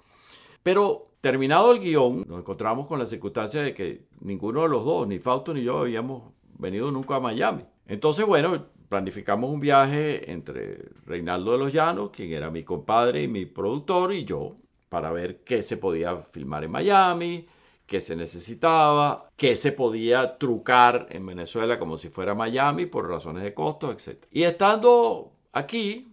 Pero 0.63 1.09
terminado 1.21 1.73
el 1.73 1.81
guion, 1.81 2.25
nos 2.29 2.39
encontramos 2.39 2.87
con 2.87 2.99
la 2.99 3.07
circunstancia 3.07 3.63
de 3.63 3.75
que 3.75 4.07
ninguno 4.21 4.63
de 4.63 4.69
los 4.69 4.85
dos, 4.85 5.09
ni 5.09 5.19
Fausto 5.19 5.53
ni 5.53 5.65
yo, 5.65 5.81
habíamos 5.81 6.33
venido 6.59 6.91
nunca 6.93 7.17
a 7.17 7.21
Miami. 7.21 7.65
Entonces, 7.87 8.25
bueno, 8.25 8.67
planificamos 8.89 9.51
un 9.51 9.61
viaje 9.61 10.31
entre 10.31 10.85
Reinaldo 11.05 11.53
de 11.53 11.59
los 11.59 11.73
Llanos, 11.73 12.11
quien 12.11 12.33
era 12.33 12.51
mi 12.51 12.63
compadre 12.63 13.25
y 13.25 13.29
mi 13.29 13.45
productor, 13.45 14.13
y 14.13 14.25
yo, 14.25 14.57
para 14.89 15.11
ver 15.11 15.43
qué 15.43 15.63
se 15.63 15.77
podía 15.77 16.17
filmar 16.17 16.63
en 16.63 16.71
Miami, 16.71 17.47
que 17.87 18.01
se 18.01 18.17
necesitaba, 18.17 19.31
que 19.37 19.57
se 19.57 19.73
podía 19.73 20.39
trucar 20.39 21.07
en 21.11 21.27
Venezuela 21.27 21.79
como 21.79 21.99
si 21.99 22.09
fuera 22.09 22.35
Miami 22.35 22.87
por 22.87 23.09
razones 23.09 23.43
de 23.43 23.55
costos, 23.55 24.09
etc. 24.09 24.25
Y 24.31 24.43
estando 24.43 25.33
aquí, 25.53 26.09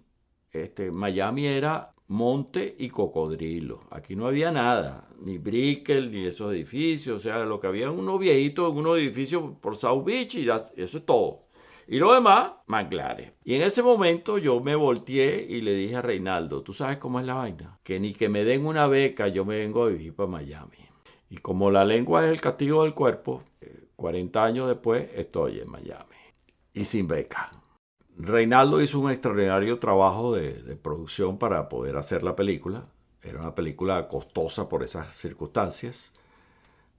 este, 0.52 0.92
Miami 0.92 1.48
era 1.48 1.94
monte 2.08 2.76
y 2.78 2.90
cocodrilo. 2.90 3.86
Aquí 3.90 4.16
no 4.16 4.28
había 4.28 4.52
nada, 4.52 5.08
ni 5.22 5.38
Brickell, 5.38 6.12
ni 6.12 6.26
esos 6.26 6.54
edificios. 6.54 7.18
O 7.18 7.20
sea, 7.20 7.46
lo 7.46 7.60
que 7.60 7.68
había 7.68 7.90
unos 7.90 8.20
viejitos 8.20 8.72
en 8.72 8.78
unos 8.78 8.98
edificios 8.98 9.44
por 9.62 9.78
South 9.78 10.04
Beach 10.04 10.36
y 10.36 10.50
eso 10.50 10.98
es 10.98 11.06
todo. 11.06 11.46
Y 11.88 11.98
lo 11.98 12.14
demás, 12.14 12.52
manglares. 12.68 13.32
Y 13.44 13.56
en 13.56 13.64
ese 13.64 13.82
momento 13.82 14.38
yo 14.38 14.60
me 14.62 14.76
volteé 14.76 15.46
y 15.50 15.62
le 15.62 15.74
dije 15.74 15.96
a 15.98 16.02
Reinaldo, 16.02 16.62
¿tú 16.64 16.74
sabes 16.74 16.98
cómo 16.98 17.20
es 17.20 17.26
la 17.26 17.34
vaina? 17.36 17.80
Que 17.84 18.00
ni 18.00 18.14
que 18.14 18.30
me 18.30 18.44
den 18.44 18.66
una 18.66 18.88
beca, 18.88 19.28
yo 19.28 19.46
me 19.46 19.58
vengo 19.58 19.84
a 19.84 19.90
vivir 19.90 20.14
para 20.14 20.30
Miami. 20.30 20.91
Y 21.32 21.38
como 21.38 21.72
la 21.72 21.86
lengua 21.86 22.26
es 22.26 22.32
el 22.32 22.42
castigo 22.42 22.84
del 22.84 22.94
cuerpo, 22.94 23.42
40 23.96 24.44
años 24.44 24.68
después 24.68 25.08
estoy 25.16 25.62
en 25.62 25.72
Miami 25.72 26.18
y 26.74 26.84
sin 26.84 27.08
beca. 27.08 27.54
Reinaldo 28.18 28.82
hizo 28.82 29.00
un 29.00 29.10
extraordinario 29.10 29.80
trabajo 29.80 30.36
de, 30.36 30.52
producción 30.76 31.38
para 31.38 31.70
poder 31.70 31.96
hacer 31.96 32.22
la 32.24 32.36
película. 32.36 32.86
Era 33.24 33.40
una 33.40 33.56
película 33.56 34.10
costosa 34.10 34.68
por 34.68 34.84
esas 34.84 35.14
circunstancias. 35.14 36.12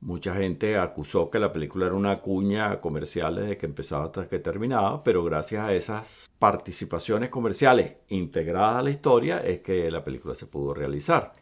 Mucha 0.00 0.34
gente 0.34 0.78
acusó 0.78 1.28
que 1.28 1.38
la 1.38 1.52
película 1.52 1.84
era 1.84 1.94
una 1.94 2.20
cuña 2.22 2.80
comercial 2.80 3.34
desde 3.34 3.58
que 3.58 3.66
empezaba 3.66 4.06
hasta 4.06 4.28
que 4.28 4.38
terminaba, 4.38 5.04
pero 5.04 5.22
gracias 5.22 5.62
a 5.62 5.74
esas 5.74 6.30
participaciones 6.38 7.28
comerciales 7.28 7.96
integradas 8.08 8.76
a 8.76 8.82
la 8.82 8.90
historia 8.90 9.40
es 9.40 9.60
que 9.60 9.90
la 9.90 10.02
película 10.02 10.34
se 10.34 10.46
pudo 10.46 10.72
realizar 10.72 11.34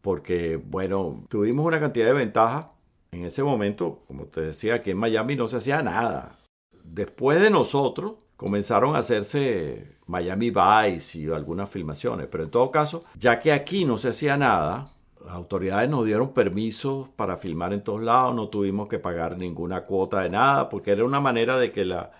porque, 0.00 0.56
bueno, 0.56 1.24
tuvimos 1.28 1.66
una 1.66 1.80
cantidad 1.80 2.06
de 2.06 2.12
ventajas. 2.12 2.66
En 3.10 3.24
ese 3.24 3.42
momento, 3.42 4.02
como 4.06 4.26
te 4.26 4.40
decía, 4.40 4.74
aquí 4.74 4.90
en 4.90 4.98
Miami 4.98 5.36
no 5.36 5.48
se 5.48 5.56
hacía 5.56 5.82
nada. 5.82 6.38
Después 6.84 7.40
de 7.40 7.50
nosotros, 7.50 8.14
comenzaron 8.36 8.94
a 8.94 9.00
hacerse 9.00 9.96
Miami 10.06 10.50
Vice 10.50 11.18
y 11.18 11.26
algunas 11.28 11.68
filmaciones, 11.68 12.28
pero 12.30 12.44
en 12.44 12.50
todo 12.50 12.70
caso, 12.70 13.04
ya 13.18 13.40
que 13.40 13.52
aquí 13.52 13.84
no 13.84 13.98
se 13.98 14.10
hacía 14.10 14.36
nada, 14.36 14.92
las 15.24 15.34
autoridades 15.34 15.90
nos 15.90 16.06
dieron 16.06 16.32
permisos 16.32 17.08
para 17.10 17.36
filmar 17.36 17.72
en 17.72 17.82
todos 17.82 18.02
lados, 18.02 18.34
no 18.34 18.48
tuvimos 18.48 18.88
que 18.88 18.98
pagar 18.98 19.36
ninguna 19.36 19.84
cuota 19.84 20.22
de 20.22 20.30
nada, 20.30 20.68
porque 20.68 20.92
era 20.92 21.04
una 21.04 21.20
manera 21.20 21.58
de 21.58 21.72
que 21.72 21.84
la, 21.84 22.12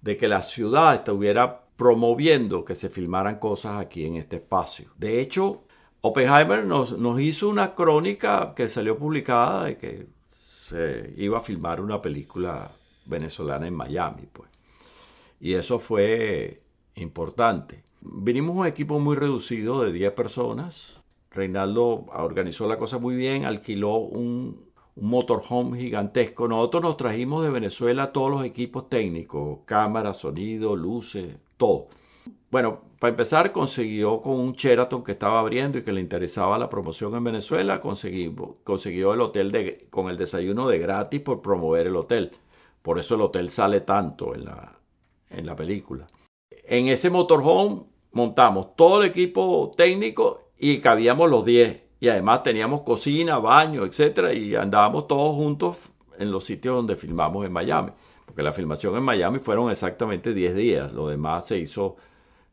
de 0.00 0.16
que 0.16 0.28
la 0.28 0.42
ciudad 0.42 0.94
estuviera 0.94 1.66
promoviendo 1.76 2.64
que 2.64 2.74
se 2.74 2.88
filmaran 2.88 3.38
cosas 3.38 3.80
aquí 3.80 4.06
en 4.06 4.16
este 4.16 4.36
espacio. 4.36 4.92
De 4.96 5.20
hecho, 5.20 5.64
Oppenheimer 6.06 6.64
nos, 6.64 7.20
hizo 7.20 7.48
una 7.48 7.74
crónica 7.74 8.54
que 8.54 8.68
salió 8.68 8.96
publicada 8.96 9.64
de 9.64 9.76
que 9.76 10.06
se 10.28 11.12
iba 11.16 11.38
a 11.38 11.40
filmar 11.40 11.80
una 11.80 12.00
película 12.00 12.70
venezolana 13.06 13.66
en 13.66 13.74
Miami, 13.74 14.28
pues. 14.32 14.48
Y 15.40 15.54
eso 15.54 15.78
fue 15.78 16.62
importante. 16.94 17.82
Vinimos 18.00 18.56
un 18.56 18.66
equipo 18.66 18.98
muy 19.00 19.16
reducido 19.16 19.82
de 19.82 19.92
10 19.92 20.12
personas. 20.12 21.02
Reinaldo 21.30 22.06
organizó 22.14 22.66
la 22.66 22.78
cosa 22.78 22.98
muy 22.98 23.16
bien, 23.16 23.44
alquiló 23.44 23.96
un, 23.96 24.66
un 24.94 25.08
motorhome 25.08 25.78
gigantesco. 25.78 26.48
Nosotros 26.48 26.82
nos 26.82 26.96
trajimos 26.96 27.44
de 27.44 27.50
Venezuela 27.50 28.12
todos 28.12 28.30
los 28.30 28.44
equipos 28.44 28.88
técnicos, 28.88 29.58
cámara, 29.66 30.12
sonido, 30.12 30.76
luces, 30.76 31.36
todo. 31.56 31.88
Bueno, 32.50 32.85
para 32.98 33.10
empezar 33.10 33.52
consiguió 33.52 34.20
con 34.22 34.34
un 34.34 34.52
Sheraton 34.52 35.04
que 35.04 35.12
estaba 35.12 35.40
abriendo 35.40 35.78
y 35.78 35.82
que 35.82 35.92
le 35.92 36.00
interesaba 36.00 36.58
la 36.58 36.68
promoción 36.68 37.14
en 37.14 37.24
Venezuela, 37.24 37.80
consiguió 37.80 39.14
el 39.14 39.20
hotel 39.20 39.86
con 39.90 40.08
el 40.08 40.16
desayuno 40.16 40.68
de 40.68 40.78
gratis 40.78 41.20
por 41.20 41.42
promover 41.42 41.86
el 41.86 41.96
hotel. 41.96 42.32
Por 42.82 42.98
eso 42.98 43.16
el 43.16 43.20
hotel 43.20 43.50
sale 43.50 43.80
tanto 43.80 44.34
en 44.34 44.44
la, 44.44 44.78
en 45.30 45.44
la 45.44 45.56
película. 45.56 46.06
En 46.50 46.88
ese 46.88 47.10
motorhome 47.10 47.84
montamos 48.12 48.74
todo 48.76 49.02
el 49.02 49.10
equipo 49.10 49.70
técnico 49.76 50.50
y 50.58 50.78
cabíamos 50.78 51.28
los 51.30 51.44
10 51.44 51.82
y 52.00 52.08
además 52.08 52.42
teníamos 52.42 52.82
cocina, 52.82 53.38
baño, 53.38 53.84
etcétera, 53.84 54.32
y 54.32 54.54
andábamos 54.54 55.06
todos 55.06 55.34
juntos 55.34 55.90
en 56.18 56.30
los 56.30 56.44
sitios 56.44 56.76
donde 56.76 56.96
filmamos 56.96 57.44
en 57.46 57.52
Miami, 57.52 57.92
porque 58.24 58.42
la 58.42 58.52
filmación 58.52 58.96
en 58.96 59.02
Miami 59.02 59.38
fueron 59.38 59.70
exactamente 59.70 60.34
10 60.34 60.54
días, 60.54 60.92
lo 60.92 61.08
demás 61.08 61.46
se 61.46 61.58
hizo, 61.58 61.96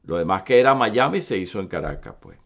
lo 0.03 0.17
demás 0.17 0.43
que 0.43 0.59
era 0.59 0.73
Miami 0.73 1.21
se 1.21 1.37
hizo 1.37 1.59
en 1.59 1.67
Caracas, 1.67 2.15
pues. 2.19 2.37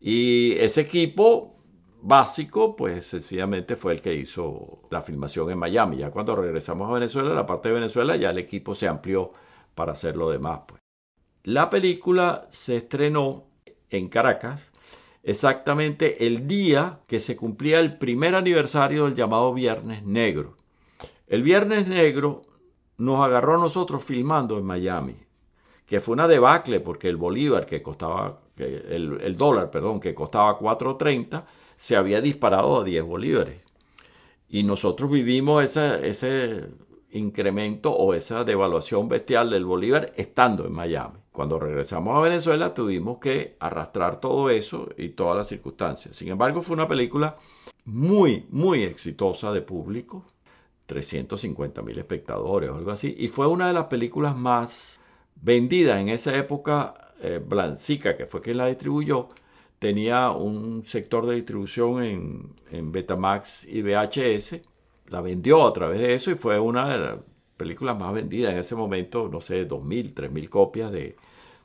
Y 0.00 0.52
ese 0.58 0.82
equipo 0.82 1.56
básico, 2.02 2.76
pues 2.76 3.06
sencillamente 3.06 3.76
fue 3.76 3.94
el 3.94 4.00
que 4.00 4.14
hizo 4.14 4.82
la 4.90 5.00
filmación 5.00 5.50
en 5.50 5.58
Miami. 5.58 5.98
Ya 5.98 6.10
cuando 6.10 6.36
regresamos 6.36 6.90
a 6.90 6.94
Venezuela, 6.94 7.32
la 7.34 7.46
parte 7.46 7.68
de 7.68 7.76
Venezuela, 7.76 8.16
ya 8.16 8.30
el 8.30 8.38
equipo 8.38 8.74
se 8.74 8.86
amplió 8.86 9.32
para 9.74 9.92
hacer 9.92 10.16
lo 10.16 10.30
demás, 10.30 10.60
pues. 10.66 10.80
La 11.44 11.68
película 11.68 12.48
se 12.50 12.76
estrenó 12.76 13.44
en 13.90 14.08
Caracas 14.08 14.72
exactamente 15.22 16.26
el 16.26 16.46
día 16.46 17.00
que 17.06 17.20
se 17.20 17.36
cumplía 17.36 17.80
el 17.80 17.98
primer 17.98 18.34
aniversario 18.34 19.04
del 19.04 19.14
llamado 19.14 19.52
Viernes 19.52 20.04
Negro. 20.04 20.56
El 21.26 21.42
Viernes 21.42 21.88
Negro 21.88 22.42
nos 22.98 23.24
agarró 23.24 23.54
a 23.54 23.58
nosotros 23.58 24.04
filmando 24.04 24.58
en 24.58 24.64
Miami, 24.64 25.16
que 25.86 26.00
fue 26.00 26.14
una 26.14 26.28
debacle 26.28 26.80
porque 26.80 27.08
el 27.08 27.16
bolívar 27.16 27.66
que 27.66 27.82
costaba, 27.82 28.40
el, 28.56 29.36
dólar, 29.36 29.70
perdón, 29.70 30.00
que 30.00 30.14
costaba 30.14 30.58
4.30, 30.58 31.44
se 31.76 31.96
había 31.96 32.20
disparado 32.20 32.80
a 32.80 32.84
10 32.84 33.04
bolívares. 33.04 33.60
Y 34.48 34.62
nosotros 34.62 35.10
vivimos 35.10 35.62
ese 35.62 36.68
incremento 37.10 37.92
o 37.92 38.14
esa 38.14 38.44
devaluación 38.44 39.08
bestial 39.08 39.50
del 39.50 39.64
bolívar 39.64 40.12
estando 40.16 40.66
en 40.66 40.72
Miami. 40.72 41.18
Cuando 41.32 41.58
regresamos 41.58 42.16
a 42.16 42.20
Venezuela 42.20 42.74
tuvimos 42.74 43.18
que 43.18 43.56
arrastrar 43.60 44.20
todo 44.20 44.50
eso 44.50 44.88
y 44.96 45.10
todas 45.10 45.36
las 45.36 45.48
circunstancias. 45.48 46.16
Sin 46.16 46.28
embargo, 46.28 46.62
fue 46.62 46.74
una 46.74 46.88
película 46.88 47.36
muy, 47.84 48.46
muy 48.50 48.82
exitosa 48.82 49.52
de 49.52 49.62
público, 49.62 50.24
350 50.86 51.82
mil 51.82 51.98
espectadores 51.98 52.70
o 52.70 52.76
algo 52.76 52.90
así, 52.90 53.14
y 53.18 53.28
fue 53.28 53.46
una 53.46 53.68
de 53.68 53.74
las 53.74 53.84
películas 53.84 54.36
más 54.36 55.00
vendidas 55.44 56.00
en 56.00 56.08
esa 56.08 56.36
época. 56.36 56.94
Eh, 57.22 57.40
Blancica, 57.42 58.16
que 58.16 58.26
fue 58.26 58.40
quien 58.40 58.58
la 58.58 58.66
distribuyó, 58.66 59.28
tenía 59.78 60.30
un 60.30 60.84
sector 60.84 61.26
de 61.26 61.36
distribución 61.36 62.02
en, 62.02 62.54
en 62.70 62.92
Betamax 62.92 63.64
y 63.64 63.82
VHS, 63.82 64.60
la 65.08 65.20
vendió 65.20 65.66
a 65.66 65.72
través 65.72 66.00
de 66.00 66.14
eso 66.14 66.30
y 66.30 66.34
fue 66.34 66.58
una 66.58 66.88
de 66.90 66.98
las 66.98 67.18
películas 67.56 67.96
más 67.98 68.12
vendidas 68.12 68.52
en 68.52 68.58
ese 68.58 68.74
momento, 68.74 69.28
no 69.28 69.40
sé, 69.40 69.66
2.000, 69.66 70.12
3.000 70.14 70.48
copias 70.48 70.92
de, 70.92 71.16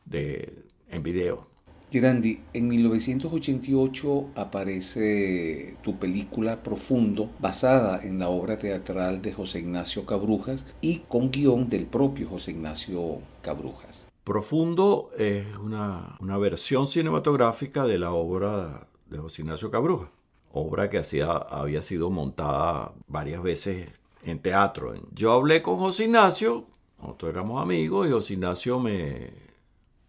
de, 0.05 0.63
en 0.89 1.03
video. 1.03 1.48
Girandi, 1.91 2.39
en 2.53 2.67
1988 2.67 4.29
aparece 4.35 5.75
tu 5.81 5.97
película 5.97 6.61
Profundo, 6.61 7.31
basada 7.39 7.99
en 8.03 8.19
la 8.19 8.29
obra 8.29 8.57
teatral 8.57 9.23
de 9.23 9.33
José 9.33 9.59
Ignacio 9.59 10.05
Cabrujas 10.05 10.65
y 10.81 10.99
con 11.07 11.31
guion 11.31 11.67
del 11.67 11.87
propio 11.87 12.29
José 12.29 12.51
Ignacio 12.51 13.21
Cabrujas. 13.41 14.07
Profundo 14.23 15.09
es 15.17 15.47
una, 15.57 16.15
una 16.19 16.37
versión 16.37 16.87
cinematográfica 16.87 17.85
de 17.85 17.97
la 17.97 18.11
obra 18.11 18.87
de 19.07 19.17
José 19.17 19.41
Ignacio 19.41 19.71
Cabrujas, 19.71 20.09
obra 20.51 20.89
que 20.89 20.99
hacía, 20.99 21.31
había 21.31 21.81
sido 21.81 22.11
montada 22.11 22.93
varias 23.07 23.41
veces 23.41 23.87
en 24.23 24.37
teatro. 24.37 24.93
Yo 25.11 25.31
hablé 25.31 25.63
con 25.63 25.77
José 25.77 26.03
Ignacio, 26.03 26.67
nosotros 27.01 27.31
éramos 27.31 27.59
amigos, 27.59 28.07
y 28.07 28.11
José 28.11 28.33
Ignacio 28.33 28.79
me, 28.79 29.31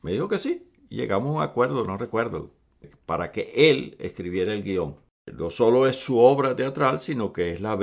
me 0.02 0.12
dijo 0.12 0.28
que 0.28 0.38
sí. 0.38 0.66
Llegamos 0.90 1.30
a 1.30 1.36
un 1.38 1.42
acuerdo, 1.42 1.84
no 1.84 1.96
recuerdo, 1.96 2.50
para 3.06 3.30
que 3.30 3.52
él 3.54 3.96
escribiera 4.00 4.52
el 4.52 4.64
guion. 4.64 4.96
No 5.32 5.50
solo 5.50 5.86
es 5.86 5.96
su 5.96 6.18
obra 6.18 6.56
teatral, 6.56 6.98
sino 6.98 7.32
que 7.32 7.52
es 7.52 7.60
la, 7.60 7.78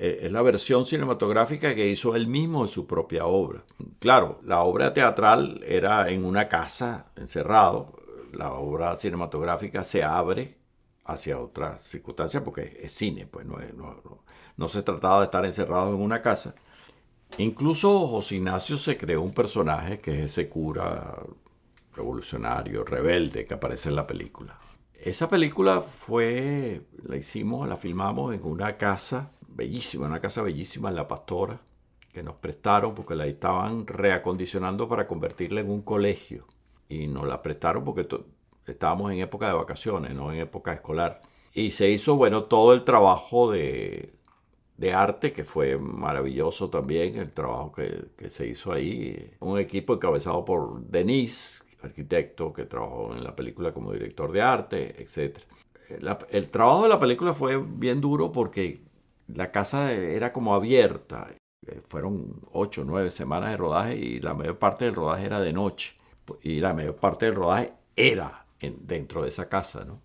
es 0.00 0.30
la 0.30 0.42
versión 0.42 0.84
cinematográfica 0.84 1.74
que 1.74 1.88
hizo 1.88 2.14
él 2.14 2.26
mismo 2.26 2.66
de 2.66 2.70
su 2.70 2.86
propia 2.86 3.24
obra. 3.24 3.64
Claro, 3.98 4.38
la 4.44 4.62
obra 4.62 4.92
teatral 4.92 5.62
era 5.66 6.10
en 6.10 6.26
una 6.26 6.46
casa, 6.46 7.06
encerrado. 7.16 7.94
La 8.32 8.52
obra 8.52 8.94
cinematográfica 8.98 9.82
se 9.82 10.04
abre 10.04 10.58
hacia 11.04 11.38
otras 11.38 11.80
circunstancias 11.82 12.42
porque 12.42 12.78
es 12.82 12.92
cine, 12.92 13.26
pues 13.26 13.46
no, 13.46 13.56
no, 13.74 14.24
no 14.58 14.68
se 14.68 14.82
trataba 14.82 15.20
de 15.20 15.24
estar 15.24 15.46
encerrado 15.46 15.94
en 15.94 16.02
una 16.02 16.20
casa. 16.20 16.54
Incluso 17.38 18.06
José 18.08 18.36
Ignacio 18.36 18.76
se 18.76 18.98
creó 18.98 19.22
un 19.22 19.32
personaje 19.32 20.00
que 20.00 20.24
es 20.24 20.32
ese 20.32 20.50
cura 20.50 21.22
revolucionario, 21.96 22.84
rebelde 22.84 23.44
que 23.44 23.54
aparece 23.54 23.88
en 23.88 23.96
la 23.96 24.06
película. 24.06 24.58
Esa 24.94 25.28
película 25.28 25.80
fue, 25.80 26.82
la 27.04 27.16
hicimos, 27.16 27.68
la 27.68 27.76
filmamos 27.76 28.34
en 28.34 28.44
una 28.44 28.76
casa 28.76 29.30
bellísima, 29.48 30.06
una 30.06 30.20
casa 30.20 30.42
bellísima 30.42 30.90
en 30.90 30.96
La 30.96 31.08
Pastora, 31.08 31.60
que 32.12 32.22
nos 32.22 32.36
prestaron 32.36 32.94
porque 32.94 33.14
la 33.14 33.26
estaban 33.26 33.86
reacondicionando 33.86 34.88
para 34.88 35.06
convertirla 35.06 35.60
en 35.60 35.70
un 35.70 35.82
colegio. 35.82 36.46
Y 36.88 37.08
nos 37.08 37.26
la 37.26 37.42
prestaron 37.42 37.84
porque 37.84 38.06
estábamos 38.66 39.12
en 39.12 39.20
época 39.20 39.48
de 39.48 39.54
vacaciones, 39.54 40.14
no 40.14 40.32
en 40.32 40.40
época 40.40 40.72
escolar. 40.72 41.22
Y 41.52 41.72
se 41.72 41.90
hizo, 41.90 42.16
bueno, 42.16 42.44
todo 42.44 42.74
el 42.74 42.84
trabajo 42.84 43.50
de, 43.50 44.14
de 44.76 44.92
arte, 44.92 45.32
que 45.32 45.44
fue 45.44 45.78
maravilloso 45.78 46.70
también 46.70 47.16
el 47.16 47.32
trabajo 47.32 47.72
que, 47.72 48.06
que, 48.16 48.30
se 48.30 48.46
hizo 48.46 48.72
ahí. 48.72 49.30
Un 49.40 49.58
equipo 49.58 49.94
encabezado 49.94 50.44
por 50.44 50.80
Denise, 50.82 51.62
arquitecto 51.86 52.52
que 52.52 52.66
trabajó 52.66 53.14
en 53.14 53.24
la 53.24 53.34
película 53.34 53.72
como 53.72 53.92
director 53.92 54.32
de 54.32 54.42
arte, 54.42 55.02
etc. 55.02 55.38
el 56.30 56.50
trabajo 56.50 56.84
de 56.84 56.88
la 56.88 56.98
película 56.98 57.32
fue 57.32 57.56
bien 57.56 58.00
duro 58.00 58.32
porque 58.32 58.80
la 59.28 59.50
casa 59.50 59.92
era 59.92 60.32
como 60.32 60.54
abierta. 60.54 61.34
Fueron 61.88 62.40
ocho 62.52 62.84
nueve 62.84 63.10
semanas 63.10 63.50
de 63.50 63.56
rodaje 63.56 63.96
y 63.96 64.20
la 64.20 64.34
mayor 64.34 64.58
parte 64.58 64.84
del 64.84 64.94
rodaje 64.94 65.26
era 65.26 65.40
de 65.40 65.52
noche. 65.52 65.96
Y 66.42 66.60
la 66.60 66.74
mayor 66.74 66.96
parte 66.96 67.26
del 67.26 67.34
rodaje 67.34 67.72
era 67.96 68.46
en, 68.60 68.86
dentro 68.86 69.22
de 69.22 69.30
esa 69.30 69.48
casa. 69.48 69.84
¿no? 69.84 70.00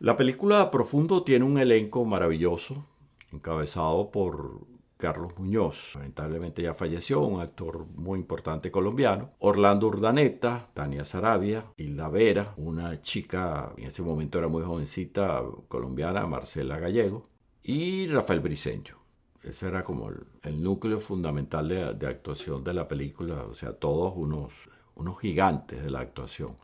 La 0.00 0.16
película 0.16 0.70
Profundo 0.70 1.22
tiene 1.22 1.44
un 1.44 1.58
elenco 1.58 2.04
maravilloso 2.04 2.84
encabezado 3.32 4.10
por 4.10 4.60
Carlos 4.98 5.32
Muñoz, 5.38 5.94
lamentablemente 5.94 6.62
ya 6.62 6.74
falleció, 6.74 7.20
un 7.20 7.40
actor 7.40 7.86
muy 7.94 8.18
importante 8.18 8.70
colombiano, 8.70 9.30
Orlando 9.38 9.86
Urdaneta, 9.86 10.68
Tania 10.74 11.04
Sarabia, 11.04 11.64
Hilda 11.76 12.08
Vera, 12.08 12.52
una 12.56 13.00
chica, 13.00 13.72
en 13.76 13.84
ese 13.84 14.02
momento 14.02 14.38
era 14.38 14.48
muy 14.48 14.62
jovencita, 14.62 15.42
colombiana, 15.68 16.26
Marcela 16.26 16.78
Gallego, 16.78 17.28
y 17.62 18.08
Rafael 18.08 18.40
Briceño. 18.40 18.98
Ese 19.42 19.68
era 19.68 19.84
como 19.84 20.10
el, 20.42 20.62
núcleo 20.62 20.98
fundamental 20.98 21.68
de, 21.68 22.06
actuación 22.06 22.64
de 22.64 22.74
la 22.74 22.88
película, 22.88 23.44
o 23.44 23.54
sea, 23.54 23.72
todos 23.72 24.12
unos, 24.16 24.68
unos 24.96 25.18
gigantes 25.20 25.82
de 25.82 25.90
la 25.90 26.00
actuación. 26.00 26.56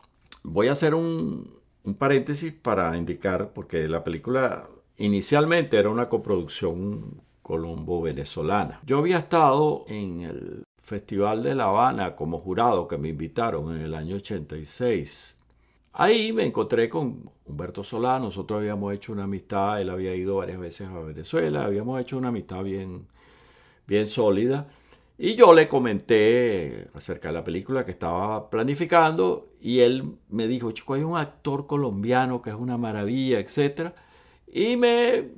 Voy 0.43 0.67
a 0.67 0.73
hacer 0.73 0.93
un 0.93 1.61
paréntesis 1.97 2.53
para 2.53 2.97
indicar, 2.97 3.53
porque 3.53 3.87
la 3.87 4.03
película 4.03 4.67
Inicialmente 4.97 5.77
era 5.77 5.89
una 5.89 6.07
coproducción 6.07 7.21
colombo-venezolana. 7.45 8.81
Yo 8.87 8.97
había 8.97 9.19
estado 9.19 9.85
en 9.87 10.21
el 10.21 10.63
Festival 10.81 11.43
de 11.43 11.53
La 11.53 11.65
Habana 11.65 12.15
como 12.15 12.39
jurado 12.39 12.87
que 12.87 12.97
me 12.97 13.09
invitaron 13.09 13.75
en 13.75 13.83
el 13.83 13.93
año 13.93 14.15
86. 14.15 15.37
Ahí 15.93 16.33
me 16.33 16.43
encontré 16.43 16.89
con 16.89 17.29
Humberto 17.45 17.83
Solá, 17.83 18.17
nosotros 18.17 18.57
habíamos 18.57 18.95
hecho 18.95 19.13
una 19.13 19.25
amistad, 19.25 19.79
él 19.79 19.91
había 19.91 20.15
ido 20.15 20.37
varias 20.37 20.57
veces 20.57 20.87
a 20.87 20.99
Venezuela, 20.99 21.65
habíamos 21.65 22.01
hecho 22.01 22.17
una 22.17 22.29
amistad 22.29 22.63
bien, 22.63 23.05
bien 23.85 24.07
sólida. 24.07 24.67
Y 25.15 25.35
yo 25.35 25.53
le 25.53 25.67
comenté 25.67 26.87
acerca 26.95 27.27
de 27.27 27.35
la 27.35 27.43
película 27.43 27.85
que 27.85 27.91
estaba 27.91 28.49
planificando 28.49 29.49
y 29.61 29.81
él 29.81 30.15
me 30.29 30.47
dijo, 30.47 30.71
chico, 30.71 30.95
hay 30.95 31.03
un 31.03 31.15
actor 31.15 31.67
colombiano 31.67 32.41
que 32.41 32.49
es 32.49 32.55
una 32.55 32.79
maravilla, 32.79 33.39
etcétera 33.39 33.93
y 34.55 34.77
me, 34.77 35.31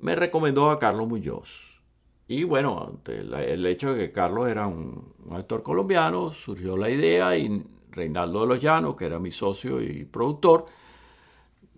me 0.00 0.14
recomendó 0.14 0.70
a 0.70 0.78
Carlos 0.78 1.08
Muñoz. 1.08 1.80
Y 2.26 2.44
bueno, 2.44 2.86
ante 2.86 3.20
el 3.20 3.64
hecho 3.66 3.94
de 3.94 4.06
que 4.06 4.12
Carlos 4.12 4.48
era 4.48 4.66
un, 4.66 5.14
actor 5.30 5.62
colombiano, 5.62 6.30
surgió 6.32 6.76
la 6.76 6.90
idea 6.90 7.36
y 7.36 7.64
Reinaldo 7.90 8.42
de 8.42 8.46
los 8.46 8.60
Llanos, 8.60 8.96
que 8.96 9.06
era 9.06 9.18
mi 9.18 9.30
socio 9.30 9.80
y 9.82 10.04
productor, 10.04 10.66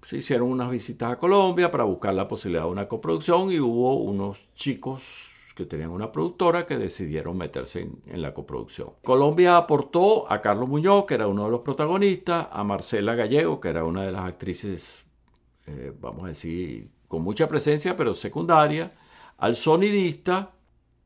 se 0.03 0.17
hicieron 0.17 0.51
unas 0.51 0.71
visitas 0.71 1.13
a 1.13 1.19
Colombia 1.19 1.71
para 1.71 1.85
buscar 1.85 2.15
la 2.15 2.27
posibilidad 2.27 2.65
de 2.65 2.71
una 2.71 2.89
coproducción 2.89 3.53
y 3.53 3.61
hubo 3.61 3.95
unos 3.97 4.39
chicos 4.55 5.31
que 5.55 5.67
tenían 5.67 5.91
una 5.91 6.11
productora 6.11 6.65
que 6.65 6.79
decidieron 6.79 7.37
meterse 7.37 7.89
en, 8.07 8.23
la 8.23 8.33
coproducción. 8.33 8.91
Colombia 9.05 9.57
aportó 9.57 10.31
a 10.31 10.41
Carlos 10.41 10.69
Muñoz, 10.69 11.05
que 11.05 11.15
era 11.15 11.27
uno 11.27 11.45
de 11.45 11.51
los 11.51 11.61
protagonistas, 11.61 12.49
a 12.51 12.65
Marcela 12.65 13.15
Gallego, 13.15 13.61
que 13.61 13.69
era 13.69 13.85
una 13.85 14.03
de 14.03 14.13
las 14.13 14.25
actrices, 14.25 15.05
eh, 15.67 15.93
vamos 16.01 16.25
a 16.25 16.29
decir, 16.29 16.89
con 17.11 17.23
mucha 17.23 17.49
presencia, 17.49 17.97
pero 17.97 18.15
secundaria, 18.15 18.93
al 19.37 19.57
sonidista 19.57 20.53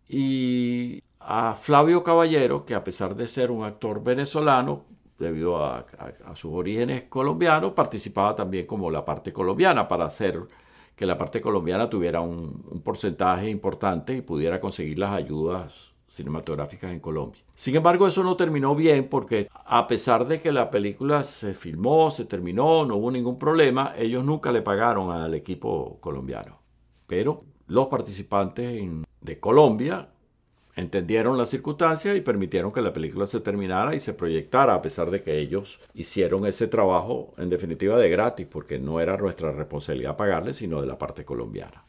y 0.07 1.03
a 1.19 1.55
Flavio 1.55 2.03
Caballero, 2.03 2.67
que 2.67 2.75
a 2.75 2.85
pesar 2.85 3.17
de 3.17 3.27
ser 3.27 3.51
un 3.51 3.65
actor 3.65 4.05
venezolano, 4.05 4.85
debido 5.19 5.65
a, 5.65 5.87
sus 6.35 6.53
orígenes 6.53 7.05
colombianos, 7.05 7.73
participaba 7.73 8.37
también 8.37 8.67
como 8.67 8.91
la 8.91 9.03
parte 9.03 9.33
colombiana 9.33 9.89
para 9.89 10.05
hacer 10.05 10.43
que 10.95 11.07
la 11.07 11.17
parte 11.17 11.41
colombiana 11.41 11.89
tuviera 11.89 12.21
un, 12.21 12.83
porcentaje 12.85 13.49
importante 13.49 14.15
y 14.15 14.21
pudiera 14.21 14.61
conseguir 14.61 14.99
las 14.99 15.15
ayudas 15.15 15.94
cinematográficas 16.15 16.93
en 16.93 17.01
Colombia. 17.01 17.43
Sin 17.55 17.75
embargo, 17.75 18.07
eso 18.07 18.23
no 18.23 18.37
terminó 18.37 18.75
bien 18.75 19.09
porque 19.09 19.49
a 19.53 19.87
pesar 19.87 20.27
de 20.27 20.41
que 20.41 20.53
la 20.53 20.71
película 20.71 21.23
se 21.23 21.55
filmó, 21.55 22.11
se 22.11 22.25
terminó, 22.25 22.87
no 22.87 22.97
hubo 22.97 23.11
ningún 23.11 23.39
problema, 23.39 23.95
ellos 23.97 24.25
nunca 24.25 24.53
le 24.53 24.63
pagaron 24.63 25.11
al 25.11 25.35
equipo 25.35 25.99
colombiano. 26.01 26.61
Pero 27.07 27.45
los 27.67 27.89
participantes 27.89 28.89
de 29.21 29.41
Colombia 29.41 30.09
entendieron 30.77 31.39
las 31.39 31.51
circunstancias 31.51 32.17
y 32.17 32.21
permitieron 32.21 32.73
que 32.73 32.81
la 32.81 32.93
película 32.93 33.27
se 33.27 33.41
terminara 33.41 33.95
y 33.95 34.01
se 34.01 34.15
proyectara, 34.15 34.75
a 34.75 34.83
pesar 34.83 35.11
de 35.11 35.23
que 35.23 35.39
ellos 35.39 35.81
hicieron 35.95 36.47
ese 36.47 36.67
trabajo 36.67 37.35
en 37.39 37.51
definitiva 37.51 37.97
de 37.97 38.11
gratis, 38.11 38.47
porque 38.49 38.79
no 38.79 39.01
era 39.01 39.17
nuestra 39.17 39.53
responsabilidad 39.53 40.17
pagarles, 40.17 40.57
sino 40.57 40.81
de 40.81 40.87
la 40.87 40.99
parte 40.99 41.25
colombiana. 41.25 41.85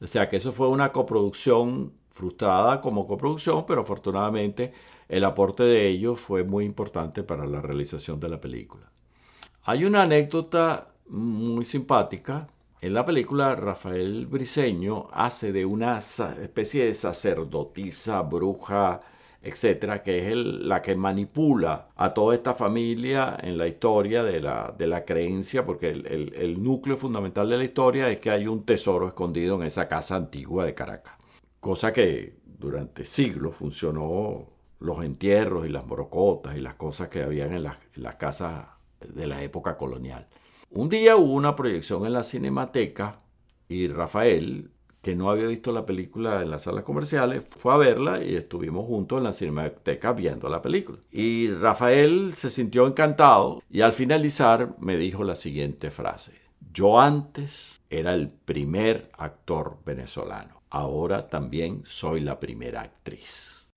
O 0.00 0.06
sea 0.06 0.28
que 0.28 0.36
eso 0.36 0.52
fue 0.52 0.68
una 0.68 0.92
coproducción 0.92 1.92
frustrada 2.14 2.80
como 2.80 3.06
coproducción, 3.06 3.66
pero 3.66 3.82
afortunadamente 3.82 4.72
el 5.08 5.24
aporte 5.24 5.64
de 5.64 5.88
ellos 5.88 6.18
fue 6.18 6.44
muy 6.44 6.64
importante 6.64 7.22
para 7.22 7.44
la 7.44 7.60
realización 7.60 8.18
de 8.18 8.30
la 8.30 8.40
película. 8.40 8.90
Hay 9.64 9.84
una 9.84 10.02
anécdota 10.02 10.88
muy 11.08 11.66
simpática 11.66 12.48
en 12.84 12.92
la 12.92 13.06
película, 13.06 13.54
Rafael 13.54 14.26
Briseño 14.26 15.08
hace 15.10 15.52
de 15.52 15.64
una 15.64 15.96
especie 15.96 16.84
de 16.84 16.92
sacerdotisa, 16.92 18.20
bruja, 18.20 19.00
etcétera, 19.42 20.02
que 20.02 20.18
es 20.18 20.36
la 20.36 20.82
que 20.82 20.94
manipula 20.94 21.88
a 21.96 22.12
toda 22.12 22.34
esta 22.34 22.52
familia 22.52 23.38
en 23.40 23.56
la 23.56 23.66
historia 23.66 24.22
de 24.22 24.38
la, 24.38 24.74
de 24.76 24.86
la 24.86 25.02
creencia, 25.06 25.64
porque 25.64 25.88
el, 25.88 26.34
el, 26.34 26.62
núcleo 26.62 26.98
fundamental 26.98 27.48
de 27.48 27.56
la 27.56 27.64
historia 27.64 28.10
es 28.10 28.18
que 28.18 28.30
hay 28.30 28.46
un 28.46 28.64
tesoro 28.66 29.08
escondido 29.08 29.56
en 29.56 29.62
esa 29.62 29.88
casa 29.88 30.16
antigua 30.16 30.66
de 30.66 30.74
Caracas. 30.74 31.14
Cosa 31.64 31.94
que 31.94 32.36
durante 32.44 33.06
siglos 33.06 33.56
funcionó 33.56 34.50
los 34.80 35.02
entierros 35.02 35.64
y 35.64 35.70
las 35.70 35.86
morocotas 35.86 36.58
y 36.58 36.60
las 36.60 36.74
cosas 36.74 37.08
que 37.08 37.22
habían 37.22 37.54
en 37.54 37.62
las, 37.62 37.78
en 37.96 38.02
las 38.02 38.16
casas 38.16 38.66
de 39.00 39.26
la 39.26 39.42
época 39.42 39.78
colonial. 39.78 40.28
Un 40.68 40.90
día 40.90 41.16
hubo 41.16 41.32
una 41.32 41.56
proyección 41.56 42.04
en 42.04 42.12
la 42.12 42.22
cinemateca 42.22 43.16
y 43.66 43.88
Rafael, 43.88 44.72
que 45.00 45.16
no 45.16 45.30
había 45.30 45.46
visto 45.46 45.72
la 45.72 45.86
película 45.86 46.42
en 46.42 46.50
las 46.50 46.64
salas 46.64 46.84
comerciales, 46.84 47.42
fue 47.48 47.72
a 47.72 47.78
verla 47.78 48.22
y 48.22 48.36
estuvimos 48.36 48.84
juntos 48.84 49.16
en 49.16 49.24
la 49.24 49.32
cinemateca 49.32 50.12
viendo 50.12 50.50
la 50.50 50.60
película. 50.60 50.98
Y 51.10 51.48
Rafael 51.48 52.34
se 52.34 52.50
sintió 52.50 52.86
encantado 52.86 53.62
y 53.70 53.80
al 53.80 53.94
finalizar 53.94 54.76
me 54.80 54.98
dijo 54.98 55.24
la 55.24 55.34
siguiente 55.34 55.90
frase. 55.90 56.32
Yo 56.74 57.00
antes 57.00 57.80
era 57.88 58.12
el 58.12 58.28
primer 58.28 59.10
actor 59.16 59.78
venezolano, 59.86 60.53
ahora 60.74 61.28
también 61.28 61.82
soy 61.86 62.20
la 62.20 62.40
primera 62.40 62.82
actriz. 62.82 63.68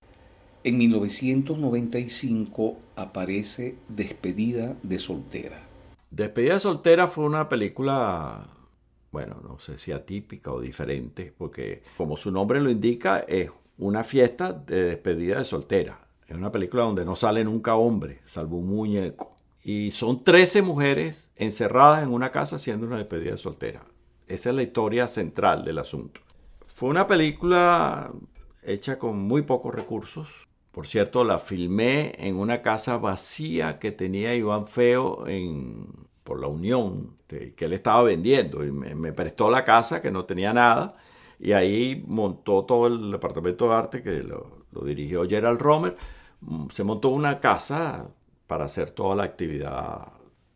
En 0.64 0.76
1995 0.78 2.76
aparece 2.96 3.76
Despedida 3.88 4.76
de 4.82 4.98
soltera 4.98 5.62
Despedida 6.10 6.58
soltera 6.58 7.06
fue 7.06 7.24
una 7.24 7.48
película, 7.48 8.48
bueno, 9.12 9.40
no 9.44 9.60
sé 9.60 9.78
si 9.78 9.92
atípica 9.92 10.50
o 10.52 10.60
diferente, 10.60 11.32
porque 11.36 11.82
como 11.96 12.16
su 12.16 12.32
nombre 12.32 12.60
lo 12.60 12.70
indica, 12.70 13.20
es 13.20 13.50
una 13.76 14.02
fiesta 14.02 14.52
de 14.52 14.84
despedida 14.84 15.38
de 15.38 15.44
soltera. 15.44 16.00
Es 16.26 16.36
una 16.36 16.50
película 16.50 16.82
donde 16.82 17.04
no 17.04 17.14
sale 17.14 17.44
nunca 17.44 17.76
hombre, 17.76 18.22
salvo 18.24 18.56
un 18.56 18.68
muñeco. 18.68 19.36
Y 19.62 19.92
son 19.92 20.24
13 20.24 20.62
mujeres 20.62 21.30
encerradas 21.36 22.02
en 22.02 22.08
una 22.08 22.30
casa 22.32 22.56
haciendo 22.56 22.86
una 22.86 22.98
despedida 22.98 23.32
de 23.32 23.36
soltera. 23.36 23.84
Esa 24.26 24.50
es 24.50 24.56
la 24.56 24.62
historia 24.62 25.06
central 25.06 25.64
del 25.64 25.78
asunto. 25.78 26.22
Fue 26.78 26.90
una 26.90 27.08
película 27.08 28.12
hecha 28.62 28.98
con 28.98 29.18
muy 29.18 29.42
pocos 29.42 29.74
recursos, 29.74 30.46
por 30.70 30.86
cierto, 30.86 31.24
la 31.24 31.40
filmé 31.40 32.14
en 32.18 32.36
una 32.36 32.62
casa 32.62 32.98
vacía 32.98 33.80
que 33.80 33.90
tenía 33.90 34.36
Iván 34.36 34.64
Feo 34.64 35.24
por 36.22 36.40
la 36.40 36.46
Unión, 36.46 37.16
que 37.26 37.56
él 37.58 37.72
estaba 37.72 38.04
vendiendo. 38.04 38.64
Y 38.64 38.70
me, 38.70 39.12
prestó 39.12 39.50
la 39.50 39.64
casa 39.64 40.00
que 40.00 40.12
no 40.12 40.24
tenía 40.24 40.52
nada. 40.52 40.94
Y 41.40 41.50
ahí 41.50 42.04
montó 42.06 42.64
todo 42.64 42.86
el 42.86 43.10
departamento 43.10 43.68
de 43.68 43.74
arte 43.74 44.00
que 44.04 44.22
lo, 44.22 44.62
dirigió 44.84 45.28
Gerald 45.28 45.60
Romer. 45.60 45.96
Mm, 46.42 46.68
se 46.68 46.84
montó 46.84 47.08
una 47.08 47.40
casa 47.40 48.06
para 48.46 48.66
hacer 48.66 48.90
toda 48.90 49.16
la 49.16 49.24
actividad 49.24 50.12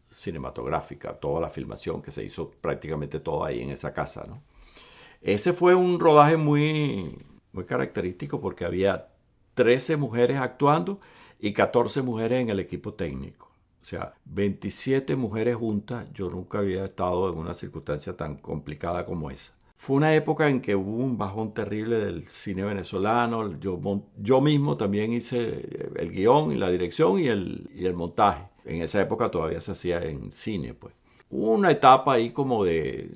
cinematográfica, 0.08 1.14
toda 1.14 1.40
la 1.40 1.48
filmación 1.48 2.00
que 2.00 2.12
se 2.12 2.22
hizo 2.22 2.48
prácticamente 2.48 3.18
todo 3.18 3.44
ahí 3.44 3.60
en 3.60 3.70
esa 3.70 3.92
casa. 3.92 4.24
Ese 5.22 5.52
fue 5.52 5.74
un 5.74 6.00
rodaje 6.00 6.36
muy, 6.36 7.16
muy 7.52 7.64
característico 7.64 8.40
porque 8.40 8.64
había 8.64 9.08
13 9.54 9.96
mujeres 9.96 10.38
actuando 10.38 11.00
y 11.38 11.52
14 11.52 12.02
mujeres 12.02 12.40
en 12.40 12.48
el 12.48 12.58
equipo 12.58 12.94
técnico. 12.94 13.52
O 13.80 13.84
sea, 13.84 14.14
27 14.24 15.16
mujeres 15.16 15.56
juntas. 15.56 16.06
Yo 16.12 16.28
nunca 16.30 16.58
había 16.58 16.84
estado 16.84 17.32
en 17.32 17.38
una 17.38 17.54
circunstancia 17.54 18.16
tan 18.16 18.36
complicada 18.36 19.04
como 19.04 19.30
esa. 19.30 19.52
Fue 19.76 19.96
una 19.96 20.14
época 20.14 20.48
en 20.48 20.60
que 20.60 20.76
hubo 20.76 20.98
un 20.98 21.18
bajón 21.18 21.54
terrible 21.54 21.98
del 21.98 22.26
cine 22.28 22.62
venezolano. 22.62 23.58
Yo, 23.58 23.80
yo 24.16 24.40
mismo 24.40 24.76
también 24.76 25.12
hice 25.12 25.90
el 25.96 26.12
guion 26.12 26.52
y 26.52 26.56
la 26.56 26.70
dirección 26.70 27.18
y 27.18 27.26
el, 27.26 27.68
y 27.74 27.86
el 27.86 27.94
montaje. 27.94 28.44
En 28.64 28.82
esa 28.82 29.00
época 29.00 29.30
todavía 29.30 29.60
se 29.60 29.72
hacía 29.72 30.00
en 30.02 30.30
cine, 30.30 30.74
pues. 30.74 30.94
Hubo 31.30 31.50
una 31.50 31.70
etapa 31.72 32.12
ahí 32.12 32.30
como 32.30 32.64
de, 32.64 33.10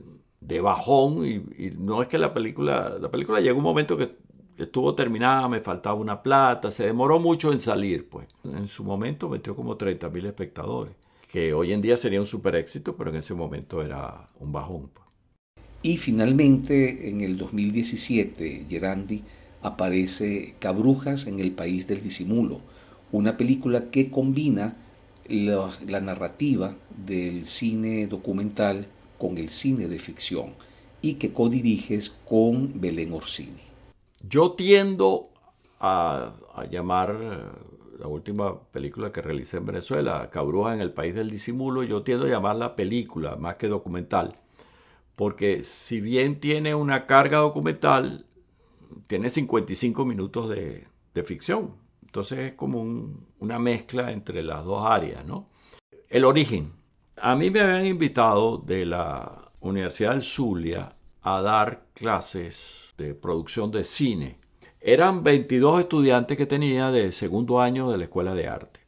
de 0.46 0.60
bajón 0.60 1.26
y, 1.26 1.70
no 1.76 2.02
es 2.02 2.08
que 2.08 2.18
la 2.18 2.32
película, 2.32 2.96
la 3.00 3.10
película 3.10 3.40
llegó 3.40 3.58
un 3.58 3.64
momento 3.64 3.96
que 3.96 4.16
estuvo 4.56 4.94
terminada, 4.94 5.48
me 5.48 5.60
faltaba 5.60 5.96
una 5.96 6.22
plata, 6.22 6.70
se 6.70 6.86
demoró 6.86 7.18
mucho 7.18 7.52
en 7.52 7.58
salir, 7.58 8.08
pues. 8.08 8.28
En 8.44 8.66
su 8.68 8.84
momento 8.84 9.28
metió 9.28 9.54
como 9.54 9.76
30 9.76 10.08
mil 10.10 10.26
espectadores, 10.26 10.94
que 11.28 11.52
hoy 11.52 11.72
en 11.72 11.82
día 11.82 11.96
sería 11.96 12.20
un 12.20 12.26
super 12.26 12.54
éxito, 12.54 12.96
pero 12.96 13.10
en 13.10 13.16
ese 13.16 13.34
momento 13.34 13.82
era 13.82 14.26
un 14.38 14.52
bajón. 14.52 14.90
Pues. 14.94 15.06
Y 15.82 15.98
finalmente, 15.98 17.08
en 17.08 17.20
el 17.20 17.36
2017, 17.36 18.66
Gerandi 18.68 19.22
aparece 19.62 20.54
Cabrujas 20.58 21.26
en 21.26 21.40
el 21.40 21.52
País 21.52 21.86
del 21.86 22.02
Disimulo, 22.02 22.60
una 23.12 23.36
película 23.36 23.90
que 23.90 24.10
combina 24.10 24.76
la 25.28 26.00
narrativa 26.00 26.76
del 26.96 27.44
cine 27.44 28.06
documental 28.06 28.86
con 29.18 29.38
el 29.38 29.48
cine 29.48 29.88
de 29.88 29.98
ficción 29.98 30.54
y 31.02 31.14
que 31.14 31.32
codiriges 31.32 32.10
con 32.24 32.80
Belén 32.80 33.12
Orsini. 33.12 33.62
Yo 34.28 34.52
tiendo 34.52 35.30
a, 35.80 36.34
llamar 36.70 37.16
eh, 37.20 37.98
la 37.98 38.06
última 38.08 38.60
película 38.70 39.12
que 39.12 39.22
realicé 39.22 39.58
en 39.58 39.66
Venezuela, 39.66 40.28
Cabruja 40.30 40.74
en 40.74 40.80
el 40.80 40.92
País 40.92 41.14
del 41.14 41.30
Disimulo, 41.30 41.82
yo 41.82 42.02
tiendo 42.02 42.26
a 42.26 42.30
llamarla 42.30 42.76
película 42.76 43.36
más 43.36 43.56
que 43.56 43.68
documental, 43.68 44.36
porque 45.14 45.62
si 45.62 46.00
bien 46.00 46.40
tiene 46.40 46.74
una 46.74 47.06
carga 47.06 47.38
documental, 47.38 48.26
tiene 49.06 49.30
55 49.30 50.04
minutos 50.04 50.48
de, 50.50 50.86
ficción. 51.24 51.74
Entonces 52.04 52.38
es 52.40 52.54
como 52.54 52.82
una 53.38 53.58
mezcla 53.58 54.12
entre 54.12 54.42
las 54.42 54.64
dos 54.66 54.84
áreas, 54.84 55.24
¿no? 55.24 55.48
El 56.10 56.26
origen. 56.26 56.72
A 57.18 57.34
mí 57.34 57.50
me 57.50 57.60
habían 57.60 57.86
invitado 57.86 58.58
de 58.58 58.84
la 58.84 59.50
Universidad 59.60 60.10
del 60.10 60.20
Zulia 60.20 60.96
a 61.22 61.40
dar 61.40 61.86
clases 61.94 62.92
de 62.98 63.14
producción 63.14 63.70
de 63.70 63.84
cine. 63.84 64.38
Eran 64.82 65.24
22 65.24 65.80
estudiantes 65.80 66.36
que 66.36 66.44
tenía 66.44 66.90
de 66.90 67.12
segundo 67.12 67.62
año 67.62 67.90
de 67.90 67.96
la 67.96 68.04
Escuela 68.04 68.34
de 68.34 68.48
Arte. 68.48 68.80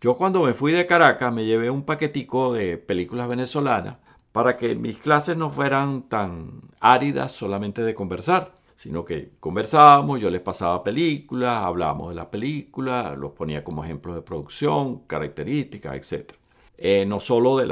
Yo 0.00 0.16
cuando 0.16 0.42
me 0.42 0.52
fui 0.52 0.72
de 0.72 0.84
Caracas 0.84 1.32
me 1.32 1.44
llevé 1.44 1.70
un 1.70 1.84
paquetico 1.84 2.52
de 2.52 2.76
películas 2.76 3.28
venezolanas 3.28 3.98
para 4.32 4.56
que 4.56 4.74
mis 4.74 4.98
clases 4.98 5.36
no 5.36 5.48
fueran 5.48 6.08
tan 6.08 6.62
áridas 6.80 7.30
solamente 7.30 7.82
de 7.82 7.94
conversar, 7.94 8.52
sino 8.76 9.04
que 9.04 9.30
conversábamos, 9.38 10.18
yo 10.20 10.28
les 10.28 10.40
pasaba 10.40 10.82
películas, 10.82 11.64
hablábamos 11.64 12.08
de 12.08 12.14
las 12.16 12.26
películas, 12.26 13.16
los 13.16 13.30
ponía 13.30 13.62
como 13.62 13.84
ejemplos 13.84 14.16
de 14.16 14.22
producción, 14.22 15.06
características, 15.06 15.94
etc. 16.12 16.39
Eh, 16.82 17.04
no 17.06 17.20
solo 17.20 17.58
de, 17.58 17.66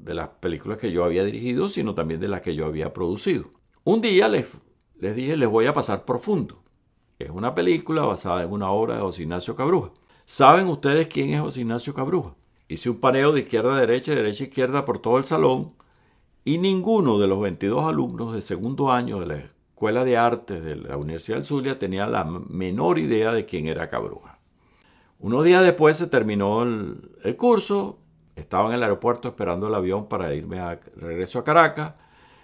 de 0.00 0.14
las 0.14 0.28
películas 0.40 0.78
que 0.78 0.90
yo 0.90 1.04
había 1.04 1.22
dirigido, 1.22 1.68
sino 1.68 1.94
también 1.94 2.18
de 2.18 2.26
las 2.26 2.42
que 2.42 2.56
yo 2.56 2.66
había 2.66 2.92
producido. 2.92 3.52
Un 3.84 4.00
día 4.00 4.28
les, 4.28 4.48
les 4.98 5.14
dije, 5.14 5.36
les 5.36 5.48
voy 5.48 5.66
a 5.66 5.72
pasar 5.72 6.04
profundo. 6.04 6.64
Es 7.20 7.30
una 7.30 7.54
película 7.54 8.02
basada 8.02 8.42
en 8.42 8.50
una 8.50 8.72
obra 8.72 8.96
de 8.96 9.00
José 9.02 9.22
Ignacio 9.22 9.54
Cabruja. 9.54 9.92
¿Saben 10.24 10.66
ustedes 10.66 11.06
quién 11.06 11.30
es 11.30 11.40
José 11.40 11.60
Ignacio 11.60 11.94
Cabruja? 11.94 12.34
Hice 12.66 12.90
un 12.90 12.98
paneo 12.98 13.30
de 13.30 13.42
izquierda 13.42 13.76
a 13.76 13.80
derecha, 13.80 14.10
de 14.10 14.16
derecha 14.18 14.42
a 14.42 14.48
izquierda 14.48 14.84
por 14.84 14.98
todo 14.98 15.18
el 15.18 15.24
salón 15.24 15.74
y 16.44 16.58
ninguno 16.58 17.20
de 17.20 17.28
los 17.28 17.40
22 17.40 17.84
alumnos 17.84 18.34
de 18.34 18.40
segundo 18.40 18.90
año 18.90 19.20
de 19.20 19.26
la 19.26 19.36
Escuela 19.36 20.04
de 20.04 20.16
Artes 20.16 20.64
de 20.64 20.74
la 20.74 20.96
Universidad 20.96 21.36
del 21.36 21.44
Zulia 21.44 21.78
tenía 21.78 22.08
la 22.08 22.24
menor 22.24 22.98
idea 22.98 23.32
de 23.32 23.46
quién 23.46 23.68
era 23.68 23.88
Cabruja. 23.88 24.40
Unos 25.20 25.44
días 25.44 25.62
después 25.62 25.96
se 25.96 26.08
terminó 26.08 26.64
el 26.64 27.36
curso, 27.36 28.00
estaba 28.40 28.68
en 28.68 28.74
el 28.74 28.82
aeropuerto 28.82 29.28
esperando 29.28 29.68
el 29.68 29.74
avión 29.74 30.08
para 30.08 30.34
irme 30.34 30.60
a 30.60 30.78
regreso 30.96 31.38
a 31.38 31.44
Caracas 31.44 31.94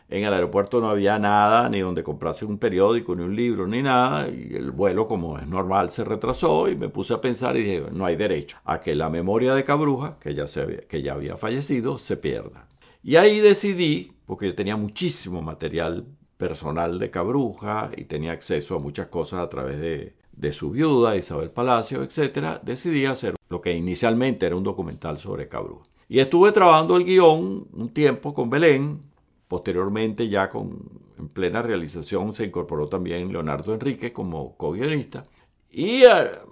en 0.09 0.22
el 0.22 0.34
aeropuerto 0.34 0.80
no 0.80 0.88
había 0.90 1.18
nada, 1.18 1.68
ni 1.68 1.80
donde 1.80 2.03
comprase 2.03 2.45
un 2.45 2.59
periódico, 2.59 3.16
ni 3.16 3.24
un 3.24 3.34
libro, 3.34 3.66
ni 3.66 3.82
nada. 3.82 4.28
Y 4.28 4.55
el 4.55 4.70
vuelo, 4.70 5.07
como 5.07 5.38
es 5.38 5.47
normal, 5.49 5.90
se 5.90 6.05
retrasó 6.05 6.68
y 6.68 6.76
me 6.76 6.88
puse 6.88 7.14
a 7.14 7.20
pensar 7.20 7.57
y 7.57 7.62
dije, 7.62 7.84
no 7.90 8.05
hay 8.05 8.16
derecho 8.16 8.59
a 8.64 8.80
que 8.80 8.95
la 8.95 9.09
memoria 9.09 9.55
de 9.55 9.64
Cabruja, 9.64 10.18
que 10.20 10.34
ya, 10.34 10.47
se 10.47 10.61
había, 10.61 10.80
que 10.82 11.03
ya 11.03 11.14
había 11.14 11.36
fallecido, 11.36 11.97
se 11.97 12.16
pierda. 12.16 12.68
Y 13.03 13.16
ahí 13.16 13.40
decidí, 13.40 14.12
porque 14.26 14.47
yo 14.47 14.55
tenía 14.55 14.76
muchísimo 14.76 15.40
material 15.42 16.07
personal 16.36 16.99
de 16.99 17.11
Cabruja 17.11 17.90
y 17.97 18.05
tenía 18.05 18.32
acceso 18.32 18.76
a 18.76 18.78
muchas 18.80 19.09
cosas 19.09 19.40
a 19.40 19.49
través 19.49 19.80
de, 19.80 20.14
de 20.37 20.53
su 20.53 20.70
viuda, 20.70 21.16
Isabel 21.16 21.51
Palacio, 21.51 22.03
etc., 22.03 22.61
decidí 22.62 23.07
hacer 23.07 23.35
lo 23.49 23.61
que 23.61 23.72
inicialmente 23.72 24.47
era 24.47 24.57
un 24.57 24.64
documental 24.64 25.18
sobre 25.18 25.49
Cabruja. 25.49 25.85
Y 26.09 26.18
estuve 26.18 26.53
trabajando 26.53 26.97
el 26.97 27.05
guion 27.05 27.66
un 27.72 27.89
tiempo 27.91 28.35
con 28.35 28.51
Belén, 28.51 29.01
Posteriormente, 29.49 30.28
ya 30.28 30.49
con, 30.49 30.91
en 31.18 31.28
plena 31.28 31.62
realización, 31.62 32.32
se 32.32 32.45
incorporó 32.45 32.89
también 32.89 33.32
Leonardo 33.32 33.74
Enrique 33.74 34.12
como 34.12 34.57
co-guionista. 34.57 35.22
Y 35.70 36.03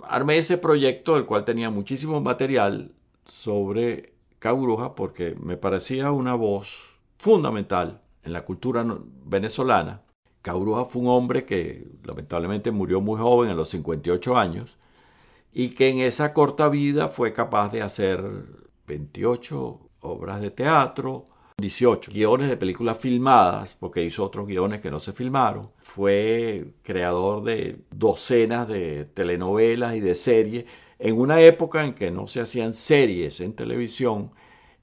armé 0.05 0.39
ese 0.39 0.59
proyecto, 0.59 1.14
del 1.14 1.26
cual 1.26 1.45
tenía 1.45 1.70
muchísimo 1.70 2.20
material 2.20 2.93
sobre 3.24 4.12
Cabruja, 4.39 4.95
porque 4.95 5.35
me 5.41 5.57
parecía 5.57 6.11
una 6.11 6.35
voz 6.35 7.01
fundamental 7.18 8.03
en 8.22 8.33
la 8.33 8.45
cultura 8.45 8.85
venezolana. 9.24 10.03
Cabruja 10.43 10.84
fue 10.84 11.03
un 11.03 11.09
hombre 11.09 11.45
que 11.45 11.86
lamentablemente 12.05 12.70
murió 12.72 13.01
muy 13.01 13.18
joven, 13.18 13.51
a 13.51 13.55
los 13.55 13.68
58 13.70 14.36
años, 14.36 14.76
y 15.53 15.70
que 15.70 15.88
en 15.88 16.01
esa 16.01 16.32
corta 16.34 16.68
vida 16.68 17.09
fue 17.09 17.32
capaz 17.32 17.70
de 17.70 17.82
hacer 17.82 18.22
28 18.86 19.80
obras 20.01 20.40
de 20.40 20.51
teatro, 20.51 21.28
18 21.59 22.11
guiones 22.11 22.49
de 22.49 22.57
películas 22.57 22.99
filmadas, 22.99 23.76
porque 23.78 24.05
hizo 24.05 24.24
otros 24.24 24.47
guiones 24.47 24.80
que 24.80 24.90
no 24.90 24.99
se 24.99 25.12
filmaron. 25.12 25.70
Fue 25.78 26.74
creador 26.82 27.45
de 27.45 27.84
docenas 27.90 28.66
de 28.66 29.05
telenovelas 29.05 29.95
y 29.95 30.01
de 30.01 30.14
series. 30.16 30.64
En 30.99 31.18
una 31.18 31.40
época 31.40 31.84
en 31.84 31.95
que 31.95 32.11
no 32.11 32.26
se 32.26 32.40
hacían 32.40 32.72
series 32.72 33.40
en 33.40 33.55
televisión, 33.55 34.32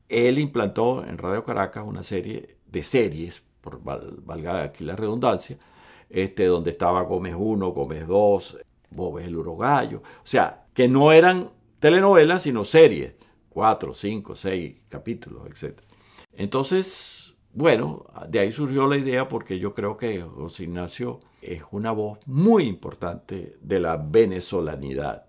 él 0.07 0.39
implantó 0.39 1.05
en 1.05 1.17
Radio 1.17 1.43
Caracas 1.43 1.83
una 1.85 2.03
serie 2.03 2.57
de 2.67 2.83
series, 2.83 3.43
valga 3.81 4.63
aquí 4.63 4.83
la 4.83 4.95
redundancia, 4.95 5.57
este, 6.09 6.45
donde 6.45 6.71
estaba 6.71 7.01
Gómez 7.01 7.35
1, 7.37 7.71
Gómez 7.71 8.07
2, 8.07 8.57
Bobes 8.91 9.27
el 9.27 9.37
Urogallo. 9.37 9.99
O 9.99 10.25
sea, 10.27 10.65
que 10.73 10.87
no 10.87 11.11
eran 11.11 11.51
telenovelas, 11.79 12.43
sino 12.43 12.63
series, 12.63 13.13
cuatro, 13.49 13.93
cinco, 13.93 14.35
seis 14.35 14.81
capítulos, 14.87 15.43
etc. 15.47 15.79
Entonces, 16.33 17.33
bueno, 17.53 18.05
de 18.27 18.39
ahí 18.39 18.51
surgió 18.51 18.87
la 18.87 18.97
idea 18.97 19.27
porque 19.27 19.59
yo 19.59 19.73
creo 19.73 19.97
que 19.97 20.21
José 20.21 20.63
Ignacio 20.63 21.19
es 21.41 21.63
una 21.71 21.91
voz 21.91 22.19
muy 22.25 22.65
importante 22.65 23.57
de 23.61 23.79
la 23.79 23.97
venezolanidad. 23.97 25.25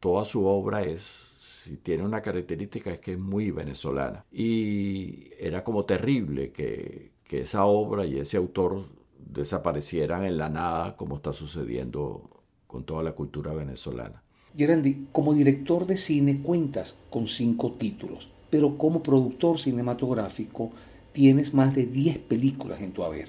Toda 0.00 0.24
su 0.24 0.46
obra 0.46 0.82
es, 0.82 1.06
si 1.38 1.76
tiene 1.78 2.04
una 2.04 2.20
característica, 2.20 2.90
es 2.90 3.00
que 3.00 3.12
es 3.12 3.18
muy 3.18 3.50
venezolana. 3.50 4.24
Y 4.30 5.30
era 5.38 5.64
como 5.64 5.84
terrible 5.84 6.52
que, 6.52 7.13
que 7.34 7.42
esa 7.42 7.64
obra 7.64 8.06
y 8.06 8.18
ese 8.18 8.36
autor 8.36 8.86
desaparecieran 9.18 10.24
en 10.24 10.38
la 10.38 10.48
nada 10.48 10.96
como 10.96 11.16
está 11.16 11.32
sucediendo 11.32 12.44
con 12.66 12.84
toda 12.84 13.02
la 13.02 13.12
cultura 13.12 13.52
venezolana. 13.52 14.22
Gerandi, 14.56 15.08
como 15.10 15.34
director 15.34 15.86
de 15.86 15.96
cine 15.96 16.40
cuentas 16.42 16.96
con 17.10 17.26
cinco 17.26 17.72
títulos 17.72 18.28
pero 18.54 18.78
como 18.78 19.02
productor 19.02 19.58
cinematográfico 19.58 20.70
tienes 21.10 21.54
más 21.54 21.74
de 21.74 21.86
10 21.86 22.18
películas 22.18 22.80
en 22.82 22.92
tu 22.92 23.02
haber. 23.02 23.28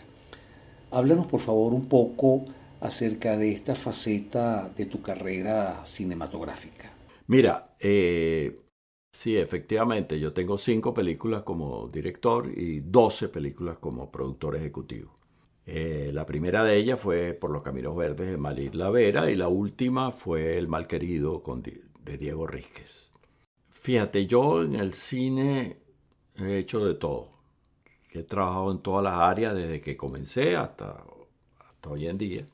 Háblanos 0.92 1.26
por 1.26 1.40
favor 1.40 1.74
un 1.74 1.88
poco 1.88 2.46
acerca 2.80 3.36
de 3.36 3.52
esta 3.52 3.74
faceta 3.74 4.70
de 4.78 4.86
tu 4.86 5.02
carrera 5.02 5.84
cinematográfica. 5.84 6.92
Mira, 7.26 7.76
eh, 7.80 8.65
sí, 9.16 9.38
efectivamente, 9.38 10.20
yo 10.20 10.34
tengo 10.34 10.58
cinco 10.58 10.94
películas 10.94 11.44
como 11.44 11.88
director 11.88 12.52
y 12.54 12.82
12 12.82 13.30
películas 13.30 13.78
como 13.80 14.12
productor 14.12 14.56
ejecutivo. 14.56 15.18
Eh, 15.66 16.12
la 16.14 16.26
primera 16.26 16.64
de 16.64 16.78
ellas 16.78 17.00
fue 17.00 17.34
Por 17.34 17.50
los 17.52 17.64
Caminos 17.64 17.96
Verdes 17.96 18.30
de 18.30 18.38
Malir 18.38 18.76
Lavera 18.76 19.32
y 19.32 19.36
la 19.36 19.48
última 19.48 20.12
fue 20.12 20.58
El 20.58 20.68
Malquerido 20.68 21.42
con, 21.42 21.64
de 21.64 22.18
Diego 22.18 22.46
Ríquez. 22.46 23.12
Fíjate, 23.70 24.28
yo 24.28 24.64
en 24.64 24.76
el 24.76 24.94
cine 24.94 25.78
he 26.38 26.58
hecho 26.58 26.86
de 26.86 26.96
todo. 26.96 27.30
He 28.12 28.24
trabajado 28.24 28.72
en 28.72 28.80
todas 28.80 29.04
las 29.04 29.16
áreas 29.16 29.56
desde 29.56 29.82
que 29.82 29.98
comencé 29.98 30.56
hasta, 30.56 31.04
hasta 31.60 31.90
hoy 31.90 32.08
en 32.08 32.18
día. 32.18 32.46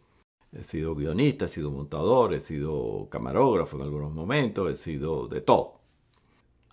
He 0.52 0.64
sido 0.64 0.96
guionista, 0.96 1.46
he 1.46 1.50
sido 1.50 1.72
montador, 1.72 2.34
he 2.34 2.40
sido 2.40 3.08
camarógrafo 3.10 3.78
en 3.78 3.84
algunos 3.84 4.14
momentos, 4.14 4.72
he 4.72 4.76
sido 4.76 5.28
de 5.28 5.42
todo. 5.42 5.81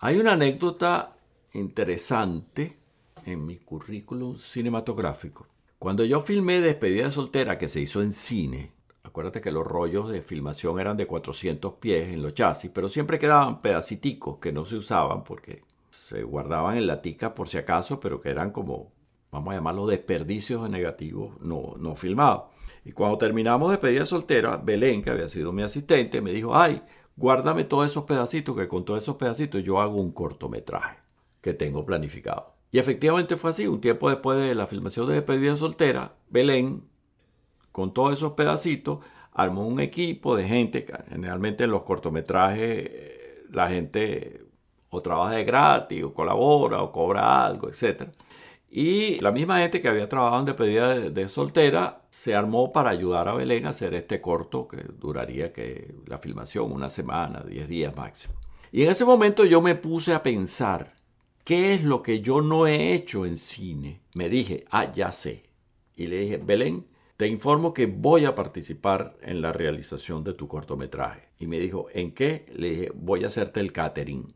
Hay 0.01 0.19
una 0.19 0.33
anécdota 0.33 1.17
interesante 1.53 2.79
en 3.25 3.45
mi 3.45 3.59
currículum 3.59 4.37
cinematográfico. 4.37 5.47
Cuando 5.79 6.05
yo 6.05 6.21
filmé 6.21 6.61
Despedida 6.61 7.11
soltera, 7.11 7.59
que 7.59 7.69
se 7.69 7.81
hizo 7.81 8.03
en 8.03 8.13
cine, 8.13 8.73
Acuérdate 9.09 9.41
que 9.41 9.51
los 9.51 9.67
rollos 9.67 10.11
de 10.11 10.21
filmación 10.21 10.79
eran 10.79 10.99
de 10.99 11.07
400 11.07 11.75
pies 11.75 12.09
en 12.09 12.23
los 12.23 12.35
chasis, 12.35 12.71
pero 12.73 12.91
siempre 12.91 13.19
quedaban 13.19 13.63
pedaciticos 13.63 14.37
que 14.37 14.53
no 14.53 14.67
se 14.67 14.77
usaban 14.77 15.25
porque 15.25 15.63
se 15.89 16.23
guardaban 16.23 16.77
en 16.77 16.87
la 16.87 17.01
tica 17.01 17.35
por 17.35 17.49
si 17.49 17.57
acaso, 17.57 18.01
pero 18.01 18.21
que 18.21 18.29
eran 18.29 18.51
como, 18.51 18.93
vamos 19.33 19.53
a 19.53 19.57
llamarlos 19.57 19.89
desperdicios 19.89 20.69
negativos 20.69 21.41
no, 21.41 21.75
no 21.79 21.97
filmados. 21.97 22.51
Y 22.85 22.93
cuando 22.93 23.17
terminamos 23.17 23.71
de 23.71 23.79
pedir 23.79 24.05
soltera, 24.05 24.59
Belén, 24.59 25.01
que 25.03 25.11
había 25.11 25.29
sido 25.29 25.53
mi 25.53 25.63
asistente, 25.63 26.21
me 26.21 26.33
dijo, 26.33 26.55
ay, 26.55 26.83
guárdame 27.19 27.65
todos 27.65 27.87
esos 27.87 28.05
pedacitos, 28.05 28.57
que 28.57 28.69
con 28.69 28.85
todos 28.85 29.03
esos 29.03 29.17
pedacitos 29.17 29.63
yo 29.65 29.81
hago 29.81 30.01
un 30.01 30.13
cortometraje 30.13 30.99
que 31.41 31.53
tengo 31.53 31.85
planificado. 31.85 32.55
Y 32.71 32.79
efectivamente 32.79 33.37
fue 33.37 33.51
así, 33.51 33.67
un 33.67 33.81
tiempo 33.81 34.09
después 34.09 34.39
de 34.39 34.55
la 34.55 34.67
filmación 34.67 35.09
de 35.09 35.15
Despedida 35.15 35.57
Soltera, 35.57 36.15
Belén 36.31 36.85
con 37.73 37.93
todos 37.93 38.13
esos 38.13 38.33
pedacitos, 38.33 39.01
armó 39.33 39.67
un 39.67 39.81
equipo 39.81 40.37
de 40.37 40.45
gente, 40.45 40.85
generalmente 41.09 41.65
en 41.65 41.71
los 41.71 41.85
cortometrajes 41.85 42.87
eh, 42.91 43.45
la 43.51 43.69
gente 43.69 44.45
o 44.91 45.03
trabaja 45.03 45.37
de 45.37 45.45
gratis, 45.45 46.05
o 46.05 46.13
colabora, 46.13 46.83
o 46.83 46.93
cobra 46.93 47.45
algo, 47.45 47.69
etc. 47.69 48.09
Y 48.71 49.19
la 49.21 49.33
misma 49.33 49.59
gente 49.59 49.81
que 49.81 49.89
había 49.89 50.09
trabajado 50.09 50.41
en 50.41 50.47
despedida 50.47 50.95
de, 50.95 51.29
soltera 51.29 52.03
se 52.11 52.35
armó 52.35 52.71
para 52.71 52.91
ayudar 52.91 53.29
a 53.29 53.35
Belén 53.35 53.67
a 53.67 53.71
hacer 53.71 53.95
este 53.95 54.21
corto 54.21 54.69
que 54.69 54.85
duraría 54.99 55.53
que 55.53 55.95
la 56.07 56.19
filmación 56.19 56.71
una 56.71 56.91
semana, 56.91 57.43
10 57.49 57.69
días 57.69 57.97
máximo. 57.97 58.35
Y 58.71 58.83
en 58.83 58.91
ese 58.91 59.07
momento 59.07 59.47
yo 59.47 59.63
me 59.63 59.75
puse 59.75 60.13
a 60.13 60.23
pensar, 60.23 60.95
¿qué 61.45 61.73
es 61.73 61.83
lo 61.83 62.03
que 62.03 62.21
yo 62.21 62.43
no 62.43 62.67
he 62.67 62.93
hecho 62.93 63.25
en 63.25 63.37
cine? 63.37 64.03
Me 64.15 64.29
dije, 64.29 64.67
ah, 64.71 64.93
ya 64.93 65.13
sé. 65.13 65.45
Y 65.97 66.07
le 66.07 66.19
dije, 66.19 66.37
Belén, 66.37 66.87
te 67.17 67.27
informo 67.27 67.73
que 67.73 67.87
voy 67.87 68.27
a 68.27 68.35
participar 68.35 69.17
en 69.23 69.41
la 69.41 69.53
realización 69.53 70.23
de 70.25 70.35
tu 70.35 70.47
cortometraje. 70.47 71.31
Y 71.39 71.47
me 71.47 71.59
dijo, 71.59 71.89
¿en 71.93 72.13
qué? 72.13 72.47
Le 72.55 72.71
dije, 72.71 72.93
voy 72.95 73.25
a 73.25 73.29
hacerte 73.29 73.61
el 73.61 73.73
catering. 73.73 74.35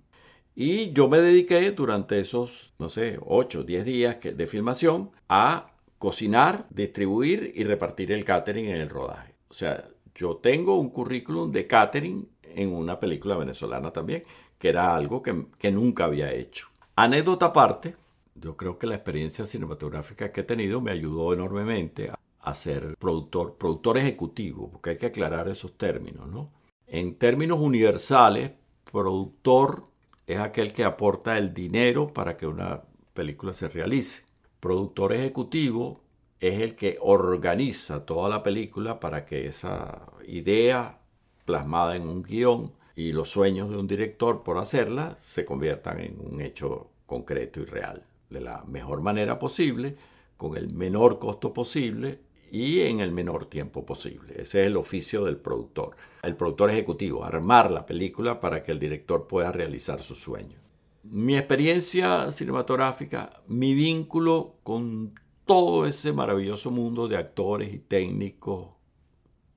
Y 0.54 0.92
yo 0.92 1.08
me 1.08 1.18
dediqué 1.18 1.70
durante 1.72 2.20
esos, 2.20 2.72
no 2.78 2.88
sé, 2.88 3.18
8, 3.24 3.64
10 3.64 3.84
días 3.84 4.18
de 4.22 4.46
filmación 4.46 5.10
a 5.28 5.72
cocinar, 5.98 6.66
distribuir 6.70 7.52
y 7.54 7.64
repartir 7.64 8.12
el 8.12 8.24
catering 8.24 8.66
en 8.66 8.80
el 8.80 8.90
rodaje. 8.90 9.34
O 9.48 9.54
sea, 9.54 9.88
yo 10.14 10.36
tengo 10.36 10.78
un 10.78 10.90
currículum 10.90 11.52
de 11.52 11.66
catering 11.66 12.28
en 12.42 12.72
una 12.74 13.00
película 13.00 13.36
venezolana 13.36 13.92
también, 13.92 14.22
que 14.58 14.68
era 14.68 14.94
algo 14.94 15.22
que, 15.22 15.46
que 15.58 15.70
nunca 15.70 16.04
había 16.04 16.32
hecho. 16.32 16.68
Anécdota 16.96 17.46
aparte, 17.46 17.96
yo 18.34 18.56
creo 18.56 18.78
que 18.78 18.86
la 18.86 18.94
experiencia 18.94 19.46
cinematográfica 19.46 20.32
que 20.32 20.42
he 20.42 20.44
tenido 20.44 20.80
me 20.80 20.90
ayudó 20.90 21.32
enormemente 21.32 22.10
a 22.40 22.54
ser 22.54 22.96
productor, 22.98 23.56
productor 23.56 23.96
ejecutivo, 23.98 24.70
porque 24.70 24.90
hay 24.90 24.96
que 24.96 25.06
aclarar 25.06 25.48
esos 25.48 25.78
términos, 25.78 26.28
¿no? 26.28 26.50
En 26.86 27.14
términos 27.14 27.60
universales, 27.60 28.52
productor 28.90 29.91
es 30.32 30.38
aquel 30.38 30.72
que 30.72 30.84
aporta 30.84 31.38
el 31.38 31.54
dinero 31.54 32.12
para 32.12 32.36
que 32.36 32.46
una 32.46 32.82
película 33.14 33.52
se 33.52 33.68
realice. 33.68 34.22
Productor 34.60 35.12
ejecutivo 35.12 36.00
es 36.40 36.60
el 36.60 36.74
que 36.74 36.98
organiza 37.00 38.04
toda 38.04 38.28
la 38.28 38.42
película 38.42 39.00
para 39.00 39.24
que 39.24 39.46
esa 39.46 40.06
idea 40.26 40.98
plasmada 41.44 41.96
en 41.96 42.08
un 42.08 42.22
guion 42.22 42.72
y 42.94 43.12
los 43.12 43.30
sueños 43.30 43.70
de 43.70 43.76
un 43.76 43.86
director 43.86 44.42
por 44.42 44.58
hacerla 44.58 45.16
se 45.18 45.44
conviertan 45.44 46.00
en 46.00 46.18
un 46.20 46.40
hecho 46.40 46.90
concreto 47.06 47.60
y 47.60 47.64
real, 47.64 48.04
de 48.30 48.40
la 48.40 48.64
mejor 48.66 49.00
manera 49.00 49.38
posible, 49.38 49.96
con 50.36 50.56
el 50.56 50.72
menor 50.72 51.18
costo 51.18 51.52
posible 51.52 52.20
y 52.52 52.80
en 52.82 53.00
el 53.00 53.12
menor 53.12 53.46
tiempo 53.46 53.86
posible. 53.86 54.34
Ese 54.34 54.60
es 54.60 54.66
el 54.66 54.76
oficio 54.76 55.24
del 55.24 55.38
productor. 55.38 55.96
El 56.22 56.36
productor 56.36 56.70
ejecutivo, 56.70 57.24
armar 57.24 57.70
la 57.70 57.86
película 57.86 58.40
para 58.40 58.62
que 58.62 58.72
el 58.72 58.78
director 58.78 59.26
pueda 59.26 59.50
realizar 59.50 60.02
su 60.02 60.14
sueño. 60.14 60.58
Mi 61.04 61.34
experiencia 61.34 62.30
cinematográfica, 62.30 63.42
mi 63.46 63.72
vínculo 63.72 64.56
con 64.62 65.18
todo 65.46 65.86
ese 65.86 66.12
maravilloso 66.12 66.70
mundo 66.70 67.08
de 67.08 67.16
actores 67.16 67.72
y 67.72 67.78
técnicos 67.78 68.68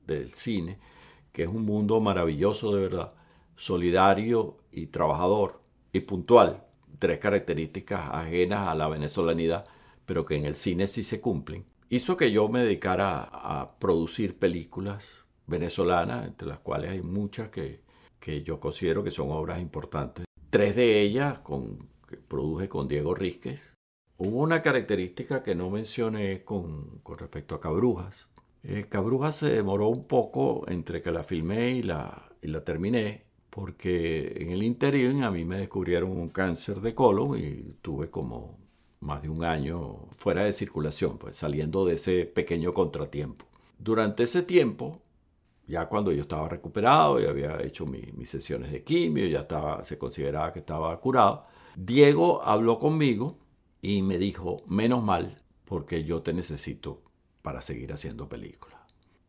del 0.08 0.32
cine, 0.32 0.80
que 1.34 1.44
es 1.44 1.50
un 1.50 1.66
mundo 1.66 2.00
maravilloso 2.00 2.74
de 2.74 2.82
verdad, 2.82 3.14
solidario 3.58 4.56
y 4.72 4.88
trabajador 4.88 5.60
y 5.92 6.00
puntual, 6.00 6.64
tres 6.98 7.20
características 7.20 8.10
ajenas 8.14 8.70
a 8.70 8.76
la 8.76 8.88
venezolanidad, 8.88 9.66
pero 10.06 10.26
que 10.26 10.38
en 10.38 10.46
el 10.46 10.56
cine 10.56 10.88
sí 10.88 11.04
se 11.04 11.20
cumplen 11.20 11.66
hizo 11.90 12.18
que 12.18 12.32
yo 12.32 12.48
me 12.50 12.62
dedicara 12.64 13.24
a 13.32 13.78
producir 13.80 14.38
películas 14.38 15.26
venezolanas, 15.48 16.28
entre 16.28 16.48
las 16.48 16.60
cuales 16.60 16.92
hay 16.92 17.02
muchas 17.02 17.50
que, 17.50 17.84
yo 18.44 18.60
considero 18.60 19.04
que 19.04 19.12
son 19.12 19.32
obras 19.32 19.62
importantes. 19.62 20.26
Tres 20.50 20.76
de 20.76 21.02
ellas 21.02 21.42
con, 21.42 21.90
que 22.08 22.18
produje 22.18 22.68
con 22.68 22.88
Diego 22.88 23.14
Rísquez. 23.14 23.74
Hubo 24.18 24.40
una 24.40 24.62
característica 24.62 25.44
que 25.44 25.54
no 25.54 25.70
mencioné 25.70 26.44
con, 26.44 27.02
respecto 27.18 27.54
a 27.54 27.60
Cabrujas. 27.60 28.30
Eh, 28.64 28.86
Cabrujas 28.90 29.36
se 29.36 29.50
demoró 29.50 29.90
un 29.90 30.08
poco 30.08 30.66
entre 30.68 31.02
que 31.02 31.12
la 31.12 31.22
filmé 31.22 31.72
y 31.72 31.84
la, 31.84 32.32
y 32.42 32.48
la 32.48 32.64
terminé, 32.64 33.26
porque 33.52 34.38
en 34.38 34.50
el 34.50 34.64
interior 34.64 35.24
a 35.24 35.30
mí 35.30 35.46
me 35.46 35.60
descubrieron 35.60 36.12
un 36.12 36.30
cáncer 36.30 36.82
de 36.82 36.96
colon 36.96 37.38
y 37.38 37.76
tuve 37.82 38.10
como 38.10 38.58
más 39.06 39.22
de 39.22 39.30
un 39.30 39.44
año 39.44 40.08
fuera 40.18 40.44
de 40.44 40.52
circulación, 40.52 41.18
pues 41.18 41.38
saliendo 41.38 41.86
de 41.86 41.94
ese 41.94 42.26
pequeño 42.26 42.74
contratiempo. 42.74 43.46
Durante 43.78 44.24
ese 44.24 44.42
tiempo, 44.42 45.02
ya 45.68 45.88
cuando 45.88 46.12
yo 46.12 46.22
estaba 46.22 46.50
recuperado 46.50 47.22
y 47.22 47.26
había 47.26 47.62
hecho 47.62 47.86
mis 47.86 48.30
sesiones 48.30 48.72
de 48.72 48.84
quimio, 48.84 49.28
ya 49.28 49.42
estaba, 49.42 49.84
se 49.84 49.98
consideraba 49.98 50.52
que 50.52 50.60
estaba 50.60 51.00
curado, 51.00 51.44
Diego 51.76 52.42
habló 52.44 52.80
conmigo 52.80 53.38
y 53.82 54.02
me 54.02 54.18
dijo, 54.18 54.64
menos 54.68 55.04
mal, 55.04 55.42
porque 55.66 56.04
yo 56.04 56.22
te 56.22 56.34
necesito 56.34 57.02
para 57.42 57.62
seguir 57.62 57.94
haciendo 57.94 58.28
películas. 58.28 58.80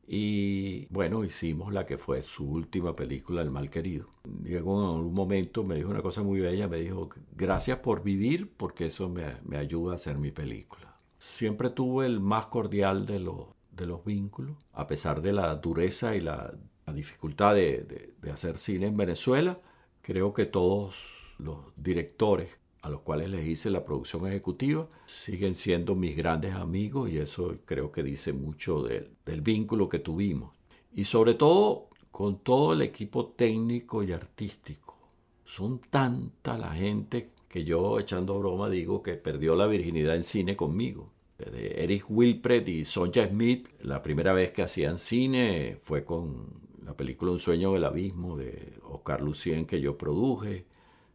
Y 0.07 0.86
bueno, 0.86 1.24
hicimos 1.24 1.72
la 1.72 1.84
que 1.84 1.98
fue 1.98 2.22
su 2.22 2.48
última 2.48 2.94
película, 2.94 3.42
El 3.42 3.50
Mal 3.50 3.70
Querido. 3.70 4.09
Diego 4.24 4.80
en 4.80 5.07
un 5.07 5.14
momento 5.14 5.64
me 5.64 5.74
dijo 5.74 5.90
una 5.90 6.02
cosa 6.02 6.22
muy 6.22 6.40
bella, 6.40 6.68
me 6.68 6.78
dijo, 6.78 7.09
gracias 7.32 7.78
por 7.80 8.02
vivir 8.04 8.52
porque 8.57 8.86
eso 8.86 9.09
me, 9.09 9.57
ayuda 9.57 9.92
a 9.92 9.96
hacer 9.96 10.18
mi 10.18 10.30
película. 10.30 10.96
Siempre 11.18 11.70
tuve 11.70 12.07
el 12.07 12.20
más 12.20 12.46
cordial 12.46 13.04
de 13.04 13.18
los, 13.18 13.46
de 13.72 13.86
los 13.86 14.04
vínculos, 14.04 14.57
a 14.72 14.86
pesar 14.86 15.22
de 15.22 15.32
la 15.32 15.54
dureza 15.57 16.14
y 16.14 16.20
la, 16.20 16.54
dificultad 16.94 17.57
de 17.57 18.14
hacer 18.32 18.59
cine 18.59 18.86
en 18.86 18.96
Venezuela. 18.96 19.61
Creo 20.02 20.32
que 20.32 20.46
todos 20.46 20.94
los 21.36 21.59
directores 21.76 22.61
a 22.87 22.91
los 22.91 23.01
cuales 23.01 23.28
les 23.28 23.47
hice 23.47 23.68
la 23.68 23.84
producción 23.84 24.26
ejecutiva, 24.28 24.89
siguen 25.07 25.57
siendo 25.57 25.97
mis 25.97 26.16
grandes 26.16 26.55
amigos 26.55 27.11
y 27.11 27.18
eso 27.18 27.57
creo 27.64 27.91
que 27.91 28.05
dice 28.05 28.32
mucho 28.32 28.82
del 28.82 29.41
vínculo 29.41 29.89
que 29.89 29.99
tuvimos. 29.99 30.55
Y 30.95 31.05
sobre 31.05 31.34
todo 31.34 31.89
con 32.12 32.39
todo 32.39 32.72
el 32.72 32.82
equipo 32.82 33.26
técnico 33.26 34.03
y 34.03 34.12
artístico. 34.12 34.97
Son 35.45 35.80
tanta 35.91 36.57
la 36.57 36.72
gente 36.72 37.32
que 37.49 37.64
yo 37.64 37.99
echando 37.99 38.39
broma 38.39 38.70
digo 38.70 39.03
que 39.03 39.14
perdió 39.14 39.57
la 39.57 39.66
virginidad 39.66 40.14
en 40.14 40.22
cine 40.22 40.57
conmigo. 40.57 41.11
De 41.39 41.82
Eric 41.82 42.05
Wilpred 42.09 42.66
y 42.68 42.84
Sonja 42.84 43.26
Smith, 43.26 43.68
la 43.82 44.03
primera 44.03 44.32
vez 44.32 44.53
que 44.53 44.62
hacían 44.62 44.97
cine 44.97 45.76
fue 45.82 46.05
con 46.05 46.66
la 46.84 46.97
película 46.97 47.32
Un 47.32 47.39
sueño 47.41 47.72
del 47.72 47.84
abismo 47.84 48.37
de 48.37 48.74
Oscar 48.84 49.20
Lucien 49.20 49.66
que 49.66 49.80
yo 49.80 49.99
produje. 49.99 50.64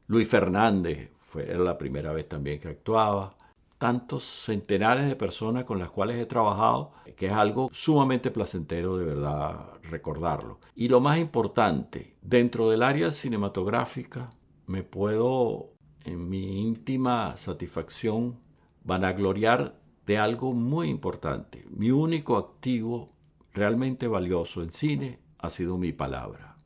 Luis 0.07 0.27
Fernández 0.27 1.09
fue, 1.31 1.49
era 1.49 1.59
la 1.59 1.77
primera 1.77 2.11
vez 2.11 2.27
también 2.27 2.59
que 2.59 2.67
actuaba. 2.67 3.37
Tantos 3.77 4.23
centenares 4.23 5.07
de 5.07 5.15
personas 5.15 5.63
con 5.63 5.79
las 5.79 5.89
cuales 5.89 6.17
he 6.17 6.25
trabajado, 6.25 6.91
que 7.15 7.27
es 7.27 7.31
algo 7.31 7.69
sumamente 7.71 8.31
placentero 8.31 8.97
de 8.97 9.05
verdad 9.05 9.71
recordarlo. 9.83 10.59
Y 10.75 10.89
lo 10.89 10.99
más 10.99 11.17
importante, 11.17 12.17
dentro 12.21 12.69
del 12.69 12.83
área 12.83 13.11
cinematográfica, 13.11 14.29
me 14.67 14.83
puedo, 14.83 15.69
en 16.03 16.29
mi 16.29 16.61
íntima 16.67 17.37
satisfacción, 17.37 18.39
vanagloriar 18.83 19.79
de 20.05 20.17
algo 20.17 20.51
muy 20.53 20.89
importante. 20.89 21.65
Mi 21.69 21.91
único 21.91 22.37
activo 22.37 23.13
realmente 23.53 24.07
valioso 24.07 24.61
en 24.61 24.69
cine 24.69 25.19
ha 25.39 25.49
sido 25.49 25.77
mi 25.77 25.93
palabra. 25.93 26.57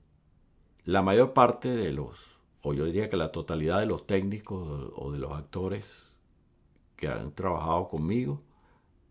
La 0.84 1.02
mayor 1.02 1.34
parte 1.34 1.70
de 1.70 1.92
los 1.92 2.35
o 2.68 2.74
yo 2.74 2.86
diría 2.86 3.08
que 3.10 3.16
la 3.16 3.32
totalidad 3.32 3.80
de 3.80 3.86
los 3.86 4.08
técnicos 4.08 4.92
o 4.96 5.12
de 5.12 5.20
los 5.20 5.34
actores 5.34 6.18
que 6.96 7.08
han 7.08 7.32
trabajado 7.32 7.88
conmigo, 7.88 8.42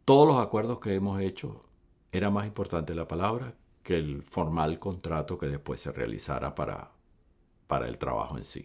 todos 0.05 0.27
los 0.27 0.45
acuerdos 0.45 0.81
que 0.81 0.93
hemos 0.93 1.21
hecho, 1.21 1.65
era 2.11 2.31
más 2.31 2.47
importante 2.47 2.97
la 2.97 3.07
palabra 3.07 3.55
que 3.85 3.95
el 3.95 4.25
formal 4.25 4.81
contrato 4.81 5.39
que 5.39 5.47
después 5.47 5.81
se 5.81 5.93
realizara 5.93 6.57
para, 6.57 6.91
para 7.69 7.87
el 7.87 7.97
trabajo 7.97 8.37
en 8.37 8.43
sí. 8.43 8.65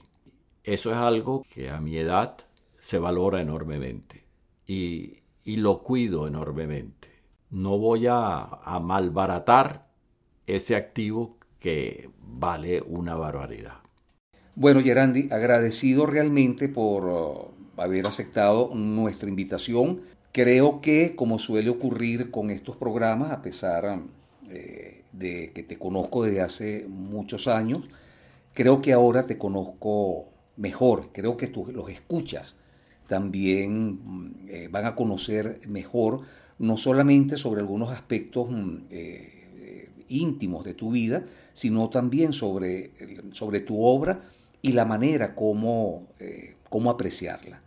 Eso 0.64 0.90
es 0.90 0.98
algo 0.98 1.46
que 1.54 1.70
a 1.70 1.80
mi 1.80 1.96
edad 1.98 2.38
se 2.80 2.98
valora 2.98 3.42
enormemente 3.42 4.26
y, 4.66 5.20
lo 5.46 5.84
cuido 5.84 6.26
enormemente. 6.26 7.10
No 7.52 7.78
voy 7.78 8.08
a, 8.08 8.40
a 8.40 8.80
malbaratar 8.80 9.88
ese 10.48 10.76
activo 10.76 11.38
que 11.60 12.10
vale 12.18 12.82
una 12.82 13.16
barbaridad. 13.16 13.89
Bueno, 14.60 14.82
Gerandi, 14.82 15.30
agradecido 15.32 16.06
realmente 16.06 16.68
por 16.68 17.06
uh, 17.06 17.82
haber 17.82 18.06
aceptado 18.06 18.76
nuestra 18.76 19.30
invitación. 19.30 20.02
Creo 20.34 20.82
que, 20.82 21.16
como 21.16 21.40
suele 21.40 21.70
ocurrir 21.70 22.30
con 22.30 22.50
estos 22.50 22.76
programas, 22.76 23.32
a 23.32 23.42
pesar 23.42 24.02
eh, 24.50 25.06
de 25.14 25.54
que 25.54 25.64
te 25.64 25.78
conozco 25.78 26.26
desde 26.26 26.42
hace 26.42 26.86
muchos 26.90 27.48
años, 27.48 27.88
creo 28.54 28.82
que 28.82 28.92
ahora 28.92 29.26
te 29.26 29.38
conozco 29.38 30.26
mejor, 30.58 31.12
creo 31.14 31.38
que 31.38 31.48
los 31.48 31.90
escuchas 31.90 32.58
también 33.08 33.92
mm, 34.04 34.36
eh, 34.50 34.68
van 34.70 34.88
a 34.88 34.96
conocer 34.96 35.62
mejor, 35.70 36.24
no 36.58 36.76
solamente 36.76 37.38
sobre 37.38 37.62
algunos 37.62 37.94
aspectos 37.94 38.50
mm, 38.52 38.76
eh, 38.90 39.90
íntimos 40.10 40.66
de 40.66 40.74
tu 40.74 40.92
vida, 40.92 41.24
sino 41.54 41.90
también 41.90 42.34
sobre, 42.34 42.92
sobre 43.32 43.62
tu 43.62 43.82
obra 43.82 44.20
y 44.62 44.74
la 44.74 44.86
manera 44.86 45.36
como, 45.36 46.08
eh, 46.20 46.56
apreciarla. 46.90 47.62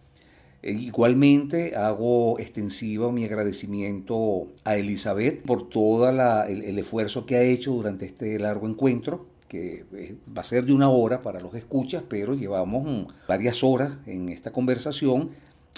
Eh, 0.62 0.72
igualmente 0.72 1.74
hago 1.74 2.38
extensivo 2.38 3.10
mi 3.10 3.24
agradecimiento 3.24 4.48
a 4.64 4.76
Elizabeth 4.76 5.42
por 5.42 5.68
todo 5.68 6.08
el, 6.08 6.78
esfuerzo 6.78 7.26
que 7.26 7.36
ha 7.36 7.42
hecho 7.42 7.72
durante 7.72 8.06
este 8.06 8.38
largo 8.38 8.68
encuentro, 8.68 9.26
que 9.48 9.84
eh, 9.92 10.16
va 10.36 10.42
a 10.42 10.44
ser 10.44 10.64
de 10.64 10.72
una 10.72 10.88
hora 10.88 11.22
para 11.22 11.40
los 11.40 11.54
escuchas, 11.54 12.04
pero 12.08 12.34
llevamos 12.34 12.84
mm, 12.84 13.26
varias 13.26 13.64
horas 13.64 13.98
en 14.06 14.28
esta 14.28 14.52
conversación 14.52 15.30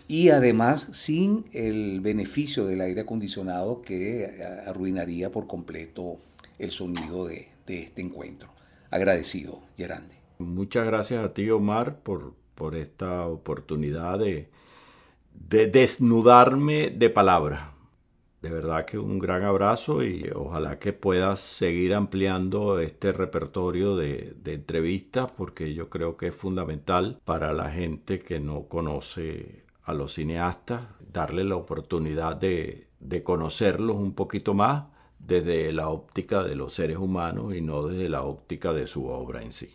y 0.07 0.29
además 0.29 0.89
sin 0.93 1.47
el 1.53 2.01
beneficio 2.03 2.67
del 2.67 2.83
aire 2.83 3.03
acondicionado 3.03 3.81
que 3.81 4.45
arruinaría 4.67 5.33
por 5.33 5.47
completo 5.47 6.19
el 6.59 6.71
sonido 6.71 7.27
de, 7.27 7.49
de 7.67 7.85
este 7.85 8.03
encuentro. 8.03 8.51
Agradecido, 8.91 9.63
Gerande. 9.79 10.24
Muchas 10.45 10.87
gracias 10.87 11.25
a 11.25 11.35
ti, 11.35 11.51
Omar, 11.51 12.01
por, 12.01 12.35
por 12.55 12.75
esta 12.75 13.27
oportunidad 13.27 14.19
de, 14.19 14.51
de 15.35 15.67
desnudarme 15.67 16.91
de 16.91 17.11
palabra. 17.11 17.75
De 18.41 18.51
verdad 18.51 18.85
que 18.85 18.99
un 18.99 19.19
gran 19.19 19.43
abrazo 19.43 20.05
y 20.05 20.31
ojalá 20.35 20.79
que 20.79 20.93
puedas 20.93 21.41
seguir 21.41 21.95
ampliando 21.95 22.79
este 22.79 23.11
repertorio 23.11 23.97
de, 23.97 24.37
entrevistas 24.45 25.31
porque 25.35 25.73
yo 25.73 25.89
creo 25.89 26.19
que 26.19 26.27
es 26.27 26.35
fundamental 26.35 27.21
para 27.25 27.55
la 27.55 27.71
gente 27.71 28.21
que 28.21 28.41
no 28.41 28.69
conoce 28.69 29.65
a 29.83 29.95
los 29.95 30.15
cineastas, 30.15 30.83
darle 31.11 31.45
la 31.45 31.57
oportunidad 31.57 32.37
de, 32.37 32.89
de 33.01 33.23
conocerlos 33.23 33.97
un 33.97 34.15
poquito 34.15 34.53
más 34.53 34.85
desde 35.19 35.73
la 35.73 35.89
óptica 35.89 36.45
de 36.45 36.55
los 36.55 36.75
seres 36.75 36.99
humanos 36.99 37.55
y 37.55 37.63
no 37.63 37.87
desde 37.87 38.11
la 38.11 38.25
óptica 38.25 38.75
de 38.75 38.87
su 38.87 39.07
obra 39.07 39.43
en 39.43 39.53
sí. 39.53 39.75